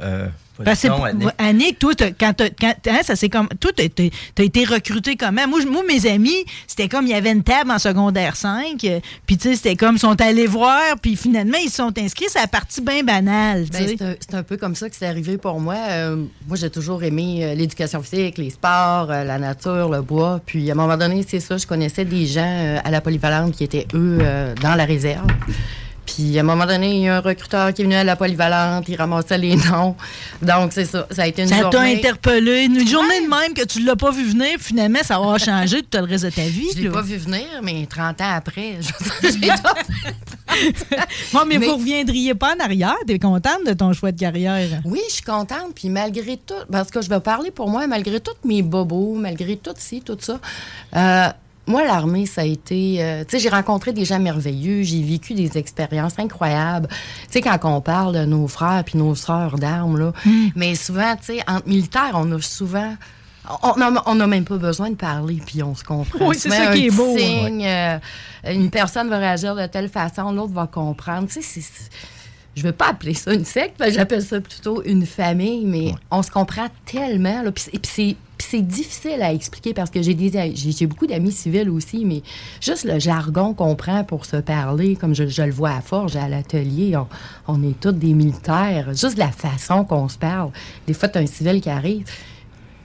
[0.00, 0.28] Euh,
[0.64, 1.28] Parce que Annick.
[1.38, 4.64] Annick, toi, t'as- quand, t'as- quand hein, ça c'est comme, toi, t'as t'as- t'as été
[4.64, 5.46] recruté comment?
[5.48, 9.00] Moi, moi, mes amis, c'était comme, il y avait une table en secondaire 5, euh,
[9.26, 12.26] puis tu sais, c'était comme, ils sont allés voir, puis finalement, ils se sont inscrits,
[12.28, 15.06] c'est la partie bien banale, Ben, c'est un, c'est un peu comme ça que c'est
[15.06, 15.76] arrivé pour moi.
[15.88, 20.40] Euh, moi, j'ai toujours aimé euh, l'éducation physique, les sports, euh, la nature, le bois.
[20.44, 23.56] Puis, à un moment donné, c'est ça, je connaissais des gens euh, à la polyvalente
[23.56, 25.26] qui étaient, eux, euh, dans la réserve.
[26.04, 28.16] Puis à un moment donné, il y a un recruteur qui est venu à la
[28.16, 29.94] polyvalente, il ramassait les noms.
[30.42, 31.96] Donc c'est ça, ça a été une Ça t'a journée.
[31.96, 32.64] interpellé.
[32.64, 35.82] Une journée de même que tu l'as pas vu venir, puis finalement, ça va changer
[35.82, 36.68] tout le reste de ta vie.
[36.76, 38.78] Je l'ai pas vu venir, mais 30 ans après,
[41.32, 42.96] Bon, mais, Mais- vous reviendriez pas en arrière?
[43.06, 44.80] T'es contente de ton choix de carrière?
[44.84, 45.74] Oui, je suis contente.
[45.74, 49.56] Puis malgré tout, parce que je vais parler pour moi, malgré tous mes bobos, malgré
[49.56, 50.38] tout ci, tout ça,
[50.96, 51.28] euh,
[51.66, 52.96] moi, l'armée, ça a été...
[53.02, 56.88] euh, tu sais, j'ai rencontré des gens merveilleux, j'ai vécu des expériences incroyables.
[56.88, 56.96] Tu
[57.30, 60.12] sais, quand on parle de nos frères puis nos sœurs d'armes, là,
[60.56, 62.94] mais souvent, tu sais, entre militaires, on a souvent...
[63.64, 66.28] On n'a même pas besoin de parler, puis on se comprend.
[66.28, 67.98] Oui, c'est ça un qui est beau, signe, euh,
[68.48, 71.26] une personne va réagir de telle façon, l'autre va comprendre.
[71.26, 71.90] Tu sais, c'est-
[72.54, 76.30] je veux pas appeler ça une secte, j'appelle ça plutôt une famille, mais on se
[76.30, 77.42] comprend tellement.
[77.42, 80.86] là, puis puis c'est puis c'est difficile à expliquer parce que j'ai des j'ai j'ai
[80.86, 82.22] beaucoup d'amis civils aussi, mais
[82.60, 86.16] juste le jargon qu'on prend pour se parler, comme je, je le vois à Forge,
[86.16, 87.06] à l'atelier, on,
[87.46, 88.88] on est tous des militaires.
[88.94, 90.50] Juste la façon qu'on se parle.
[90.88, 92.04] Des fois, tu un civil qui arrive,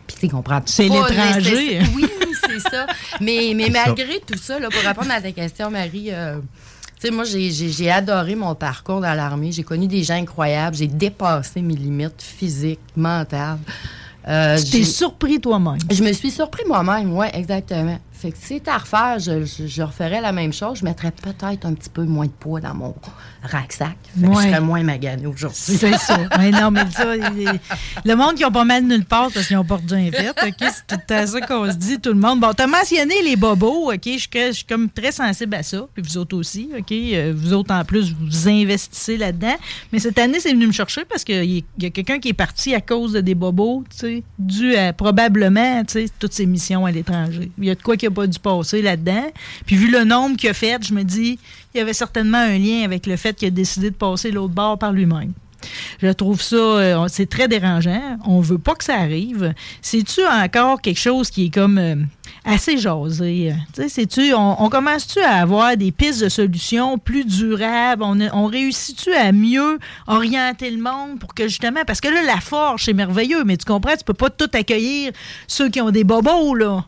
[0.05, 1.79] puis tu comprends C'est l'étranger.
[1.95, 2.05] Oui,
[2.45, 2.85] c'est ça.
[3.19, 3.85] Mais, mais C'est ça.
[3.85, 6.37] malgré tout ça, là, pour répondre à ta question, Marie, euh,
[6.99, 9.51] tu sais, moi, j'ai adoré mon parcours dans l'armée.
[9.51, 10.75] J'ai connu des gens incroyables.
[10.75, 13.57] J'ai dépassé mes limites physiques, mentales.
[14.27, 15.77] Euh, Tu t'es surpris toi-même.
[15.89, 17.97] je me suis surpris moi-même, oui, exactement.
[18.11, 20.79] Fait que si c'était à refaire, je, je- je referais la même chose.
[20.79, 22.93] Je mettrais peut-être un petit peu moins de poids dans mon
[23.47, 24.35] que Ouais.
[24.43, 25.57] je serais moins magané aujourd'hui.
[25.77, 26.17] C'est ça.
[26.37, 27.05] Mais non, mais ça,
[28.05, 30.29] le monde qui ont pas mal nulle part parce qu'ils ont pas rien fait.
[30.29, 30.55] OK?
[30.59, 32.39] C'est tout à ça qu'on se dit, tout le monde.
[32.39, 33.99] Bon, t'as mentionné les bobos, OK?
[34.05, 35.87] Je suis que- je suis comme très sensible à ça.
[35.93, 36.91] Puis vous autres aussi, OK?
[36.91, 39.55] Euh, Vous autres, en plus, vous investissez là-dedans.
[39.91, 41.43] Mais cette année, c'est venu me chercher parce qu'il
[41.79, 44.93] y a- quelqu'un qui est parti à cause de des bobos, tu sais, dû à
[44.93, 47.51] probablement, tu sais, toutes ses missions à l'étranger.
[47.57, 49.25] Il y a de quoi qui a pas dû passer là-dedans.
[49.65, 51.39] Puis vu le nombre qu'il a fait, je me dis,
[51.73, 54.53] il y avait certainement un lien avec le fait qu'il a décidé de passer l'autre
[54.53, 55.33] bord par lui-même.
[56.01, 58.17] Je trouve ça, euh, c'est très dérangeant.
[58.25, 59.53] On veut pas que ça arrive.
[59.81, 61.95] C'est-tu encore quelque chose qui est comme euh,
[62.45, 63.53] assez jasé?
[63.77, 64.05] euh?
[64.07, 68.03] Tu on, on commence-tu à avoir des pistes de solutions plus durables?
[68.03, 72.39] On, on réussit-tu à mieux orienter le monde pour que justement, parce que là, la
[72.39, 75.11] forge, c'est merveilleux, mais tu comprends, tu peux pas tout accueillir
[75.47, 76.85] ceux qui ont des bobos, là.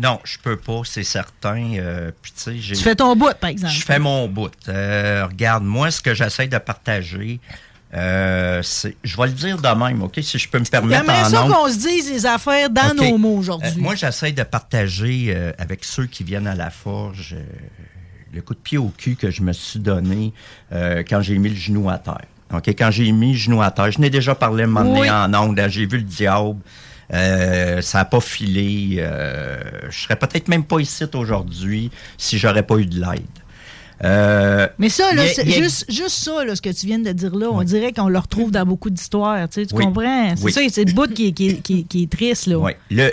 [0.00, 1.74] Non, je peux pas, c'est certain.
[1.76, 3.72] Euh, puis, tu sais, j'ai- Tu fais ton bout, par exemple.
[3.74, 4.50] Je fais mon bout.
[4.68, 7.38] Euh, regarde, moi, ce que j'essaie de partager,
[7.94, 8.62] euh,
[9.04, 11.68] je vais le dire de même, OK, si je peux me permettre J'aimerais ça qu'on
[11.68, 13.72] se dise les affaires dans nos mots aujourd'hui.
[13.76, 17.36] Moi, j'essaie de partager avec ceux qui viennent à la forge
[18.32, 20.32] le coup de pied au cul que je me suis donné
[20.70, 22.22] quand j'ai mis le genou à terre.
[22.52, 25.02] OK, quand j'ai mis le genou à terre, je n'ai déjà parlé un moment donné
[25.02, 25.10] Oui.
[25.10, 26.58] en ondes, j'ai vu le diable.
[27.12, 28.96] Euh, ça n'a pas filé.
[28.98, 29.58] euh,
[29.90, 33.22] je serais peut-être même pas ici aujourd'hui si j'aurais pas eu de l'aide.
[34.02, 37.12] Euh, Mais ça, là, a- a- juste, juste ça, là, ce que tu viens de
[37.12, 39.46] dire là, on dirait qu'on le retrouve dans beaucoup d'histoires.
[39.48, 39.84] Tu, sais, tu Oui.
[39.84, 40.34] comprends?
[40.36, 40.52] C'est Oui.
[40.52, 42.46] ça, c'est le bout qui est, qui est- qui est- qui est triste.
[42.46, 42.58] Là.
[42.58, 42.72] Oui.
[42.90, 43.12] Le,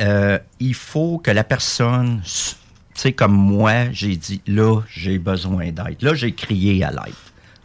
[0.00, 2.56] euh, il faut que la personne, s-
[2.94, 6.00] tu sais, comme moi, j'ai dit, là, j'ai besoin d'aide.
[6.02, 7.14] Là, j'ai crié à l'aide.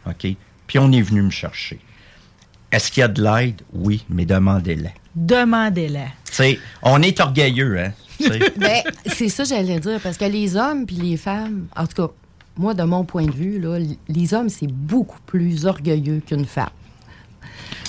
[0.06, 0.36] OK?
[0.66, 1.80] Puis on est venu me chercher.
[2.70, 3.62] Est-ce qu'il y a de l'aide?
[3.72, 4.90] Oui, mais demandez-la.
[6.24, 7.92] Sais, on est orgueilleux, hein?
[8.56, 12.08] Ben, c'est ça que j'allais dire, parce que les hommes puis les femmes, en tout
[12.08, 12.12] cas,
[12.56, 13.78] moi, de mon point de vue, là,
[14.08, 16.70] les hommes, c'est beaucoup plus orgueilleux qu'une femme.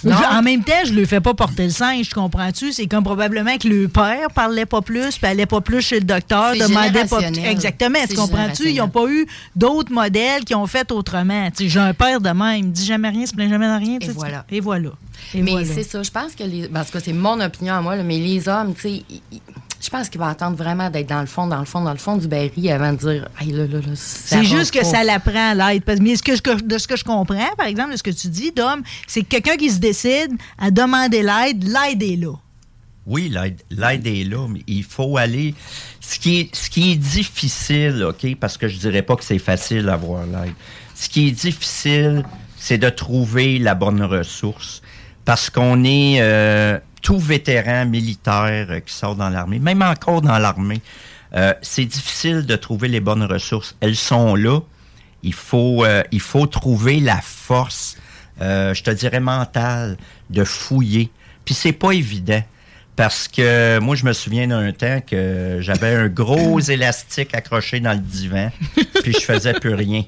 [0.06, 2.72] En même temps, je ne lui fais pas porter le singe, tu comprends-tu?
[2.72, 6.06] C'est comme probablement que le père parlait pas plus, puis allait pas plus chez le
[6.06, 7.20] docteur, demandait pas.
[7.20, 7.52] générationnel.
[7.52, 8.70] Exactement, tu comprends-tu?
[8.70, 11.50] Ils n'ont pas eu d'autres modèles qui ont fait autrement.
[11.60, 13.78] J'ai un père de même, il me dit jamais rien, il se plaint jamais de
[13.86, 13.96] rien.
[14.00, 14.46] Et tu- voilà.
[14.50, 14.90] Et voilà.
[15.34, 15.68] Et mais voilà.
[15.74, 16.68] c'est ça, je pense que les.
[16.70, 19.42] Parce que c'est mon opinion à moi, là, mais les hommes, tu sais, ils-
[19.82, 21.98] je pense qu'ils vont attendre vraiment d'être dans le fond, dans le fond, dans le
[21.98, 24.86] fond du baril avant de dire, hey, là, là, là, C'est juste que pas.
[24.86, 25.84] ça l'apprend l'aide.
[26.02, 28.28] Mais ce que, je- de ce que je comprends, par exemple, de ce que tu
[28.28, 32.34] dis, Dom, c'est que quelqu'un qui se décide à demander l'aide, l'aide est là.
[33.06, 35.56] Oui, l'aide, est là, mais il faut aller.
[36.02, 39.40] Ce qui est, ce qui est difficile, OK, parce que je dirais pas que c'est
[39.40, 40.54] facile d'avoir l'aide.
[40.94, 42.24] Ce qui est difficile,
[42.58, 44.82] c'est de trouver la bonne ressource.
[45.26, 50.38] Parce qu'on est euh, tout vétéran militaire euh, qui sort dans l'armée, même encore dans
[50.38, 50.82] l'armée.
[51.36, 53.76] euh, c'est difficile de trouver les bonnes ressources.
[53.82, 54.60] Elles sont là.
[55.24, 57.98] Il faut, euh, il faut trouver la force,
[58.40, 59.98] je te dirais mentale,
[60.30, 61.12] de fouiller.
[61.44, 62.42] Puis c'est pas évident.
[63.00, 67.94] Parce que moi, je me souviens d'un temps que j'avais un gros élastique accroché dans
[67.94, 68.52] le divan,
[69.02, 70.04] puis je faisais plus rien.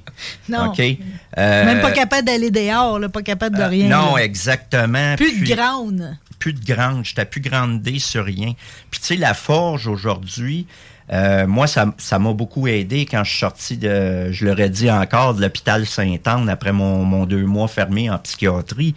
[0.50, 0.66] Non.
[0.72, 0.80] OK?
[0.82, 3.88] Euh, Même pas capable d'aller dehors, là, pas capable de euh, rien.
[3.88, 4.24] non, là.
[4.26, 5.16] exactement.
[5.16, 6.18] Plus Puis- de grande.
[6.38, 8.56] plus de grande, j'étais plus grandé sur rien.
[8.90, 10.68] Puis tu sais, la forge aujourd'hui,
[11.14, 14.90] Euh, moi, ça ça m'a beaucoup aidé quand je suis sorti de, je l'aurais dit
[14.90, 18.96] encore, de l'hôpital Sainte-Anne après mon, mon deux mois fermé en psychiatrie.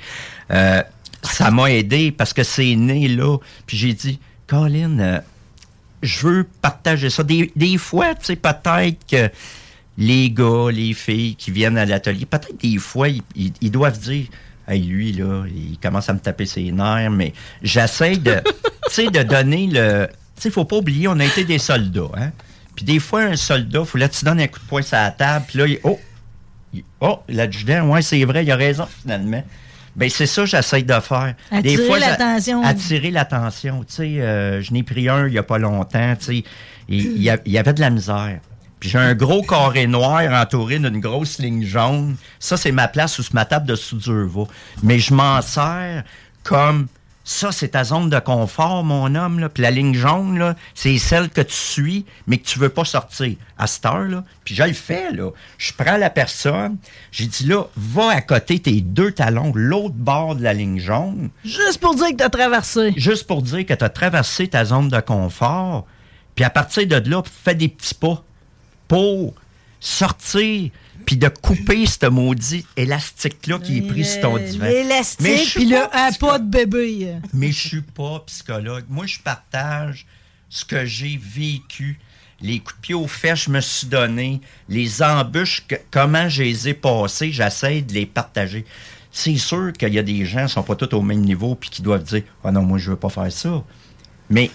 [0.53, 0.81] Euh,
[1.25, 3.39] ça m'a aidé parce que c'est né là.
[3.67, 5.21] Puis j'ai dit, Colin, euh,
[6.03, 7.23] je veux partager ça.
[7.23, 9.31] Des, des fois, tu sais, peut-être que
[9.97, 13.99] les gars, les filles qui viennent à l'atelier, peut-être des fois, ils, ils- ils doivent
[13.99, 14.27] dire
[14.67, 18.37] Hey, lui, là, il commence à me taper ses nerfs, mais j'essaie de,
[18.97, 20.09] de donner le.
[20.37, 22.31] Tu sais, faut pas oublier, on a été des soldats, hein.
[22.75, 25.11] Puis des fois, un soldat, faut là, tu donnes un coup de poing sur la
[25.11, 26.01] table, puis là, il, oh,
[26.73, 29.45] il- oh, l'adjudant, ouais, c'est vrai, il a raison, finalement.
[29.97, 31.35] Ben, c'est ça que j'essaie de faire.
[31.51, 32.63] Attirer j'a- l'attention.
[32.65, 33.85] Attirer l'attention.
[33.85, 36.45] Tu sais, euh, je n'ai pris un il n'y a pas longtemps, tu sais.
[36.89, 38.41] Il y, avait de la misère.
[38.79, 42.17] Puis j'ai un gros carré noir entouré d'une grosse ligne jaune.
[42.39, 44.43] Ça, c'est ma place où ma table de soudure va.
[44.83, 46.05] Mais je m'en sers
[46.43, 46.89] comme
[47.25, 49.41] ça, c'est ta zone de confort, mon homme.
[49.41, 49.49] Là.
[49.49, 52.85] Puis la ligne jaune, là, c'est celle que tu suis, mais que tu veux pas
[52.85, 53.35] sortir.
[53.57, 55.31] À cette heure, là, puis je le fais, là.
[55.57, 56.77] Je prends la personne,
[57.13, 61.31] j'ai dit là, va à côté tes deux talons, l'autre bord de la ligne jaune.
[61.45, 62.93] Juste pour dire que tu as traversé.
[62.97, 65.87] Juste pour dire que tu as traversé ta zone de confort.
[66.35, 68.23] Puis à partir de là, fais des petits pas
[68.89, 69.35] pour
[69.81, 70.71] sortir
[71.07, 74.65] puis de couper ce maudit élastique-là qui est pris sur ton divan.
[74.65, 77.13] Mais je L'élastique, suis puis le pas un pas de bébé.
[77.33, 78.85] mais je suis pas psychologue.
[78.89, 80.07] Moi, je partage
[80.49, 81.99] ce que j'ai vécu.
[82.41, 84.41] Les coups de pied aux fesses, je me suis donné.
[84.69, 88.65] Les embûches, que- comment je les ai passées, j'essaie de les partager.
[89.11, 91.71] C'est sûr qu'il y a des gens qui sont pas tous au même niveau puis
[91.71, 93.63] qui doivent dire «Ah non, moi, je veux pas faire ça.»
[94.31, 94.51] Mais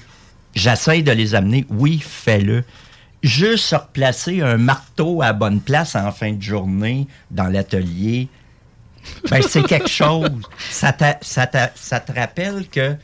[0.54, 1.66] j'essaie de les amener.
[1.70, 2.64] Oui, fais-le.
[3.22, 8.30] Juste replacer un marteau à bonne place en fin de journée dans l'atelier,
[9.30, 10.30] ben, c'est quelque chose.
[10.70, 12.96] Ça, ça te rappelle que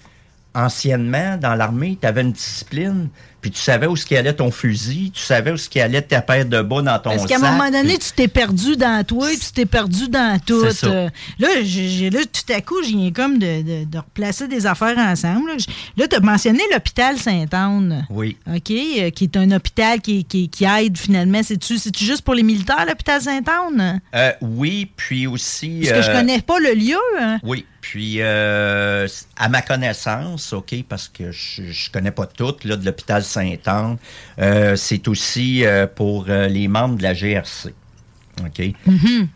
[0.53, 3.09] anciennement, dans l'armée, tu avais une discipline,
[3.45, 6.01] puis tu savais où ce qui allait ton fusil, tu savais où ce qui allait
[6.01, 7.29] ta paire de bas dans ton Parce sac.
[7.29, 10.39] qu'à un moment donné, puis- tu t'es perdu dans toi, puis tu t'es perdu dans
[10.43, 10.63] tout.
[10.65, 10.87] C'est ça.
[10.87, 14.47] Euh, Là, j'ai, j'ai- là, tout à coup, je viens comme de, de- de replacer
[14.47, 15.51] des affaires ensemble.
[15.95, 18.07] Là, tu as mentionné l'hôpital Sainte-Anne.
[18.09, 18.35] Oui.
[18.47, 21.41] OK, euh, qui est un hôpital qui, qui- qui aide finalement.
[21.43, 24.01] C'est-tu, c'est-tu juste pour les militaires, l'hôpital Sainte-Anne?
[24.15, 25.81] Euh, oui, puis aussi...
[25.87, 26.97] Parce que je connais pas le lieu.
[27.21, 27.37] hein.
[27.43, 32.85] Oui, puis à ma connaissance, OK, parce que je, je connais pas tout là, de
[32.85, 33.34] l'hôpital Saint-Anne,
[34.39, 37.73] euh, c'est aussi euh, pour euh, les membres de la GRC.
[38.41, 38.61] OK?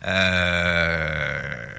[0.03, 1.78] C'est-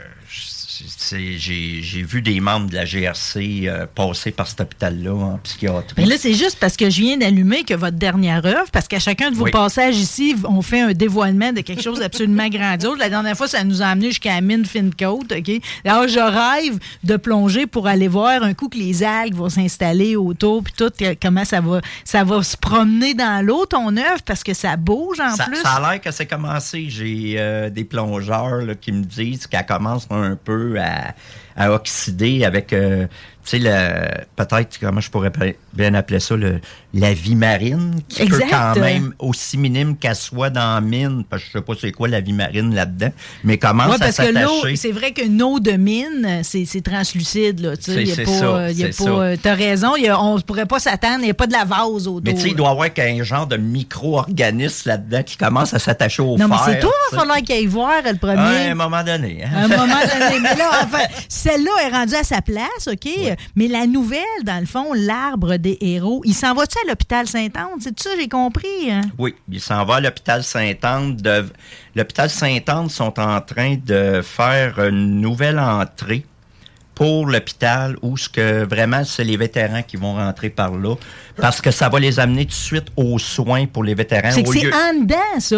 [1.12, 5.94] j'ai vu des membres de la GRC euh, passer par cet hôpital-là en psychiatrie.
[5.96, 8.98] Mais là, c'est juste parce que je viens d'allumer que votre dernière œuvre, parce qu'à
[8.98, 9.50] chacun de vos Oui.
[9.50, 12.98] passages ici, on fait un dévoilement de quelque chose d'absolument grandiose.
[12.98, 15.50] La dernière fois, ça nous a amené jusqu'à la mine Fincote, OK?
[15.84, 20.16] Alors, je rêve de plonger pour aller voir un coup que les algues vont s'installer
[20.16, 20.90] autour, puis tout,
[21.22, 25.20] comment ça va, ça va se promener dans l'eau, ton œuvre, parce que ça bouge
[25.20, 25.56] en ça, plus.
[25.56, 26.86] ça a l'air que c'est commencé.
[26.88, 31.14] J'ai euh, des plongeurs là, qui me disent qu'elle commence un peu à,
[31.56, 33.06] à oxyder avec, euh,
[33.50, 35.32] tu sais, peut-être, comment je pourrais
[35.72, 36.60] bien appeler ça, le,
[36.94, 38.44] la vie marine, qui Exact.
[38.44, 41.72] peut quand même, aussi minime qu'elle soit dans la mine, parce que je sais pas
[41.80, 43.10] c'est quoi la vie marine là-dedans,
[43.44, 44.76] mais commence Ouais, à parce que l'eau, s'attacher.
[44.76, 47.60] c'est vrai qu'une eau de mine, c'est translucide.
[47.60, 48.02] Là, tu sais.
[48.02, 49.04] Il y a pas, ça, euh, ça.
[49.08, 51.52] euh, T'as raison, y a- on ne pourrait pas s'attendre, il n'y a pas de
[51.52, 52.20] la vase autour.
[52.24, 55.78] Mais tu sais, il doit y avoir qu'un genre de micro-organisme là-dedans qui commence à
[55.78, 56.64] s'attacher au Non, mais fer.
[56.66, 58.68] c'est toi, il va falloir qu'il aille voir le premier.
[58.68, 59.44] À un moment donné.
[59.44, 59.50] hein.
[59.54, 60.40] À un moment donné.
[60.42, 63.08] Mais là, enfin, celle-là est rendue à sa place, OK?
[63.56, 67.78] Mais la nouvelle, dans le fond, l'arbre des héros, il s'en va-tu à l'hôpital Sainte-Anne?
[67.80, 68.90] C'est ça, j'ai compris.
[68.90, 69.02] hein?
[69.18, 71.16] Oui, il s'en va à l'hôpital Sainte-Anne.
[71.16, 71.46] De...
[71.94, 76.24] L'hôpital Sainte-Anne sont en train de faire une nouvelle entrée
[76.94, 80.96] pour l'hôpital où ce que vraiment c'est les vétérans qui vont rentrer par là
[81.36, 84.42] parce que ça va les amener tout de suite aux soins pour les vétérans C'est
[84.42, 85.56] lieu- en dedans, ça.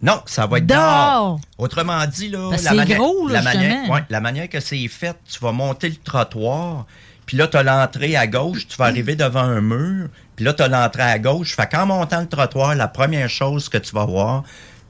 [0.00, 0.78] non, ça va être Dehors.
[0.78, 1.40] dehors.
[1.58, 4.86] Autrement dit, là, que la, manière, gros, là, la, manière, ouais, la manière que c'est
[4.86, 6.86] fait, tu vas monter le trottoir,
[7.26, 10.52] puis là, tu as l'entrée à gauche, tu vas arriver devant un mur, puis là,
[10.52, 11.54] tu as l'entrée à gauche.
[11.56, 14.42] Fait qu'en montant le trottoir, la première chose que tu vas voir,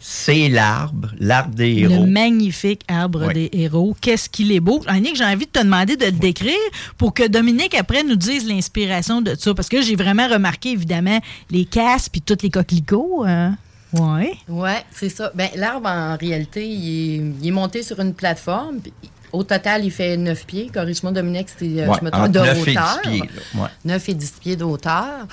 [0.07, 2.05] c'est l'arbre, l'arbre des Le héros.
[2.07, 3.35] magnifique arbre Oui.
[3.35, 3.97] des héros.
[4.03, 4.83] Qu'est-ce qu'il est beau.
[4.87, 6.53] Annick, j'ai envie de te demander de le décrire
[6.99, 9.55] pour que Dominique, après, nous dise l'inspiration de ça.
[9.55, 11.21] Parce que j'ai vraiment remarqué, évidemment,
[11.51, 13.25] les casses puis tous les coquelicots.
[13.27, 13.57] hein.
[13.95, 14.35] Ouais.
[14.49, 15.31] Ouais, c'est ça.
[15.37, 18.81] Ben, l'arbre, en réalité, il est, il est monté sur une plateforme.
[19.35, 20.71] Au total, il fait 9 pieds.
[20.73, 23.01] Corrige-moi, Dominique, c'était, euh, Ouais, je me trompe, de 9 et 10 hauteur.
[23.03, 23.19] pieds,
[23.55, 23.69] là, ouais.
[23.85, 25.27] 9 et 10 pieds de hauteur.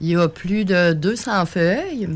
[0.00, 2.08] Il y a plus de 200 feuilles.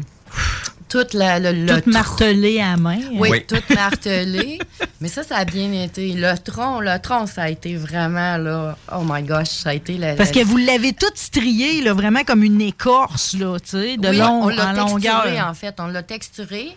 [0.88, 2.98] tout la- le, le Tout martelé à la main.
[3.14, 3.44] Oui, Oui.
[3.48, 4.60] tout martelé.
[5.00, 6.12] Mais ça, ça a bien été.
[6.12, 9.98] Le tronc, le tronc, ça a été vraiment, là, oh my gosh, ça a été
[9.98, 10.14] la...
[10.14, 13.96] Parce la- que vous l'avez tout strié, là, vraiment comme une écorce, là, tu sais,
[13.96, 15.22] de Oui, long on l'a en longueur.
[15.24, 15.74] texturé, en fait.
[15.80, 16.76] On l'a texturé.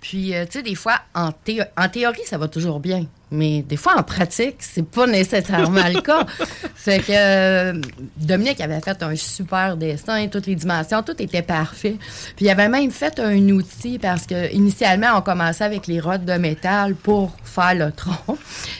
[0.00, 3.04] Puis, euh, tu sais, des fois, en, thé- en théorie, ça va toujours bien.
[3.30, 6.24] Mais des fois, en pratique, c'est pas nécessairement le cas.
[6.76, 7.80] Fait que euh,
[8.16, 11.96] Dominique avait fait un super dessin, toutes les dimensions, tout était parfait.
[12.36, 16.24] Puis, il avait même fait un outil parce que initialement, on commençait avec les rottes
[16.24, 18.38] de métal pour faire le tronc.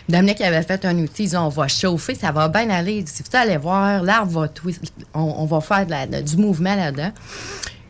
[0.08, 3.02] Dominique avait fait un outil, ils dit, on va chauffer, ça va bien aller.
[3.06, 4.80] Si vous allez voir, l'arbre va twist,
[5.12, 7.10] on, on va faire de la- de- du mouvement là-dedans.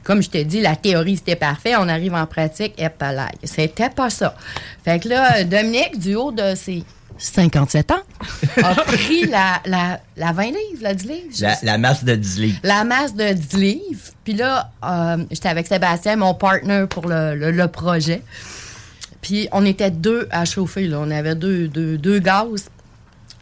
[0.06, 1.74] Comme je te dis, la théorie, c'était parfait.
[1.76, 3.22] On arrive en pratique, et palais.
[3.42, 4.36] C'était pas ça.
[4.84, 6.84] Fait que là, Dominique, du haut de ses
[7.18, 7.94] 57 ans,
[8.62, 11.56] a pris la, la, la 20 livres, la 10 livres.
[11.62, 12.58] La, masse de 10 livres.
[12.62, 14.00] la masse de 10 livres.
[14.22, 18.22] Puis là, euh, j'étais avec Sébastien, mon partner pour le, le- le projet.
[19.22, 20.86] Puis on était deux à chauffer.
[20.86, 20.98] Là.
[21.00, 22.68] On avait deux, deux, deux gaz.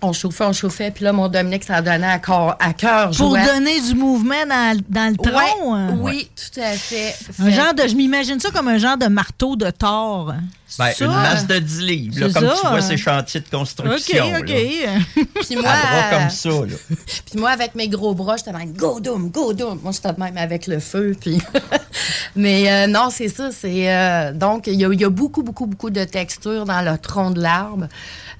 [0.04, 0.90] On chauffait, on chauffait.
[0.90, 4.78] Puis là, mon Dominique, ça donnait à, corps, à cœur Pour donner du mouvement dans,
[4.88, 5.36] dans le tronc.
[5.72, 5.98] Ouais, hein?
[6.00, 7.14] oui, tout à fait.
[7.40, 10.34] Un Fait- genre de, je m'imagine ça comme un genre de marteau de Thor.
[10.78, 14.24] Ben, une masse de 10 livres, là, comme ça, tu vois ces chantiers de construction.
[14.26, 15.26] OK, OK.
[15.46, 16.48] Puis moi, bras comme ça.
[16.48, 16.74] Là.
[17.30, 19.78] Puis moi, avec mes gros bras, j'étais même go doom, go doom.
[19.82, 21.14] Moi, j'étais même avec le feu.
[21.20, 21.38] Puis
[22.36, 23.50] Mais euh, non, c'est ça.
[23.52, 26.80] C'est euh, donc il y, a- il y a beaucoup, beaucoup, beaucoup de textures dans
[26.82, 27.86] le tronc de l'arbre.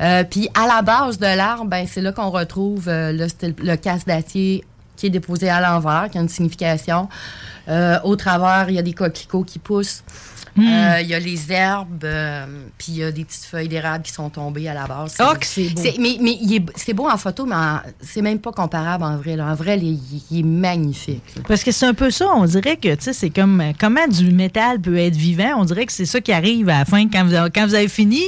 [0.01, 3.26] Euh, puis à la base de l'arbre, ben, c'est là qu'on retrouve euh, le,
[3.62, 4.64] le casse d'acier
[4.96, 7.09] qui est déposé à l'envers, qui a une signification.
[7.68, 10.02] Euh, au travers, il y a des coquelicots qui poussent.
[10.56, 12.47] Euh, Il y a les herbes, euh,
[12.78, 15.16] puis il y a des petites feuilles d'érable qui sont tombées à la base.
[15.20, 15.82] Oh, que c'est beau.
[15.98, 17.56] mais mais il est- c'est beau en photo, mais
[18.01, 19.35] c'est même pas comparable en vrai.
[19.36, 19.47] là.
[19.47, 19.98] En vrai, il,
[20.31, 21.22] il est magnifique.
[21.36, 21.43] là.
[21.48, 24.31] Parce que c'est un peu ça, on dirait que, tu sais, c'est comme comment du
[24.31, 25.55] métal peut être vivant?
[25.59, 27.74] On dirait que c'est ça qui arrive à la fin quand vous avez, quand vous
[27.74, 28.22] avez fini.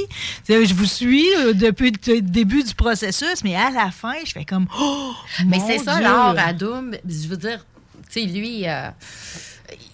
[0.49, 4.43] Je vous suis euh, depuis le début du processus, mais à la fin, je fais
[4.45, 5.13] comme, oh,
[5.45, 6.95] Mais c'est ça l'art à Doom.
[7.07, 7.65] Je veux dire,
[8.11, 8.89] tu sais, lui, euh,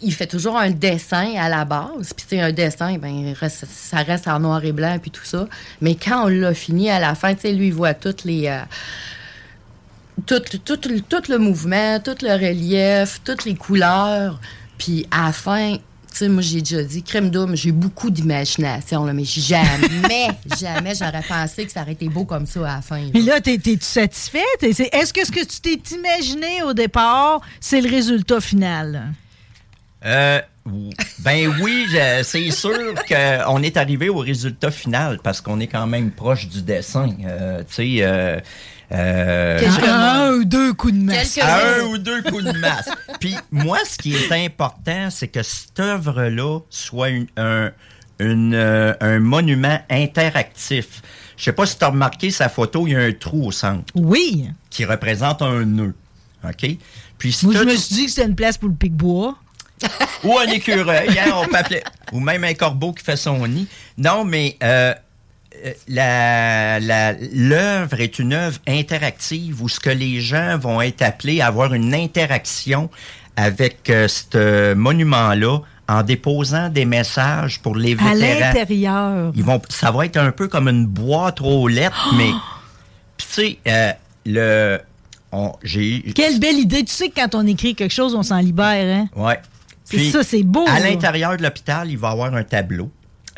[0.01, 2.13] il fait toujours un dessin à la base.
[2.15, 5.47] Puis, sais, un dessin, ben, ça reste en noir et blanc, puis tout ça.
[5.81, 8.47] Mais quand on l'a fini à la fin, tu sais, lui, il voit toutes les.
[8.47, 8.59] euh,
[10.25, 14.39] tout, tout, tout, le mouvement, tout le relief, toutes les couleurs.
[14.77, 15.81] Puis à la fin, tu
[16.19, 20.27] sais, moi, j'ai déjà dit, crème d'homme, j'ai beaucoup d'imagination, là, mais jamais,
[20.59, 22.99] jamais j'aurais pensé que ça aurait été beau comme ça à la fin.
[22.99, 23.09] là.
[23.11, 24.43] Puis là, t'es- t'es-tu satisfaite?
[24.61, 29.13] C'est- Est-ce que ce que tu t'es imaginé au départ, c'est le résultat final?
[30.05, 30.41] Euh,
[31.19, 31.87] ben oui,
[32.23, 36.61] c'est sûr qu'on est arrivé au résultat final parce qu'on est quand même proche du
[36.61, 37.09] dessin.
[37.25, 38.39] Euh, tu sais, euh,
[38.91, 41.37] euh, un ou deux coups de masse.
[41.39, 42.89] à un ou deux coups de masse.
[43.19, 47.71] Puis moi, ce qui est important, c'est que cette œuvre-là soit une- un,
[48.19, 51.01] une, euh, un monument interactif.
[51.35, 53.51] Je sais pas si tu as remarqué sa photo, il y a un trou au
[53.51, 53.91] centre.
[53.95, 54.49] Oui.
[54.69, 55.95] Qui représente un nœud.
[56.47, 56.77] OK?
[57.17, 59.35] Puis si Moi, je me suis dit que c'était une place pour le pic-bois.
[60.23, 63.67] ou un écureuil, hein, on peut appeler- ou même un corbeau qui fait son nid.
[63.97, 64.93] Non, mais euh,
[65.65, 71.47] euh, l'œuvre est une œuvre interactive où ce que les gens vont être appelés à
[71.47, 72.89] avoir une interaction
[73.35, 79.31] avec euh, ce monument-là en déposant des messages pour les À l'intérieur.
[79.35, 82.29] Ils vont, ça va être un peu comme une boîte aux lettres, mais
[83.17, 83.91] tu sais, euh,
[84.25, 84.79] le,
[85.31, 85.53] on-
[86.15, 86.83] Quelle belle idée.
[86.85, 89.07] Tu sais que quand on écrit quelque chose, on s'en libère, hein?
[89.15, 89.39] Ouais.
[89.83, 92.89] C'est Puis, ça, c'est beau, À l'intérieur de l'hôpital, il va y avoir un tableau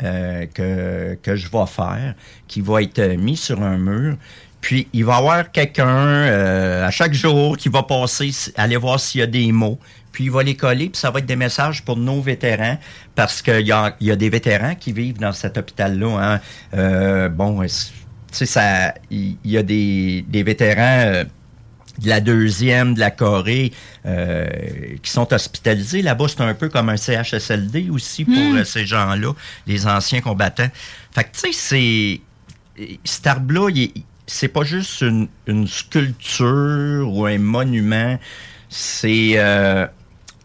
[0.02, 2.14] euh, que, que je vais faire,
[2.46, 4.16] qui va être euh, mis sur un mur.
[4.60, 8.98] Puis, il va y avoir quelqu'un euh, à chaque jour qui va passer, aller voir
[9.00, 9.78] s'il y a des mots.
[10.12, 12.78] Puis, il va les coller, puis ça va être des messages pour nos vétérans,
[13.14, 16.18] parce qu'il y a, il y a des vétérans qui vivent dans cet hôpital-là.
[16.18, 16.40] Hein.
[16.74, 17.68] Euh, bon, tu
[18.32, 21.24] sais, ça, il y, a des, des vétérans...
[21.98, 23.72] de la deuxième, de la Corée,
[24.04, 24.46] euh,
[25.02, 26.02] qui sont hospitalisés.
[26.02, 28.58] Là-bas, c'est un peu comme un CHSLD aussi pour Hmm.
[28.58, 29.32] euh, ces gens-là,
[29.66, 30.70] les anciens combattants.
[31.12, 32.20] Fait que, tu sais, c'est...
[33.04, 33.70] Cet arbre-là,
[34.26, 38.18] c'est pas juste une, une sculpture ou un monument,
[38.68, 39.32] c'est...
[39.36, 39.86] euh,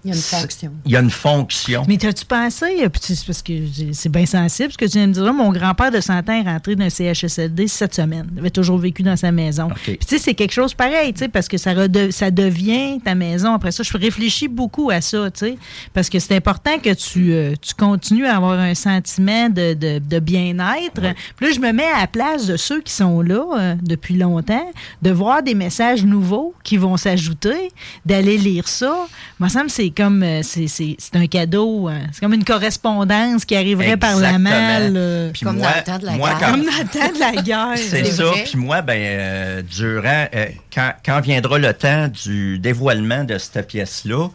[0.03, 0.71] Il y a une fonction.
[0.85, 1.83] Il y a une fonction.
[1.87, 3.53] Mais t'as-tu pensé, euh, parce que
[3.93, 6.33] c'est bien sensible ce que tu viens de dire, là, mon grand-père de 100 ans
[6.33, 8.27] est rentré d'un CHSLD cette semaine.
[8.33, 9.69] Il avait toujours vécu dans sa maison.
[9.83, 12.99] Puis tu sais, c'est quelque chose pareil, tu sais, parce que ça, rede- ça devient
[13.03, 13.53] ta maison.
[13.53, 15.57] Après ça, je réfléchis beaucoup à ça, tu sais,
[15.93, 19.99] parce que c'est important que tu, euh, tu continues à avoir un sentiment de, de-
[19.99, 21.01] de bien-être.
[21.37, 24.15] Puis là, je me mets à la place de ceux qui sont là euh, depuis
[24.17, 24.69] longtemps,
[25.01, 27.71] de voir des messages nouveaux qui vont s'ajouter,
[28.05, 29.07] d'aller lire ça.
[29.41, 31.87] Moi, ça me c'est comme euh, c'est c'est- c'est un cadeau.
[31.87, 32.01] hein.
[32.13, 34.93] C'est comme une correspondance qui arriverait par la malle.
[34.95, 36.39] euh, Puis Comme moi- dans le temps de la moi, guerre.
[36.39, 37.73] quand- Comme dans le temps de la guerre.
[37.75, 38.31] C'est ça.
[38.45, 43.67] Puis moi, ben, euh, durant, euh, quand, quand viendra le temps du dévoilement de cette
[43.67, 44.27] pièce-là,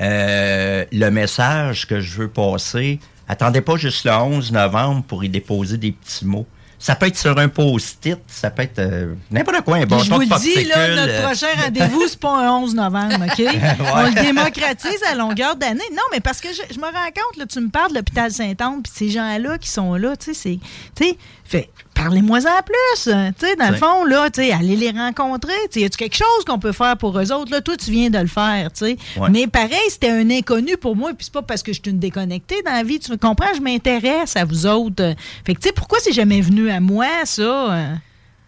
[0.00, 5.28] euh, le message que je veux passer, attendez pas juste le 11 novembre pour y
[5.28, 6.46] déposer des petits mots.
[6.78, 10.20] Ça peut être sur un post-it, ça peut être euh, n'importe quoi, un je vous
[10.20, 13.40] le dis, là, notre euh, prochain rendez-vous, c'est pas un 11 novembre, OK?
[13.94, 15.84] On le démocratise à longueur d'année.
[15.92, 18.30] Non, mais parce que je, je me rends compte, là, tu me parles de l'hôpital
[18.30, 20.58] Saint-Anne, puis ces gens-là qui sont là, tu sais,
[20.94, 21.16] c'est...
[21.48, 23.12] Fait, parlez-moi-en plus.
[23.12, 25.52] hein, Tu sais, dans le fond, là, tu sais, allez les rencontrer.
[25.70, 27.52] Tu y a-tu quelque chose qu'on peut faire pour eux autres?
[27.52, 28.96] Là, toi, tu viens de le faire, tu sais.
[29.30, 31.98] Mais pareil, c'était un inconnu pour moi, puis c'est pas parce que je suis une
[32.00, 32.98] déconnectée dans la vie.
[32.98, 33.54] Tu me comprends?
[33.54, 35.14] Je m'intéresse à vous autres.
[35.44, 37.66] Fait que, tu sais, pourquoi c'est jamais venu à moi, ça?
[37.72, 38.00] hein?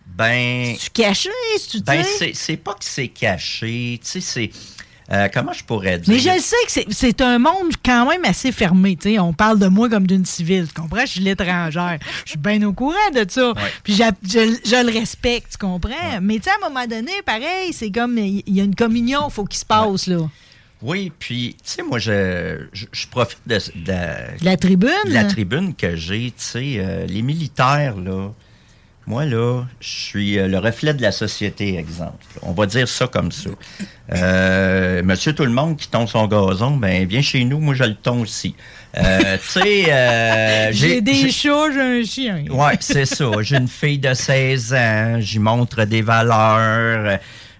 [0.06, 1.30] ben, Tu caché,
[1.70, 2.04] tu ben,
[2.34, 4.50] c'est pas que c'est caché, tu sais, c'est...
[5.10, 6.12] euh, comment je pourrais dire?
[6.14, 6.56] Mais je le sais
[6.86, 8.96] que c'est- un monde quand même assez fermé.
[8.96, 9.18] tu sais.
[9.18, 10.66] On parle de moi comme d'une civile.
[10.68, 11.00] Tu comprends?
[11.02, 11.98] Je suis l'étrangère.
[12.24, 13.52] Je suis bien au courant de ça.
[13.82, 14.02] Puis je,
[14.64, 16.20] je le respecte, tu comprends?
[16.20, 19.30] Mais tu sais, à un moment donné, pareil, c'est comme il y a une communion,
[19.30, 20.18] faut qu'il se passe, là.
[20.80, 24.90] Oui, puis, tu sais, moi, je, je, je profite de, de la, De la tribune?
[25.06, 26.26] de la tribune que j'ai.
[26.26, 28.30] Tu sais, euh, les militaires, là,
[29.08, 32.24] moi, là, je suis euh, le reflet de la société, exemple.
[32.42, 33.50] On va dire ça comme ça.
[34.10, 37.84] Euh, monsieur tout le monde qui tombe son gazon, ben, viens chez nous, moi, je
[37.84, 38.54] le tombe aussi.
[38.96, 42.44] Euh, tu sais, euh, J'ai des chats, j'ai un chien.
[42.50, 43.30] Ouais, c'est ça.
[43.42, 47.18] J'ai une fille de 16 ans, j'y montre des valeurs.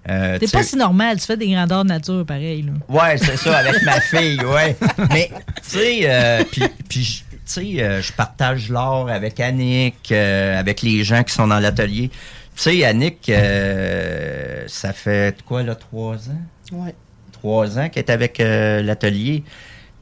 [0.09, 2.62] euh, C'est tu pas si normal, tu fais des grandeurs de nature pareil.
[2.62, 2.73] Là.
[2.89, 4.75] Ouais, c'est ça, avec ma fille, ouais.
[5.11, 5.31] Mais,
[5.70, 10.59] tu sais, euh, puis, puis, je- tu sais, euh, je partage l'art avec Annick, euh,
[10.59, 12.11] avec les gens qui sont dans l'atelier.
[12.57, 16.43] Tu sais, Annick, euh, ça fait quoi, là, trois ans?
[16.73, 16.95] Ouais.
[17.33, 19.45] Trois ans qu'elle est avec l'atelier.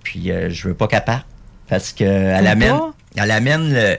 [0.02, 1.26] Puis, je veux pas qu'elle parte.
[1.68, 2.78] Parce qu'elle amène,
[3.16, 3.96] elle amène le,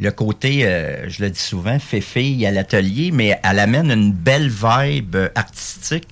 [0.00, 4.12] le côté, euh, je le dis souvent, fait fille à l'atelier, mais elle amène une
[4.12, 6.06] belle vibe artistique.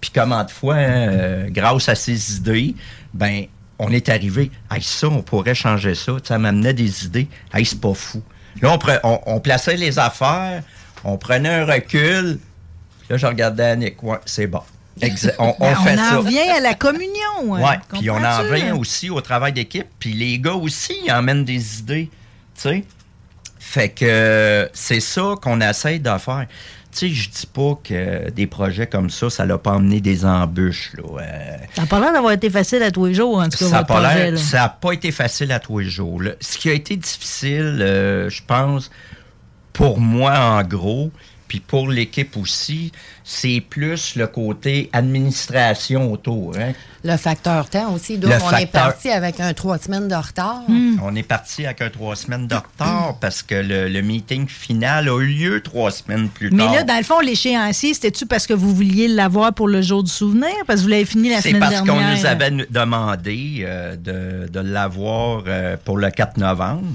[0.00, 2.74] Puis comment de fois, hein, euh, grâce à ses idées,
[3.14, 3.44] ben
[3.80, 4.50] on est arrivé.
[4.70, 6.12] Hey, ça, on pourrait changer ça.
[6.30, 7.26] Elle m'amenait des idées.
[7.52, 8.22] Hey, c'est pas fou.
[8.62, 10.62] Là, on, pre- on, on plaçait les affaires,
[11.02, 12.38] on prenait un recul.
[13.08, 14.02] Là, je regardais Annick.
[14.02, 14.60] Ouais, c'est bon.
[15.00, 16.16] Exa- on, on Ben, fait en ça.
[16.18, 17.54] revient à la communion.
[17.54, 17.60] hein.
[17.60, 21.44] Ouais, puis on en revient aussi au travail d'équipe, puis les gars aussi, ils emmènent
[21.44, 22.10] des idées,
[22.54, 22.84] tu sais.
[23.58, 26.46] Fait que c'est ça qu'on essaie de faire.
[26.92, 30.24] Tu sais, je dis pas que des projets comme ça, ça l'a pas amené des
[30.24, 31.22] embûches, là.
[31.22, 33.64] Euh, Ça n'a pas l'air d'avoir été facile à tous les jours, en tout cas,
[33.66, 34.36] ça n'a pas projet.
[34.36, 36.20] ça a pas été facile à tous les jours.
[36.20, 36.32] là.
[36.40, 38.90] Ce qui a été difficile, euh, je pense,
[39.72, 41.12] pour moi en gros,
[41.50, 42.92] puis pour l'équipe aussi,
[43.24, 46.54] c'est plus le côté administration autour.
[46.56, 46.74] hein.
[47.02, 48.18] Le facteur temps aussi.
[48.18, 50.62] Donc, Le on est parti avec un trois semaines de retard.
[51.02, 55.08] On est parti avec un trois semaines de retard parce que le, le meeting final
[55.08, 56.74] a eu lieu trois semaines plus Mais tard.
[56.74, 60.10] là, dans le fond, l'échéancier, c'était-tu parce que vous vouliez l'avoir pour le jour du
[60.10, 60.50] souvenir?
[60.68, 61.94] Parce que vous l'avez fini la C'est semaine parce dernière.
[61.94, 66.86] qu'on nous avait demandé euh, de, de l'avoir euh, pour le 4 novembre.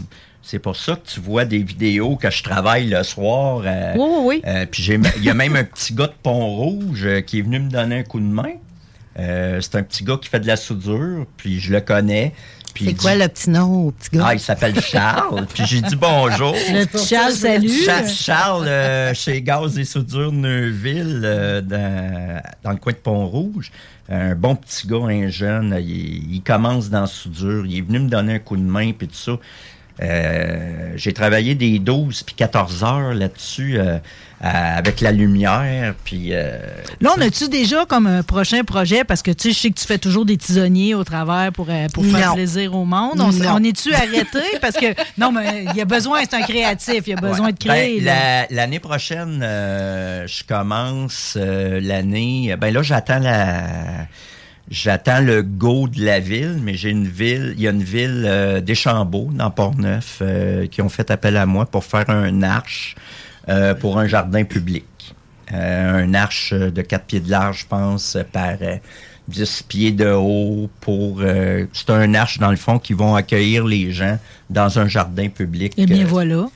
[0.48, 3.64] C'est pour ça que tu vois des vidéos que je travaille le soir.
[3.66, 4.42] euh, Oui, oui, oui.
[4.46, 7.60] euh, puis il y a même un petit gars de Pont-Rouge euh, qui est venu
[7.60, 8.52] me donner un coup de main.
[9.18, 12.34] Euh, c'est un petit gars qui fait de la soudure, puis je le connais.
[12.78, 14.26] C'est quoi dit- le petit nom au petit gars?
[14.28, 15.48] Ah, il s'appelle Charles.
[15.52, 16.52] puis j'ai dit bonjour.
[16.54, 17.70] Le petit Charles, salut.
[17.84, 23.72] Cha- Charles, euh, chez Gaz et Soudures Neuville, euh, dans, dans le coin de Pont-Rouge.
[24.10, 25.76] Un bon petit gars, un jeune.
[25.80, 27.66] Il, il commence dans la soudure.
[27.66, 29.38] Il est venu me donner un coup de main, puis tout ça.
[30.02, 33.98] Euh, j'ai travaillé des 12 puis 14 heures là-dessus euh,
[34.42, 35.94] avec la lumière.
[36.04, 36.58] Puis euh,
[37.00, 39.04] Là, on a-tu déjà comme un prochain projet?
[39.06, 41.68] Parce que tu sais, je sais que tu fais toujours des tisonniers au travers pour,
[41.70, 42.36] euh, pour faire Non.
[42.36, 43.22] plaisir au monde.
[43.22, 44.42] On, est-tu arrêté?
[44.62, 47.52] Parce que, non, mais il y a besoin, c'est un créatif, il y a besoin
[47.52, 48.02] de créer.
[48.02, 52.54] Ben, la- L'année prochaine, euh, je commence euh, l'année.
[52.60, 53.64] Ben là, j'attends la.
[54.70, 58.24] J'attends le go de la ville, mais j'ai une ville, il y a une ville
[58.26, 62.96] euh, Deschambault, dans Port-Neuf, euh, qui ont fait appel à moi pour faire un arche
[63.48, 64.86] euh, pour un jardin public.
[65.54, 68.78] Euh, un arche de 4 pieds de large, je pense, par euh,
[69.28, 71.22] 10 pieds de haut pour...
[71.72, 74.18] c'est un arche, dans le fond, qui vont accueillir les gens
[74.50, 75.74] dans un jardin public.
[75.78, 76.48] Eh bien, voilà.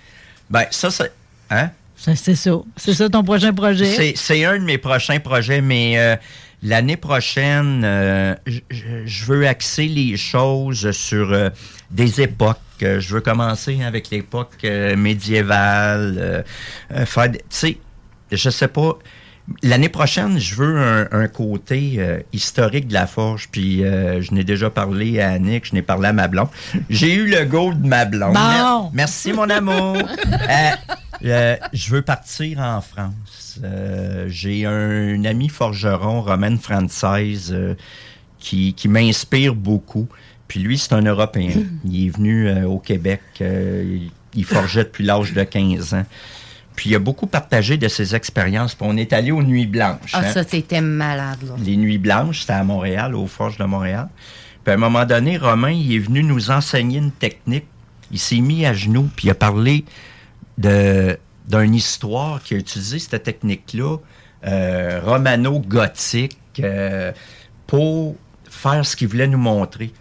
[0.50, 1.12] ben, ça, c'est.
[1.52, 1.70] Hein?
[1.96, 2.58] Ça, C'est ça.
[2.76, 4.16] C'est ça ton prochain projet?
[4.16, 6.18] C'est, un de mes prochains projets, mais
[6.64, 11.50] l'année prochaine, euh, je- veux axer les choses sur euh,
[11.92, 12.58] des époques.
[12.84, 14.64] Euh, je veux commencer avec l'époque
[14.98, 16.44] médiévale.
[17.06, 17.78] faire, tu sais,
[18.32, 18.98] je sais pas,
[19.64, 23.50] L'année prochaine, je veux un, un côté euh, historique de la forge.
[23.52, 26.50] Puis euh, je n'ai déjà parlé à Annick, je n'ai parlé à ma blonde.
[26.88, 28.34] J'ai eu le go de ma blonde.
[28.36, 28.40] Bon.
[28.40, 29.98] Mer- Merci, mon amour.
[31.26, 33.12] Euh, je veux partir en France.
[33.64, 37.76] Euh, J'ai un ami forgeron, Romain Francaise, euh,
[38.40, 40.08] qui, qui m'inspire beaucoup.
[40.48, 41.52] Puis lui, c'est un Européen.
[41.86, 43.22] Il est venu euh, au Québec.
[43.40, 46.06] il, il forgeait depuis l'âge de 15 ans.
[46.76, 48.74] Puis il a beaucoup partagé de ses expériences.
[48.74, 50.12] Puis on est allé aux Nuits Blanches.
[50.14, 50.32] Ah, hein.
[50.32, 51.56] ça, c'était malade, là.
[51.62, 54.08] Les Nuits Blanches, c'était à Montréal, aux Forges de Montréal.
[54.64, 57.66] Puis à un moment donné, Romain, il est venu nous enseigner une technique.
[58.12, 59.84] Il s'est mis à genoux, puis il a parlé
[60.58, 61.18] de
[61.50, 63.98] d'une histoire qui a utilisé cette technique-là,
[64.46, 67.12] euh, romano-gothique, euh,
[67.68, 68.16] pour
[68.50, 69.92] faire ce qu'il voulait nous montrer.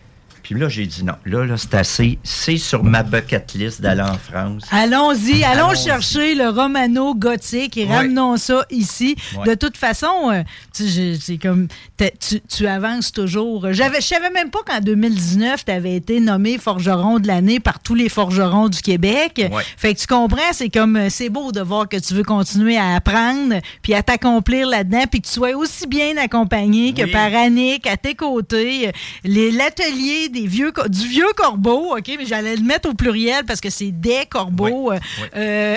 [0.51, 1.13] Puis là, j'ai dit non.
[1.27, 2.19] Là, là c'est assez.
[2.23, 4.63] C'est sur ma bucket list d'aller en France.
[4.71, 9.15] Allons-y, allons chercher le romano gothique et ramenons ça ici.
[9.45, 10.43] De toute façon, euh,
[10.73, 11.69] c'est comme
[11.99, 13.67] tu, tu avances toujours.
[13.73, 17.81] J'avais, je savais même pas qu'en 2019, tu avais été nommé forgeron de l'année par
[17.81, 19.47] tous les forgerons du Québec.
[19.77, 22.79] Fait que tu comprends, c'est comme euh, c'est beau de voir que tu veux continuer
[22.79, 27.35] à apprendre puis à t'accomplir là-dedans puis que tu sois aussi bien accompagné que par
[27.35, 28.93] Annick à tes côtés.
[29.25, 33.61] Les- L'atelier des vieux du vieux corbeau, OK, mais j'allais le mettre au pluriel parce
[33.61, 34.93] que c'est des corbeaux.
[34.93, 34.99] Euh,
[35.37, 35.77] euh,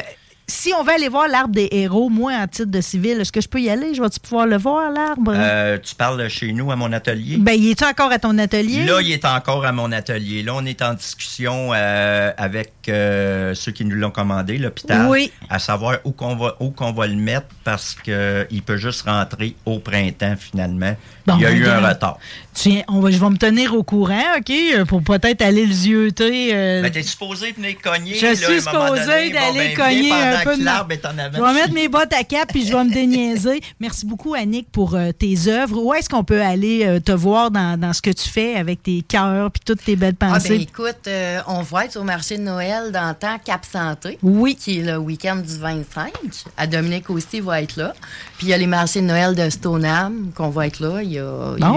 [0.52, 3.40] si on veut aller voir l'arbre des héros, moi, en titre de civil, est-ce que
[3.40, 3.94] je peux y aller?
[3.94, 5.32] Je vais-tu pouvoir le voir, l'arbre?
[5.34, 7.38] Euh, tu parles chez nous à mon atelier?
[7.38, 8.84] ben, il est-tu encore à ton atelier?
[8.84, 10.44] Là, il est encore à mon atelier.
[10.44, 15.32] Là, on est en discussion euh, avec euh, ceux qui nous l'ont commandé, l'hôpital, Oui.
[15.50, 19.56] à savoir où qu'on va, où qu'on va le mettre parce qu'il peut juste rentrer
[19.66, 20.96] au printemps, finalement.
[21.28, 22.18] Bon, il y a ben, eu un retard.
[22.54, 25.72] Tiens, on va, je vais me tenir au courant, OK, euh, pour peut-être aller le
[25.74, 26.50] zioter.
[26.54, 28.14] euh, Ben, t'es supposé venir cogner.
[28.16, 28.62] Je là, suis.
[28.66, 31.38] Bon, d'aller ben, cogner un peu que de l'arbre est en avant.
[31.38, 33.62] Je vais mettre mes bottes à cap puis je vais me déniaiser.
[33.80, 35.82] Merci beaucoup, Annick, pour euh, tes œuvres.
[35.82, 38.84] Où est-ce qu'on peut aller euh, te voir dans, dans ce que tu fais avec
[38.84, 40.50] tes cœurs puis toutes tes belles Ah, pensées?
[40.50, 44.20] ben écoute, euh, on va être au marché de Noël dans le temps Cap Santé.
[44.22, 44.56] Oui.
[44.56, 46.12] Qui est le week-end du 25.
[46.58, 47.94] À Dominique aussi va être là.
[48.38, 51.02] Puis il y a les marchés de Noël de Stoneham qu'on va être là.
[51.02, 51.68] Il y a, il y a-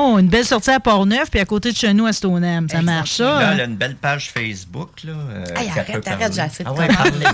[0.00, 2.66] Bon, une belle sortie à Port-Neuf puis à côté de chez nous à Stoneham.
[2.70, 3.24] Ça marche, ça?
[3.24, 3.50] Là, hein?
[3.52, 4.88] elle a une belle page Facebook.
[5.04, 6.26] Là, euh, Hey, arrête, arrête, parler.
[6.32, 7.26] j'ai assez de Ah ouais, parlez,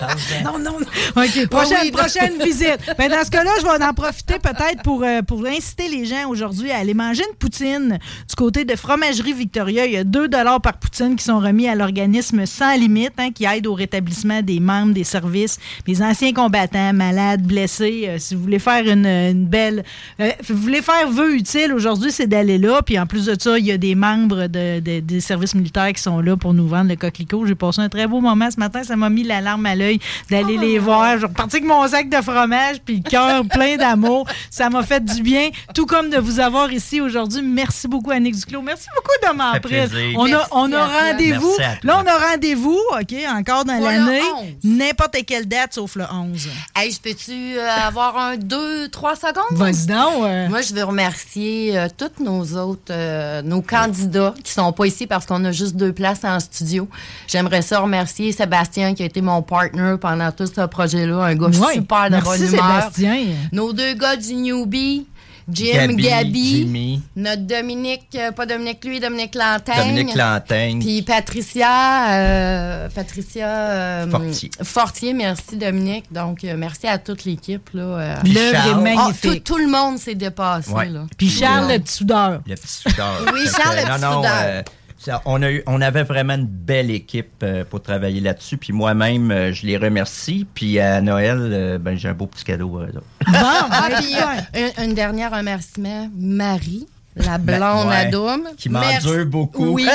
[0.00, 0.42] parlez.
[0.42, 0.86] Non, non, non.
[1.22, 2.78] OK, prochaine, oui, prochaine visite.
[2.98, 6.30] Ben, dans ce cas-là, je vais en profiter peut-être pour, euh, pour inciter les gens
[6.30, 9.84] aujourd'hui à aller manger une poutine du côté de Fromagerie Victoria.
[9.84, 10.30] Il y a 2
[10.62, 14.60] par poutine qui sont remis à l'organisme Sans Limite, hein, qui aide au rétablissement des
[14.60, 18.06] membres des services, des anciens combattants, malades, blessés.
[18.08, 19.84] Euh, si vous voulez faire une, une belle...
[20.20, 22.82] euh, vous voulez faire vœu utile aujourd'hui, c'est d'aller là.
[22.82, 25.92] Puis en plus de ça, il y a des membres de- de- des services militaires
[25.92, 27.46] qui sont là pour nous vendre le coquelicot.
[27.46, 28.82] J'ai passé un très beau moment ce matin.
[28.84, 29.98] Ça m'a mis la larme à l'œil
[30.30, 31.12] d'aller les voir.
[31.14, 34.26] Je suis repartie avec mon sac de fromage puis le cœur plein d'amour.
[34.50, 37.42] Ça m'a fait du bien, tout comme de vous avoir ici aujourd'hui.
[37.42, 38.62] Merci beaucoup, Annick Duclos.
[38.62, 39.88] Merci beaucoup de m'en fait prendre.
[39.88, 40.18] plaisir.
[40.18, 41.54] On a, on a rendez-vous.
[41.82, 44.20] Là, on a rendez-vous, OK, encore dans l'année.
[44.36, 44.44] 11.
[44.64, 46.48] N'importe quelle date sauf le 11.
[46.76, 49.34] Hey, je peux-tu euh, avoir un, deux, trois secondes?
[49.52, 50.24] Vas-y donc.
[50.24, 50.48] euh.
[50.48, 55.06] Moi, je veux remercier euh, tous nos autres, euh, nos candidats qui sont pas ici
[55.06, 56.88] parce qu'on a juste deux places en studio.
[57.26, 61.52] J'aimerais ça remercier Sébastien qui a été mon partner pendant tout ce projet-là, un gars
[61.52, 62.82] super de Merci, bonne humeur.
[62.82, 63.26] Sébastien.
[63.52, 65.06] Nos deux gars du Newbie,
[65.50, 67.02] Jim, Gabi, Gabi, Jimmy.
[67.16, 69.94] notre Dominique, euh, pas Dominique lui, Dominique Lantaigne.
[69.94, 70.78] Dominique Lantaigne.
[70.80, 74.50] Puis Patricia, euh, Patricia euh, Fortier.
[74.62, 76.04] Fortier, merci Dominique.
[76.12, 77.70] Donc, euh, merci à toute l'équipe.
[77.72, 77.82] là.
[77.82, 78.14] euh.
[78.24, 78.72] L'œuvre est.
[78.72, 79.44] Ah, magnifique.
[79.44, 80.70] tout, tout le monde s'est dépassé.
[80.70, 80.88] Ouais.
[80.88, 81.06] Là.
[81.16, 82.40] Puis Charles, le petit soudeur.
[82.46, 83.24] Le petit soudeur.
[83.32, 84.64] Oui, Charles, le petit non, non, soudeur.
[84.98, 88.56] Ça, on, a eu, on avait vraiment une belle équipe euh, pour travailler là-dessus.
[88.56, 90.46] Puis moi-même, euh, je les remercie.
[90.54, 92.68] Puis à Noël, euh, ben, j'ai un beau petit cadeau.
[92.68, 92.84] Bon,
[93.26, 98.48] Ah, ben, puis, euh, un, un dernier remerciement, Marie, la blonde ouais, à Doom.
[98.56, 99.24] qui m'endure Merci.
[99.24, 99.66] beaucoup.
[99.70, 99.88] Oui,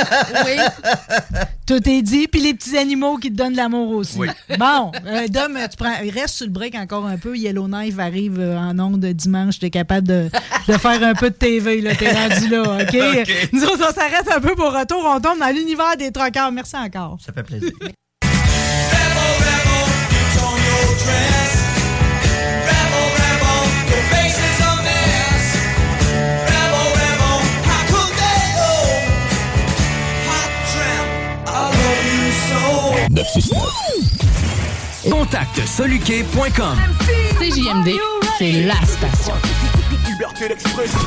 [0.46, 0.58] oui.
[1.66, 4.18] Tout est dit, puis les petits animaux qui te donnent de l'amour aussi.
[4.18, 4.28] Oui.
[4.60, 7.38] Bon, euh, Dom, tu prends, reste sur le break encore un peu.
[7.38, 9.60] Yellowknife arrive euh, en ondes dimanche.
[9.60, 10.30] Tu es capable de,
[10.68, 11.80] de faire un peu de TV.
[11.82, 12.96] Là, t'es rendu là, OK?
[13.22, 13.50] OK.
[13.54, 15.02] Nous autres, on s'arrête un peu pour retour.
[15.06, 16.52] On tombe dans l'univers des troqueurs.
[16.52, 17.18] Merci encore.
[17.26, 17.72] Ça fait plaisir.
[35.10, 36.78] Contacte soluquet.com.
[37.40, 37.92] CJMD,
[38.40, 39.34] c'est la station.
[40.08, 41.00] Liberté d'expression.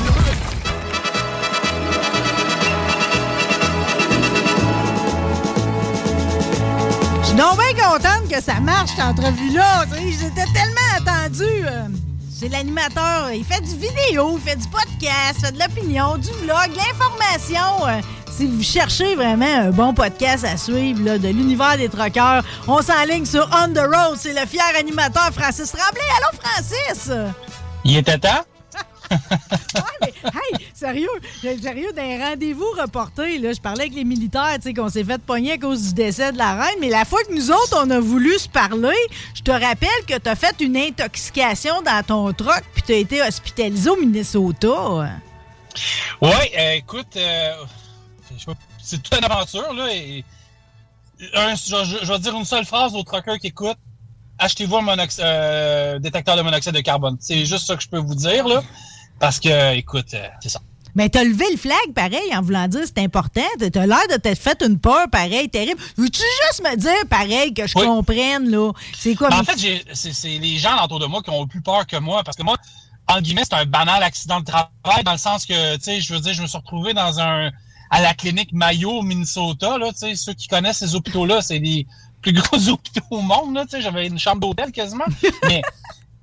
[7.22, 9.84] Je suis donc bien contente que ça marche, cette entrevue-là.
[9.94, 11.44] J'étais tellement attendu.
[11.44, 11.88] euh,
[12.32, 13.30] C'est l'animateur.
[13.34, 16.76] Il fait du vidéo, il fait du podcast, il fait de l'opinion, du vlog, de
[16.76, 18.02] l'information.
[18.36, 22.44] Euh, si vous cherchez vraiment un bon podcast à suivre là, de l'univers des troqueurs,
[22.66, 24.16] on s'enligne sur On the Road.
[24.18, 26.02] C'est le fier animateur Francis Tremblay.
[26.18, 27.10] Allô, Francis?
[27.84, 28.44] Il était temps?
[29.10, 29.18] ouais,
[30.02, 31.08] mais, hey, sérieux,
[31.40, 35.22] sérieux, d'un rendez-vous reporté, là, je parlais avec les militaires, tu sais, qu'on s'est fait
[35.22, 37.88] pogner à cause du décès de la reine, mais la fois que nous autres, on
[37.90, 38.96] a voulu se parler,
[39.32, 42.96] je te rappelle que tu as fait une intoxication dans ton truck, puis tu as
[42.96, 45.08] été hospitalisé au Minnesota.
[46.20, 47.52] Oui, euh, écoute, euh,
[48.82, 50.24] c'est toute une aventure, là, et
[51.18, 53.78] je, vais dire une seule phrase aux truckers qui écoutent
[54.38, 57.16] achetez-vous un euh, détecteur de monoxyde de carbone.
[57.20, 58.62] C'est juste ça que je peux vous dire, là.
[59.18, 60.60] Parce que, écoute, euh, c'est ça.
[60.94, 63.42] Mais t'as levé le flag, pareil, en voulant dire c'est important.
[63.58, 65.80] T'as l'air de t'être fait une peur, pareil, terrible.
[65.96, 68.72] Veux-tu juste me dire, pareil, que je comprenne, là?
[68.98, 69.28] C'est quoi?
[69.28, 72.24] Ben, en fait, c'est les gens autour de moi qui ont plus peur que moi.
[72.24, 72.56] Parce que moi,
[73.08, 76.14] en guillemets, c'est un banal accident de travail, dans le sens que, tu sais, je
[76.14, 77.50] veux dire, je me suis retrouvé dans un
[77.90, 81.86] à la clinique Mayo Minnesota, là, tu sais, ceux qui connaissent ces hôpitaux-là, c'est des
[82.22, 85.04] plus gros hôpitaux au monde, là, tu sais, j'avais une chambre d'hôtel quasiment.
[85.44, 85.62] Mais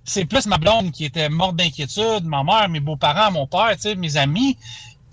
[0.03, 4.18] c'est plus ma blonde qui était morte d'inquiétude, ma mère, mes beaux-parents, mon père, mes
[4.18, 4.57] amis,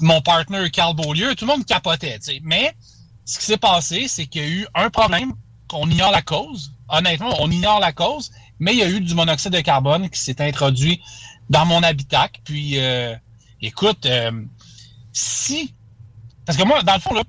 [0.00, 2.18] mon partenaire Carl Beaulieu, tout le monde capotait.
[2.42, 2.74] Mais
[3.24, 5.32] ce qui s'est passé, c'est qu'il y a eu un problème
[5.68, 6.72] qu'on ignore la cause.
[6.88, 10.18] Honnêtement, on ignore la cause, mais il y a eu du monoxyde de carbone qui
[10.18, 11.00] s'est introduit
[11.48, 12.40] dans mon habitacle.
[12.44, 13.14] Puis, euh,
[13.60, 14.32] écoute, euh,
[15.12, 15.74] si...
[16.50, 17.22] Parce que moi, dans le fond, là,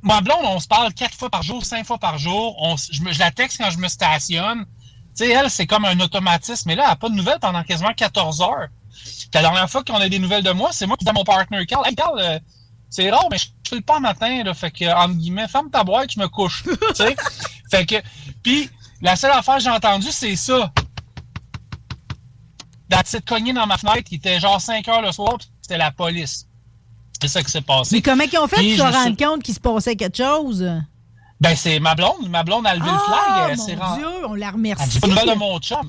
[0.00, 2.56] ma blonde, on se parle quatre fois par jour, cinq fois par jour.
[2.90, 4.64] je, je la texte quand je me stationne
[5.12, 6.66] sais, elle, c'est comme un automatisme.
[6.66, 8.68] Mais là, elle n'a pas de nouvelles pendant quasiment 14 heures.
[9.34, 11.24] la dernière fois qu'on a des nouvelles de moi, c'est moi qui dis à mon
[11.24, 12.38] partenaire Carl, hey Carl, euh,
[12.88, 14.54] c'est rare, mais je ne file pas le matin, là.
[14.54, 16.62] Fait que, entre guillemets, ferme ta boîte, je me couche.
[16.64, 17.16] tu sais?
[17.70, 17.96] Fait que,
[18.42, 18.70] puis,
[19.02, 20.72] la seule affaire que j'ai entendue, c'est ça.
[22.88, 26.47] D'être cogné dans ma fenêtre, qui était genre 5 heures le soir, c'était la police.
[27.20, 27.96] C'est ça qui s'est passé.
[27.96, 30.64] Mais comment ils ont fait pour se rendre compte qu'il se passait quelque chose?
[31.40, 32.28] Ben, c'est ma blonde.
[32.28, 33.78] Ma blonde a levé le flag.
[33.78, 35.00] mon Dieu, on la remercie.
[35.00, 35.88] Pas nouvelle de mon chum.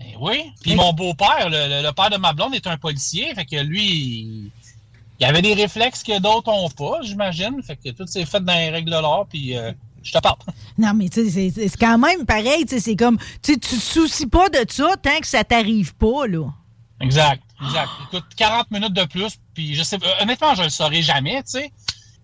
[0.00, 0.52] Eh oui.
[0.62, 3.34] Puis mon beau-père, le, père de ma blonde, est un policier.
[3.34, 4.50] Fait que lui,
[5.18, 7.62] il, avait des réflexes que d'autres n'ont pas, j'imagine.
[7.62, 9.26] Fait que tout s'est fait dans les règles de l'art.
[9.28, 9.72] Puis euh,
[10.02, 10.38] je te parle.
[10.78, 12.64] Non, mais tu sais, c'est quand même pareil.
[12.66, 16.46] C'est comme, tu te soucies pas de ça tant que ça t'arrive pas, là.
[17.00, 17.90] Exact, exact.
[18.06, 21.72] Écoute, 40 minutes de plus, puis je sais, honnêtement, je le saurais jamais, tu sais.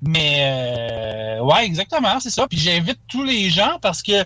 [0.02, 2.46] Mais euh, ouais, exactement, c'est ça.
[2.46, 4.22] Puis j'invite tous les gens parce que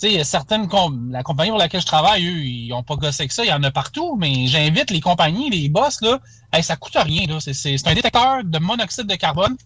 [0.00, 0.66] tu sais, certaines
[1.10, 3.52] la compagnie pour laquelle je travaille, eux, ils n'ont pas gossé que ça, il y
[3.52, 6.20] en a partout, mais j'invite les compagnies, les boss, là,
[6.52, 7.38] hey, ça coûte rien, là.
[7.40, 9.56] C'est un détecteur de monoxyde de carbone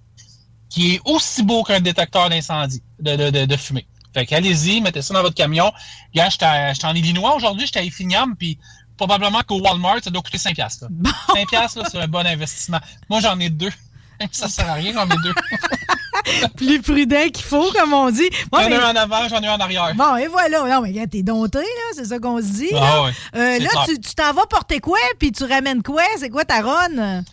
[0.68, 3.86] qui est aussi beau qu'un détecteur d'incendie, de, fumée.
[4.12, 5.70] Fait qu'allez-y, mettez ça dans votre camion.
[6.12, 8.58] Regarde, j'étais en Illinois aujourd'hui, j'étais à Effingham, puis
[8.96, 10.56] probablement qu'au Walmart, ça doit coûter 5$.
[10.56, 10.88] Là.
[11.28, 12.80] 5$, c'est un bon investissement.
[13.08, 13.72] Moi, j'en ai deux.
[14.30, 15.34] Ça sert à rien, j'en ai deux.
[16.56, 18.28] Plus prudent qu'il faut, comme on dit.
[18.52, 19.92] j'en ai un en avant, j'en ai un en arrière.
[19.96, 20.60] Bon, et voilà.
[20.60, 21.92] Non, mais regarde, t'es dompté, là.
[21.94, 22.70] C'est ça qu'on se dit.
[22.74, 26.02] Ah, euh, là, tu t'en vas porter quoi, puis tu ramènes quoi?
[26.18, 27.24] C'est quoi ta run?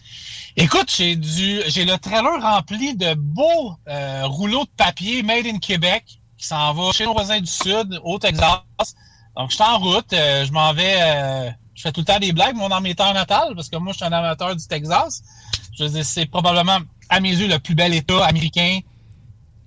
[0.58, 5.60] Écoute, j'ai du, j'ai le trailer rempli de beaux euh, rouleaux de papier made in
[5.60, 6.04] Québec
[6.38, 8.62] qui s'en va chez nos voisins du Sud, au Texas.
[9.38, 10.14] Donc, je suis en route.
[10.14, 11.54] Euh, je m'en vais.
[11.76, 13.94] je fais tout le temps des blagues, moi, dans mes terres natales, parce que moi,
[13.94, 15.24] je suis un amateur du Texas.
[15.78, 16.80] Je veux dire, c'est probablement,
[17.10, 18.80] à mes yeux, le plus bel État américain,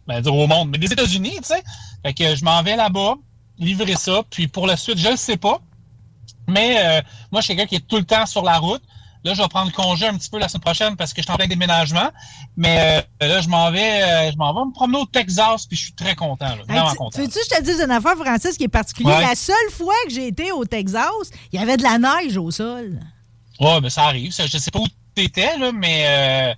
[0.07, 1.63] ben, dire au monde, mais des États-Unis, tu sais.
[2.05, 3.15] Fait que je m'en vais là-bas,
[3.59, 5.61] livrer ça, puis pour la suite, je ne sais pas.
[6.47, 7.01] Mais euh,
[7.33, 8.83] moi, je suis quelqu'un qui est tout le temps sur la route.
[9.25, 11.33] Là, je vais prendre congé un petit peu la semaine prochaine parce que je suis
[11.33, 12.11] en plein déménagement.
[12.57, 15.77] Mais euh, là, je m'en vais, euh, je m'en vais me promener au Texas, puis
[15.77, 17.21] je suis très content, là, vraiment tu, content.
[17.21, 19.21] Veux-tu que je te dise une affaire, Francis, qui est particulière?
[19.21, 22.51] La seule fois que j'ai été au Texas, il y avait de la neige au
[22.51, 23.01] sol.
[23.61, 24.33] Ouais, mais ça arrive.
[24.33, 24.87] Je sais pas où
[25.17, 26.55] étais, là, mais euh,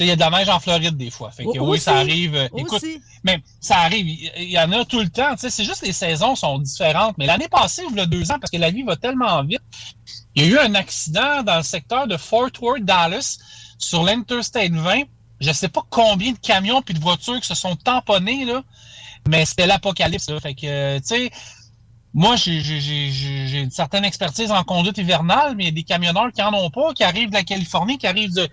[0.00, 1.30] il y a de la neige en Floride des fois.
[1.30, 2.34] Fait que, oui, ça arrive.
[2.34, 2.84] Euh, écoute,
[3.22, 4.06] mais ça arrive.
[4.08, 5.34] Il y, en a tout le temps.
[5.36, 7.16] C'est juste les saisons sont différentes.
[7.18, 9.62] Mais l'année passée, il y a deux ans, parce que la vie va tellement vite,
[10.34, 13.38] il y a eu un accident dans le secteur de Fort Worth, Dallas,
[13.78, 15.02] sur l'Interstate 20.
[15.40, 18.62] Je sais pas combien de camions puis de voitures qui se sont tamponnés, là,
[19.28, 20.30] mais c'était l'apocalypse.
[20.40, 21.30] Fait que, tu sais,
[22.12, 26.40] moi, j'ai une certaine expertise en conduite hivernale, mais il y a des camionneurs qui
[26.42, 28.48] n'en ont pas, qui arrivent de la Californie, qui arrivent de,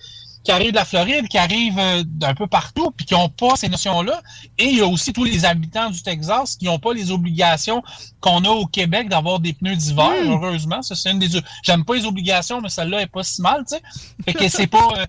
[0.48, 3.58] qui arrivent de la Floride, qui arrivent euh, d'un peu partout, puis qui n'ont pas
[3.58, 4.22] ces notions-là.
[4.58, 7.84] Et il y a aussi tous les habitants du Texas qui n'ont pas les obligations
[8.22, 10.32] qu'on a au Québec d'avoir des pneus d'hiver, hmm.
[10.32, 10.82] heureusement.
[10.82, 11.28] Ça, c'est une des.
[11.64, 13.82] J'aime pas les obligations, mais celle-là est pas si mal, tu sais.
[14.24, 14.88] Fait que c'est pas.
[14.98, 15.06] Euh,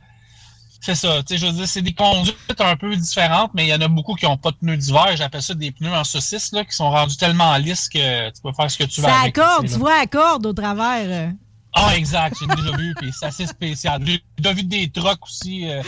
[0.81, 1.23] c'est ça.
[1.23, 3.81] Tu sais, je veux dire, c'est des conduites un peu différentes, mais il y en
[3.81, 5.17] a beaucoup qui n'ont pas de pneus d'hiver.
[5.17, 8.53] J'appelle ça des pneus en saucisse, là, qui sont rendus tellement lisses que tu peux
[8.53, 9.07] faire ce que tu veux.
[9.07, 11.33] Ça accorde, tu vois, accorde au travers.
[11.81, 14.03] Ah, exact, j'ai déjà vu, puis c'est assez spécial.
[14.05, 15.81] J'ai vu des trucks aussi euh,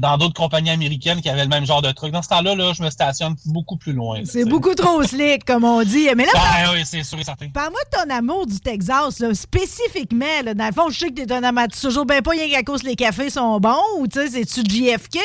[0.00, 2.12] dans d'autres compagnies américaines qui avaient le même genre de truc.
[2.12, 4.20] Dans ce temps-là, là, je me stationne beaucoup plus loin.
[4.24, 6.08] C'est beaucoup trop slick, comme on dit.
[6.16, 7.48] Mais là, Ben oui, c'est sûr et certain.
[7.50, 10.42] Parle-moi de ton amour du Texas, là, spécifiquement.
[10.44, 10.54] Là.
[10.54, 12.82] Dans le fond, je sais que t'es un amateur toujours ben pas rien qu'à cause
[12.82, 15.18] les cafés sont bons ou tu sais, c'est-tu JFK?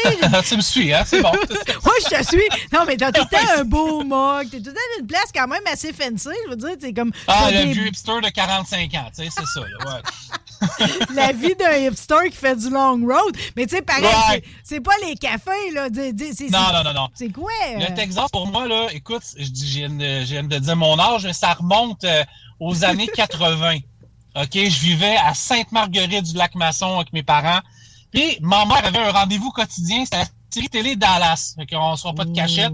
[0.47, 1.03] tu me suis, hein?
[1.05, 1.31] C'est bon.
[1.83, 2.43] Moi, je te suis.
[2.73, 4.49] Non, mais t'as tout le temps un beau mug.
[4.49, 6.29] T'es tout le temps une place quand même assez fancy.
[6.45, 7.11] Je veux dire, t'es comme.
[7.27, 9.61] Ah, le des- vieux hipster de 45 ans, tu sais, c'est ça.
[9.61, 10.88] Là, ouais.
[11.15, 13.35] la vie d'un hipster qui fait du long road.
[13.55, 14.43] Mais tu sais, pareil, Ouais.
[14.64, 15.88] C'est- pas les cafés, là.
[15.94, 17.07] C'est- Non, non, non, non.
[17.14, 17.52] C'est quoi?
[17.69, 17.88] euh?
[17.90, 22.23] Le Texas, pour moi, là, écoute, viens de, dire mon âge, mais ça remonte euh,
[22.60, 23.78] aux années 80.
[24.36, 24.49] OK?
[24.53, 27.60] Je vivais à Sainte-Marguerite du Lac-Masson avec mes parents.
[28.11, 31.53] Puis, ma mère avait un rendez-vous quotidien, c'était la série télé Dallas.
[31.57, 32.72] Fait qu'on ne sera pas de cachette.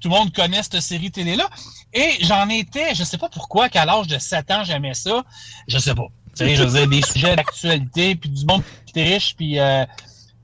[0.00, 1.48] Tout le monde connaît cette série télé-là.
[1.92, 5.24] Et j'en étais, je sais pas pourquoi, qu'à l'âge de 7 ans, j'aimais ça.
[5.66, 6.06] Je sais pas.
[6.36, 9.58] Tu sais, je veux dire, des sujets d'actualité, puis du monde qui est riche, puis
[9.58, 9.84] euh,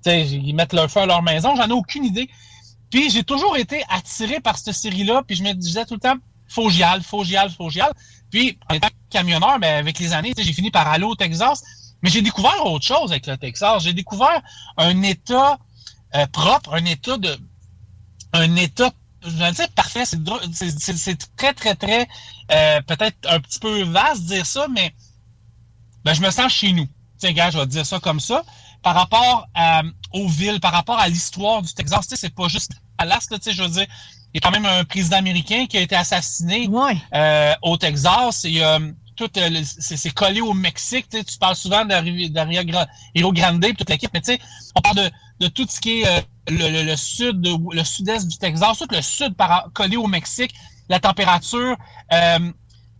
[0.06, 1.54] ils mettent leur feu à leur maison.
[1.56, 2.28] J'en ai aucune idée.
[2.90, 6.16] Puis j'ai toujours été attiré par cette série-là, puis je me disais tout le temps,
[6.48, 7.70] faut j'y aille, faut j'y aille, faut.
[8.30, 11.62] Puis, en étant camionneur, ben, avec les années, j'ai fini par aller au Texas.
[12.02, 13.82] Mais j'ai découvert autre chose avec le Texas.
[13.84, 14.42] J'ai découvert
[14.76, 15.58] un État
[16.16, 17.38] euh, propre, un État de.
[18.32, 18.90] Un État.
[19.24, 22.08] Je vais dire parfait, c'est très, très, très.
[22.50, 24.92] euh, Peut-être un petit peu vaste dire ça, mais
[26.04, 26.88] ben, je me sens chez nous.
[27.18, 28.42] Tiens, gars, je vais dire ça comme ça.
[28.82, 29.82] Par rapport à-
[30.12, 33.36] aux villes, par rapport à l'histoire du Texas, tu sais, c'est pas juste Dallas, tu
[33.40, 33.86] sais, je veux dire,
[34.34, 36.68] il y a quand même un président américain qui a été assassiné
[37.14, 38.44] euh, au Texas.
[38.44, 41.06] A, euh, tout, euh, c'est c'est collé au Mexique.
[41.10, 44.10] Tu, sais, tu parles souvent de, Ri- de Rio Gra- Rio Grande et toute l'équipe,
[44.14, 44.40] mais tu sais,
[44.74, 45.10] on parle de,
[45.40, 48.86] de tout ce qui est euh, le, le- le sud, le sud-est du Texas, tout
[48.90, 50.52] le sud par, collé au Mexique,
[50.88, 51.76] la température,
[52.12, 52.52] euh,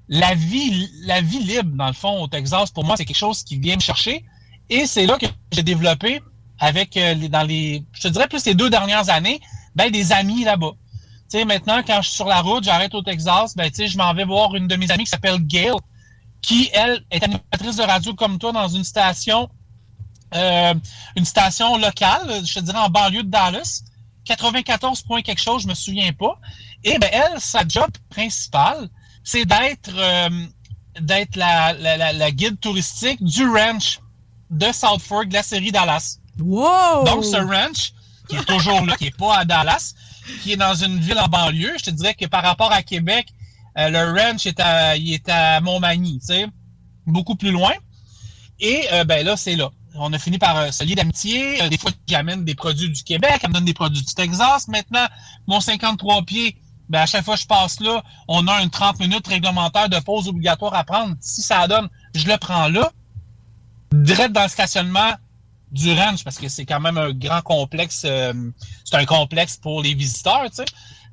[0.09, 3.43] la vie, la vie libre, dans le fond, au Texas, pour moi, c'est quelque chose
[3.43, 4.25] qui vient me chercher.
[4.73, 6.23] Et c'est là que j'ai développé
[6.59, 9.39] avec euh, dans les, je te dirais plus les deux dernières années,
[9.75, 10.73] ben, des amis là-bas.
[11.31, 13.89] Tu sais, maintenant, quand je suis sur la route, j'arrête au Texas, ben, tu sais,
[13.89, 15.75] je m'en vais voir une de mes amies qui s'appelle Gail,
[16.41, 19.51] qui, elle, est animatrice de radio comme toi dans une station,
[20.35, 20.73] euh,
[21.17, 23.83] une station locale, je te dirais en banlieue de Dallas.
[24.25, 26.39] 94 points quelque chose, je me souviens pas.
[26.83, 28.89] Et ben, elle, sa job principale,
[29.23, 30.47] c'est d'être euh,
[30.99, 34.01] d'être la guide touristique du ranch
[34.53, 36.19] de South Fork de la série Dallas.
[36.39, 37.05] Wow!
[37.05, 37.93] Donc, ce ranch,
[38.29, 39.95] qui est toujours là, qui est pas à Dallas,
[40.43, 43.29] qui est dans une ville en banlieue, je te dirais que par rapport à Québec,
[43.79, 46.47] euh, le ranch est à, il est à Montmagny, tu sais,
[47.07, 47.73] beaucoup plus loin.
[48.61, 49.71] Et euh, ben là, c'est là.
[49.95, 51.63] On a fini par euh, se lier d'amitié.
[51.63, 54.69] Euh, des fois, j'amène des produits du Québec, elle me donne des produits du Texas.
[54.69, 55.07] Maintenant,
[55.47, 56.57] mon 53 pieds,
[56.89, 59.99] ben, à chaque fois que je passe là, on a une 30 minutes réglementaire de
[59.99, 61.15] pause obligatoire à prendre.
[61.21, 62.93] Si ça donne, je le prends là,
[63.93, 65.13] direct dans le stationnement
[65.71, 68.03] du ranch, parce que c'est quand même un grand complexe.
[68.05, 68.33] euh,
[68.85, 70.65] c'est un complexe pour les visiteurs, tu sais.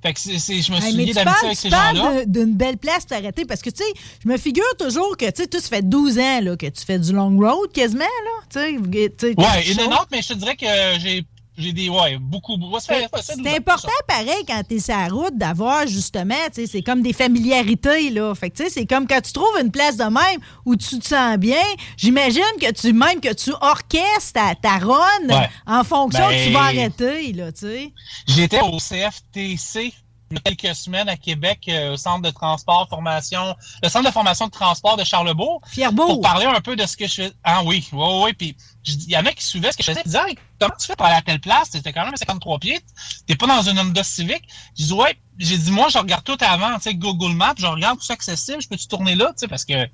[0.01, 2.23] Fait que c'est, je me Hey, suis mais lié tu d'amitié avec tu ces gens-là.
[2.25, 3.93] de- d'une belle place pour t'arrêter parce que, tu sais,
[4.23, 6.99] je me figure toujours que, tu sais, ça fait 12 ans là, que tu fais
[6.99, 8.45] du long road quasiment, là.
[8.49, 9.87] Tu sais, tu sais, Ouais, tu shows.
[9.91, 10.65] autre, mais je te dirais que
[10.99, 11.25] j'ai,
[11.59, 12.79] j'ai des, ouais, beaucoup, beaucoup.
[12.79, 15.85] ça fait- ça fait 12 ans, C'est important, pareil, quand t'es sur la route, d'avoir
[15.85, 18.33] justement, tu sais, c'est comme des familiarités, là.
[18.33, 20.97] Fait que, tu sais, c'est comme quand tu trouves une place de même où tu
[20.99, 21.61] te sens bien,
[21.97, 25.49] j'imagine que tu, même que tu orchestres ta, ta run Ouais.
[25.67, 27.93] en fonction Ben- que tu vas arrêter, là, tu sais.
[28.27, 29.93] J'étais au CFTC
[30.37, 34.51] quelques semaines à Québec, euh, au centre de transport, formation, le centre de formation de
[34.51, 35.61] transport de Charlebourg.
[35.67, 36.07] Fierbourg.
[36.07, 37.31] Pour parler un peu de ce que je fais.
[37.43, 38.33] Ah oui, oui, oui.
[38.33, 40.01] Puis il y en a qui suivaient ce que je faisais.
[40.05, 41.71] Ils disaient, Hey, comment tu fais pour aller à telle place?
[41.71, 42.79] T'étais quand même à 53 pieds.
[43.27, 44.43] T'es pas dans une Honda Civic.
[44.77, 45.17] Je dis, ouais.
[45.37, 48.13] J'ai dit, moi, je regarde tout avant, tu sais, Google Maps, je regarde tout ça
[48.13, 48.61] accessible.
[48.61, 49.87] Je peux-tu tourner là, tu sais, parce que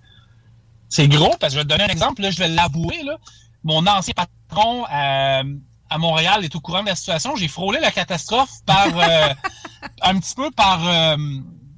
[0.90, 1.36] c'est gros.
[1.40, 3.18] Parce que je vais te donner un exemple, là, je vais l'avouer, là.
[3.64, 5.44] Mon ancien patron euh,
[5.90, 7.36] à Montréal est au courant de la situation.
[7.36, 9.34] J'ai frôlé la catastrophe par euh,
[10.02, 11.18] un petit peu par, euh,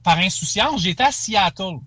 [0.04, 0.82] par insouciance.
[0.82, 1.80] J'étais à Seattle.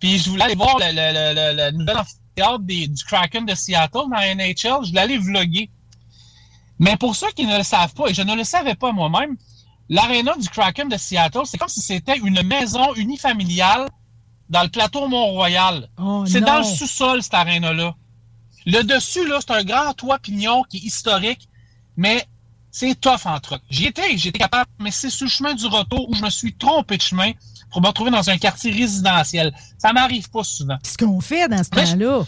[0.00, 3.54] Puis je voulais aller voir le, le, le, le, le nouvel amphithéâtre du Kraken de
[3.54, 4.84] Seattle dans la NHL.
[4.84, 5.70] Je voulais aller vlogger.
[6.78, 9.36] Mais pour ceux qui ne le savent pas, et je ne le savais pas moi-même,
[9.88, 13.88] l'aréna du Kraken de Seattle, c'est comme si c'était une maison unifamiliale
[14.48, 15.88] dans le plateau Mont-Royal.
[15.98, 17.94] Oh, c'est dans le sous-sol, cette aréna-là.
[18.66, 21.48] Le dessus, là, c'est un grand toit pignon qui est historique,
[21.96, 22.26] mais
[22.70, 23.60] c'est tough en truck.
[23.70, 26.54] J'y étais, j'étais capable, mais c'est sur le chemin du retour où je me suis
[26.54, 27.32] trompé de chemin
[27.70, 29.54] pour me retrouver dans un quartier résidentiel.
[29.78, 30.76] Ça m'arrive pas souvent.
[30.82, 32.24] Qu'est-ce qu'on fait dans ce temps-là?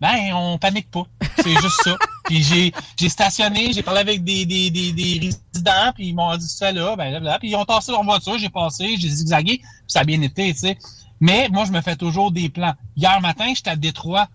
[0.00, 1.04] Ben, on panique pas.
[1.36, 1.96] C'est juste ça.
[2.24, 5.20] Puis j'ai, j'ai stationné, j'ai parlé avec des, des, des, des
[5.52, 7.38] résidents, puis ils m'ont dit ça là, ben là, là.
[7.38, 10.52] Puis ils ont tassé leur voiture, j'ai passé, j'ai zigzagué, puis ça a bien été,
[10.54, 10.78] tu sais.
[11.20, 12.74] Mais moi, je me fais toujours des plans.
[12.96, 14.28] Hier matin, j'étais à Détroit.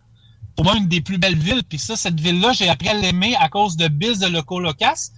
[0.59, 1.63] Pour moi une des plus belles villes.
[1.63, 5.11] Puis ça, cette ville-là, j'ai appris à l'aimer à cause de Biz de Loco Locas.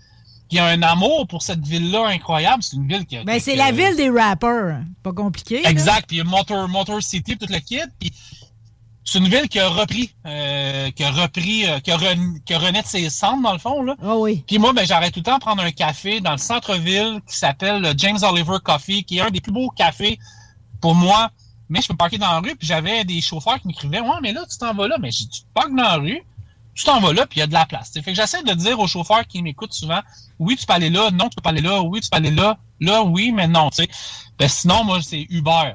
[0.50, 2.62] Qui a un amour pour cette ville-là incroyable.
[2.62, 3.24] C'est une ville qui a.
[3.24, 4.82] Ben, c'est la ville des rappers.
[5.02, 5.66] Pas compliqué.
[5.66, 6.06] Exact.
[6.08, 7.80] Puis il y a Motor, Motor City, tout le kit.
[8.00, 8.12] Puis
[9.04, 12.54] c'est une ville qui a repris, euh, qui a repris, euh, qui, a re- qui
[12.54, 13.82] a renaît de ses cendres, dans le fond.
[13.82, 13.96] Là.
[14.04, 14.44] Ah oui.
[14.46, 17.36] Puis moi, ben, j'arrête tout le temps de prendre un café dans le centre-ville qui
[17.36, 20.20] s'appelle le James Oliver Coffee, qui est un des plus beaux cafés
[20.82, 21.32] pour moi.
[21.72, 24.34] Mais je peux parquer dans la rue, puis j'avais des chauffeurs qui m'écrivaient Ouais, mais
[24.34, 24.98] là, tu t'en vas là.
[25.00, 26.22] Mais j'ai tu parques dans la rue,
[26.76, 27.94] tu t'en vas là, puis il y a de la place.
[27.94, 30.02] Fait que j'essaie de dire aux chauffeurs qui m'écoutent souvent
[30.38, 32.30] Oui, tu peux aller là, non, tu peux pas aller là, oui, tu peux aller
[32.30, 33.70] là, là, oui, mais non.
[33.70, 33.90] tu sais.
[34.38, 35.74] Ben, sinon, moi, c'est Uber.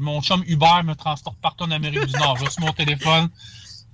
[0.00, 2.36] Mon chum Uber me transporte partout en Amérique du Nord.
[2.36, 3.28] Je sur mon téléphone,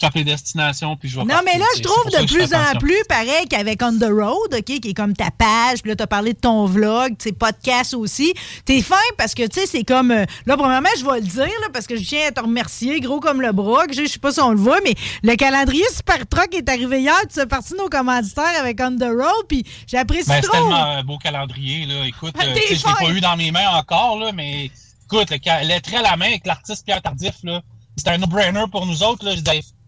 [0.00, 2.54] tape les destinations, puis je vais Non, partir, mais là, je trouve C'est de plus
[2.54, 5.96] en plus, pareil qu'avec On the Road, OK, qui est comme ta page, puis là,
[5.96, 8.34] tu as parlé de ton vlog, tes podcasts aussi.
[8.64, 10.10] T'es fin parce que, tu sais, c'est comme.
[10.10, 12.98] euh, là, premièrement, je vais le dire, là, parce que je tiens à te remercier,
[13.00, 15.84] gros comme le bras, que je sais pas si on le voit, mais le calendrier
[15.94, 19.64] Super Truck est arrivé hier, tu es parti nos commanditaires avec On the Road, puis
[19.86, 20.52] j'apprécie Ben, c'est trop.
[20.56, 22.06] tellement un beau calendrier, là.
[22.06, 24.70] Écoute, Ah, euh, je l'ai pas eu dans mes mains encore, là, mais
[25.04, 25.36] écoute, le,
[25.74, 27.60] le trait à la main avec l'artiste Pierre Tardif, là,
[27.96, 29.34] c'était un no-brainer pour nous autres, là.
[29.36, 29.40] Je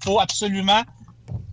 [0.04, 0.82] faut absolument,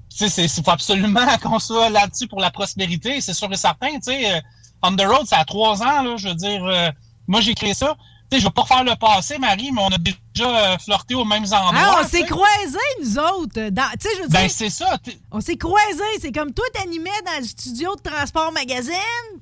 [0.10, 0.30] c'est-
[0.64, 4.36] faut absolument qu'on soit là-dessus pour la prospérité, c'est sûr et certain, sais.
[4.36, 4.42] euh,
[4.82, 6.90] On the road, ça a trois ans, je veux dire, euh,
[7.28, 7.96] moi, j'ai créé ça.
[8.32, 11.16] Tu sais, je veux pas refaire le passé, Marie, mais on a déjà euh, flirté
[11.16, 11.72] aux mêmes endroits.
[11.76, 13.70] Ah, on s'est croisés, nous autres.
[13.72, 14.98] dans- je veux Ben, c'est ça.
[15.32, 16.04] On s'est croisés.
[16.22, 18.94] C'est comme toi, t'animais dans le studio de Transport Magazine.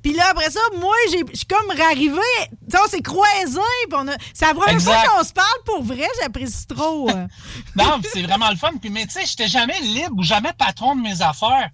[0.01, 2.21] Puis là, après ça, moi, j'ai- je suis comme arrivé.
[2.49, 3.59] Tu sais, on s'est croisés.
[3.91, 4.13] On a...
[4.33, 5.05] C'est la première Exact.
[5.05, 6.07] fois qu'on se parle pour vrai.
[6.21, 7.09] J'apprécie trop.
[7.09, 7.27] euh.
[7.75, 8.71] Non, c'est vraiment le fun.
[8.79, 11.69] Puis, mais tu sais, j'étais jamais libre ou jamais patron de mes affaires.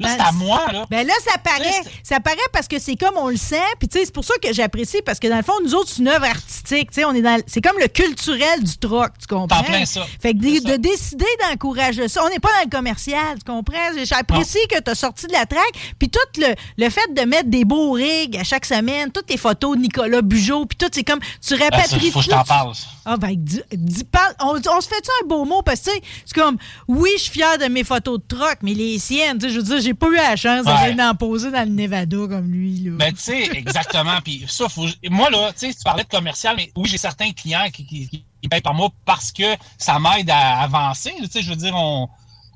[0.00, 0.86] Là, Ben, c'est à moi, là.
[0.90, 1.82] Ben là, ça paraît.
[2.02, 3.56] Ça paraît parce que c'est comme on le sent.
[3.78, 5.90] Puis tu sais, c'est pour ça que j'apprécie parce que dans le fond, nous autres,
[5.90, 6.90] c'est une œuvre artistique.
[6.90, 7.38] Tu sais, on est dans.
[7.46, 9.58] C'est comme le culturel du troc, tu comprends?
[9.58, 10.06] T'en plein ça.
[10.20, 12.24] Fait que de, de décider d'encourager ça.
[12.24, 13.76] On n'est pas dans le commercial, tu comprends?
[14.04, 15.60] J'apprécie que tu as sorti de la traque.
[15.98, 19.36] Puis tout le, le fait de mettre des beaux rigs à chaque semaine, toutes tes
[19.36, 22.44] photos de Nicolas Bugeaud, puis tout, c'est comme tu ça, rapatries faut que je t'en
[22.44, 22.74] parle.
[22.74, 22.86] ça.
[23.04, 25.62] Ah ben, dis- dis- parle- on, on se fait ça un beau mot?
[25.62, 26.56] Parce que tu sais, c'est comme,
[26.88, 29.58] oui, je suis fier de mes photos de troc, mais les siennes, tu sais, je
[29.60, 30.72] veux dire, j'ai pas eu la chance Ouais.
[30.72, 32.78] d'aller d'en poser dans le Nevada comme lui.
[32.80, 32.90] Là.
[32.96, 34.18] Ben, tu sais, exactement.
[34.24, 34.86] Puis ça, faut.
[35.10, 38.08] Moi, là, tu sais, tu parlais de commercial, mais oui, j'ai certains clients qui, qui,
[38.08, 39.42] qui- qui payent par moi parce que
[39.76, 41.12] ça m'aide à avancer.
[41.22, 42.08] Tu sais, je veux dire, on.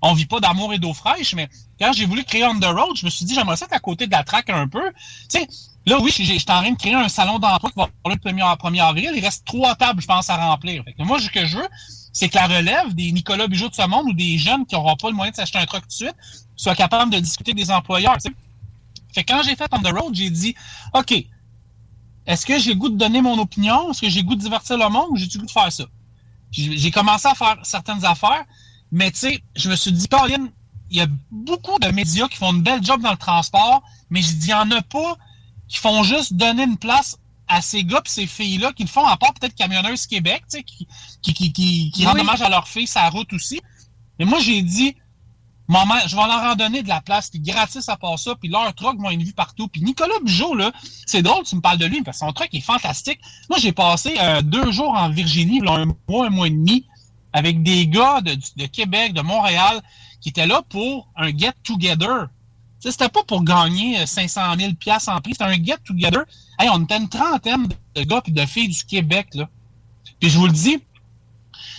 [0.07, 1.49] On vit pas d'amour et d'eau fraîche, mais
[1.81, 3.79] quand j'ai voulu créer On the Road, je me suis dit, j'aimerais ça être à
[3.79, 4.83] côté de la traque un peu.
[5.31, 5.49] Tu sais,
[5.87, 8.43] là, oui, j'étais en train de créer un salon d'emploi qui va avoir le 1er,
[8.59, 9.13] 1er avril.
[9.17, 10.85] Il reste trois tables, je pense, à remplir.
[10.85, 11.67] Fait que moi, ce que je veux,
[12.15, 14.95] c'est que la relève des Nicolas Bugeaud de ce monde ou des jeunes qui n'auront
[14.95, 16.17] pas le moyen de s'acheter un truck tout de suite
[16.57, 18.17] soient capables de discuter des employeurs.
[19.13, 20.55] Fait quand j'ai fait On the Road, j'ai dit,
[20.95, 21.13] OK,
[22.27, 23.91] est-ce que j'ai le goût de donner mon opinion?
[23.91, 25.73] Est-ce que j'ai le goût de divertir le monde ou j'ai le goût de faire
[25.73, 25.85] ça?
[26.53, 28.45] J'ai commencé à faire certaines affaires,
[28.93, 30.49] mais tu sais, je me suis dit, Colin,
[30.91, 34.23] il y a beaucoup de médias qui font une belle job dans le transport, mais
[34.23, 35.19] je dis, il n'y en a pas
[35.67, 37.19] qui font juste donner une place
[37.55, 40.59] à ces gars et ces filles-là qui le font, à part peut-être Camionneuses Québec, tu
[40.59, 40.87] sais, qui,
[41.23, 43.61] qui, qui, qui, qui rendent hommage à leurs filles sur la route aussi.
[44.19, 44.97] Mais moi, j'ai dit,
[45.67, 48.51] Maman, je vais leur en donner de la place, puis gratis à part ça, puis
[48.51, 49.67] leur truck vont être vus partout.
[49.69, 50.73] Puis Nicolas Bugeaud, là,
[51.07, 53.19] c'est drôle, tu me parles de lui, parce que son truck est fantastique.
[53.49, 56.87] Moi, j'ai passé euh, deux jours en Virginie, là, un mois, un mois et demi,
[57.33, 59.81] avec des gars de, de Québec, de Montréal,
[60.21, 62.27] qui étaient là pour un get-together.
[62.91, 66.25] C'était pas pour gagner euh, 500 000 piastres en prix, c'était un get-together.
[66.59, 69.49] Hey, on était une trentaine de gars puis de filles du Québec, là.
[70.21, 70.85] Puis je vous le dis, tu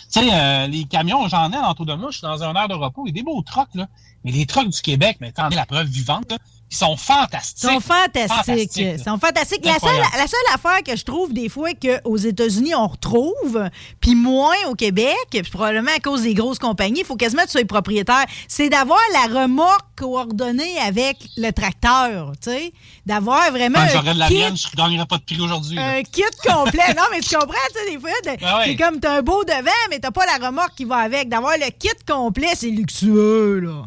[0.09, 2.73] sais, euh, les camions, j'en ai autour de moi, je suis dans un air de
[2.73, 3.87] repos, il y a des beaux trucks, là.
[4.23, 6.37] Mais les trucks du Québec, mais attendez la preuve vivante, là,
[6.71, 7.63] ils sont fantastiques.
[7.69, 8.27] Ils sont fantastiques.
[8.45, 9.65] Fantastiques, Ils sont fantastiques.
[9.65, 13.69] La seule, la seule affaire que je trouve des fois qu'aux États-Unis, on retrouve,
[14.01, 17.47] puis moins au Québec, puis probablement à cause des grosses compagnies, il faut quasiment que
[17.47, 22.73] tu sois propriétaire, c'est d'avoir la remorque coordonnée avec le tracteur, tu sais.
[23.05, 25.77] D'avoir vraiment Quand j'aurais de la kit mienne, je ne gagnerais pas de prix aujourd'hui.
[25.79, 26.93] un kit complet.
[26.97, 28.09] non, mais tu comprends, tu sais, des fois,
[28.43, 28.63] Ah ouais.
[28.65, 31.29] c'est comme t'as un beau devant, mais t'as pas la remorque qui va avec.
[31.29, 33.83] D'avoir le kit complet, c'est luxueux, là.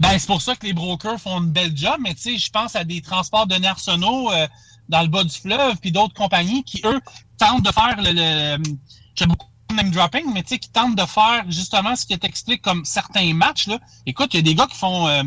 [0.00, 2.50] Ben, c'est pour ça que les brokers font une belle job, mais tu sais, je
[2.50, 4.48] pense à des transports de Arsenault euh,
[4.88, 7.00] dans le bas du fleuve, puis d'autres compagnies qui, eux,
[7.38, 8.12] tentent de faire le...
[8.12, 8.62] le
[9.14, 12.18] J'aime beaucoup le name dropping, mais tu sais, qui tentent de faire justement ce qui
[12.18, 13.78] t'explique comme certains matchs, là.
[14.06, 15.22] Écoute, il y a des gars qui font euh,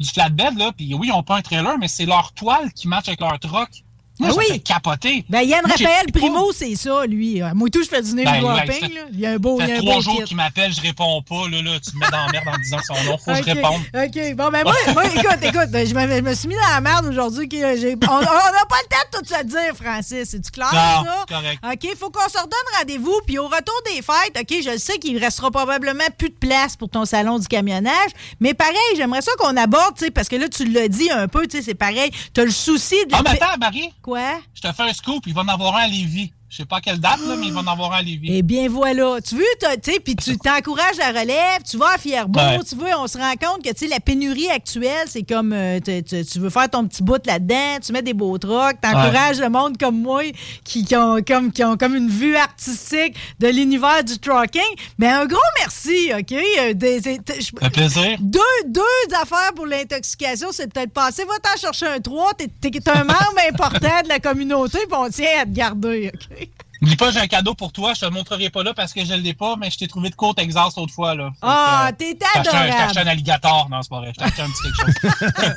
[0.00, 2.88] du flatbed, là, puis oui, ils n'ont pas un trailer, mais c'est leur toile qui
[2.88, 3.84] match avec leur truck.
[4.18, 4.46] Moi, Ah ça oui.
[4.48, 5.24] fait capoter.
[5.28, 7.42] Ben, Yann Moi, Raphaël Primo, c'est ça, lui.
[7.42, 9.02] Euh, Moi, tout, je fais du name Ben, ouais, là.
[9.12, 10.80] Il y a un beau, Ça il y a un trois jours qu'il m'appelle, je
[10.80, 11.48] réponds pas.
[11.50, 13.18] Là, là, tu me mets dans la merde en disant son nom.
[13.18, 13.82] Faut que je réponde.
[13.94, 14.34] OK.
[14.36, 17.06] Bon, ben moi, moi écoute, écoute, je me, je me suis mis dans la merde
[17.06, 17.48] aujourd'hui.
[17.52, 18.26] On n'a
[18.68, 20.30] pas le temps de tout se dire, Francis.
[20.30, 21.24] C'est-tu clair, Non, ça?
[21.28, 21.62] correct.
[21.64, 23.20] OK, faut qu'on se redonne rendez-vous.
[23.26, 26.88] Puis au retour des fêtes, OK, je sais qu'il restera probablement plus de place pour
[26.88, 28.10] ton salon du camionnage.
[28.40, 31.28] Mais pareil, j'aimerais ça qu'on aborde, tu sais, parce que là, tu l'as dit un
[31.28, 32.10] peu, tu sais, c'est pareil.
[32.34, 33.14] Tu as le souci de...
[33.14, 33.92] Ah, mais attends, Marie.
[34.06, 34.40] Quoi?
[34.54, 35.26] Je te fais un scoop.
[35.26, 36.32] Il va en avoir un à Lévis.
[36.48, 38.28] Je sais pas à quelle date, là, mais il va en avoir un à Lévis.
[38.32, 39.16] Eh bien, voilà.
[39.20, 42.60] Tu veux, tu sais, puis tu t'encourages la relève, tu vas à Fierbourg, Ouais.
[42.66, 45.80] tu veux, on se rend compte que, tu sais, la pénurie actuelle, c'est comme, euh,
[45.80, 49.76] tu- veux faire ton petit bout là-dedans, tu mets des beaux trucks, t'encourages le monde
[49.76, 50.22] comme moi,
[50.62, 54.60] qui, qui ont, comme, qui ont comme une vue artistique de l'univers du trucking.
[54.98, 56.32] Mais un gros merci, OK?
[56.32, 58.16] Euh, des- des- Ça fait plaisir.
[58.20, 58.82] deux, deux
[59.20, 61.24] affaires pour l'intoxication, c'est peut-être passé.
[61.24, 62.32] Va t'en chercher un trois.
[62.34, 63.16] T'es, t'es un membre
[63.52, 66.45] important de la communauté, puis on tient à te garder, OK?
[66.82, 67.94] N'oublie pas, j'ai un cadeau pour toi.
[67.94, 70.10] Je te le montrerai pas là parce que je l'ai pas, mais je t'ai trouvé
[70.10, 71.14] de côte Texas l'autre fois.
[71.14, 71.30] Là.
[71.40, 72.82] Ah, euh, t'es je t'ai acheté un- Je t'ai adorable.
[72.90, 73.68] acheté un alligator.
[73.70, 74.12] Non, c'est pas vrai.
[74.14, 75.52] Je t'ai un petit quelque chose.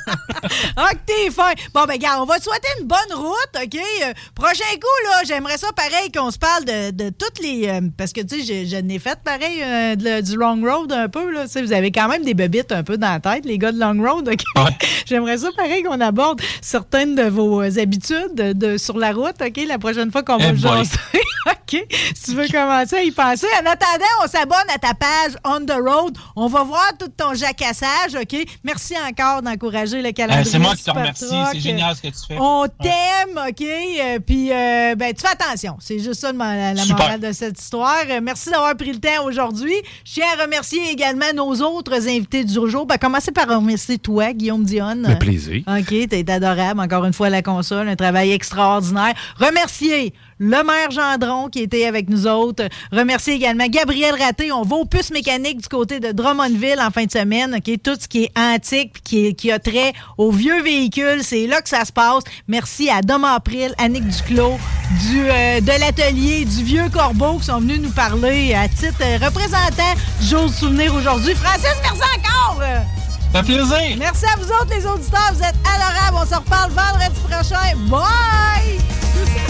[0.76, 1.52] Ah, que t'es fin.
[1.74, 3.74] Bon, ben, regarde, on va te souhaiter une bonne route, OK?
[3.76, 7.68] Euh, prochain coup, là, j'aimerais ça pareil qu'on se parle de, de toutes les.
[7.68, 10.90] euh, parce que, tu sais, je, je n'ai fait pareil euh, de- du long road
[10.92, 11.44] un peu, là.
[11.44, 13.72] Tu sais, vous avez quand même des bebites un peu dans la tête, les gars
[13.72, 14.42] de long road, OK?
[15.06, 19.60] J'aimerais ça pareil qu'on aborde certaines de vos habitudes de, sur la route, OK?
[19.68, 20.78] La prochaine fois qu'on va Eh boy.
[20.78, 20.96] jaser.
[21.46, 21.86] OK?
[22.14, 23.46] Si tu veux commencer à y penser.
[23.62, 26.16] En attendant, on s'abonne à ta page On the Road.
[26.36, 28.36] On va voir tout ton jacassage, OK?
[28.64, 30.46] Merci encore d'encourager le calendrier.
[30.46, 31.24] Euh, c'est moi qui te remercie.
[31.52, 32.36] C'est génial ce que tu fais.
[32.38, 32.68] On Ouais.
[32.82, 33.62] t'aime, OK?
[33.62, 35.76] Euh, Puis, euh, ben, tu fais attention.
[35.80, 36.98] C'est juste ça la, la Super.
[36.98, 37.96] morale de cette histoire.
[38.08, 39.74] Euh, merci d'avoir pris le temps aujourd'hui.
[40.04, 42.86] Je tiens à remercier également nos autres invités du jour.
[42.86, 45.06] Ben, commencer par remercier toi, Guillaume Dionne.
[45.08, 45.62] Le plaisir.
[45.66, 46.80] OK, t'es adorable.
[46.80, 49.14] Encore une fois, à la console, un travail extraordinaire.
[49.38, 52.64] Remercier le maire Gendron qui était avec nous autres.
[52.90, 54.50] Remercier également Gabriel Raté.
[54.50, 57.58] On va aux puces mécaniques du côté de Drummondville en fin de semaine.
[57.84, 61.46] Tout ce qui est antique puis qui, est- qui a trait aux vieux véhicules, c'est
[61.46, 62.24] là que ça se passe.
[62.48, 64.58] Merci à Dom April, Annick Duclos,
[65.08, 69.94] du, euh, de l'atelier du Vieux Corbeau qui sont venus nous parler à titre représentant
[70.20, 71.34] du jour du souvenir aujourd'hui.
[71.34, 72.62] Francis, merci encore!
[73.32, 73.96] Ça fait plaisir.
[73.98, 75.30] Merci à vous autres, les auditeurs.
[75.34, 76.16] Vous êtes adorables.
[76.16, 77.76] On se reparle vendredi prochain.
[77.88, 79.49] Bye!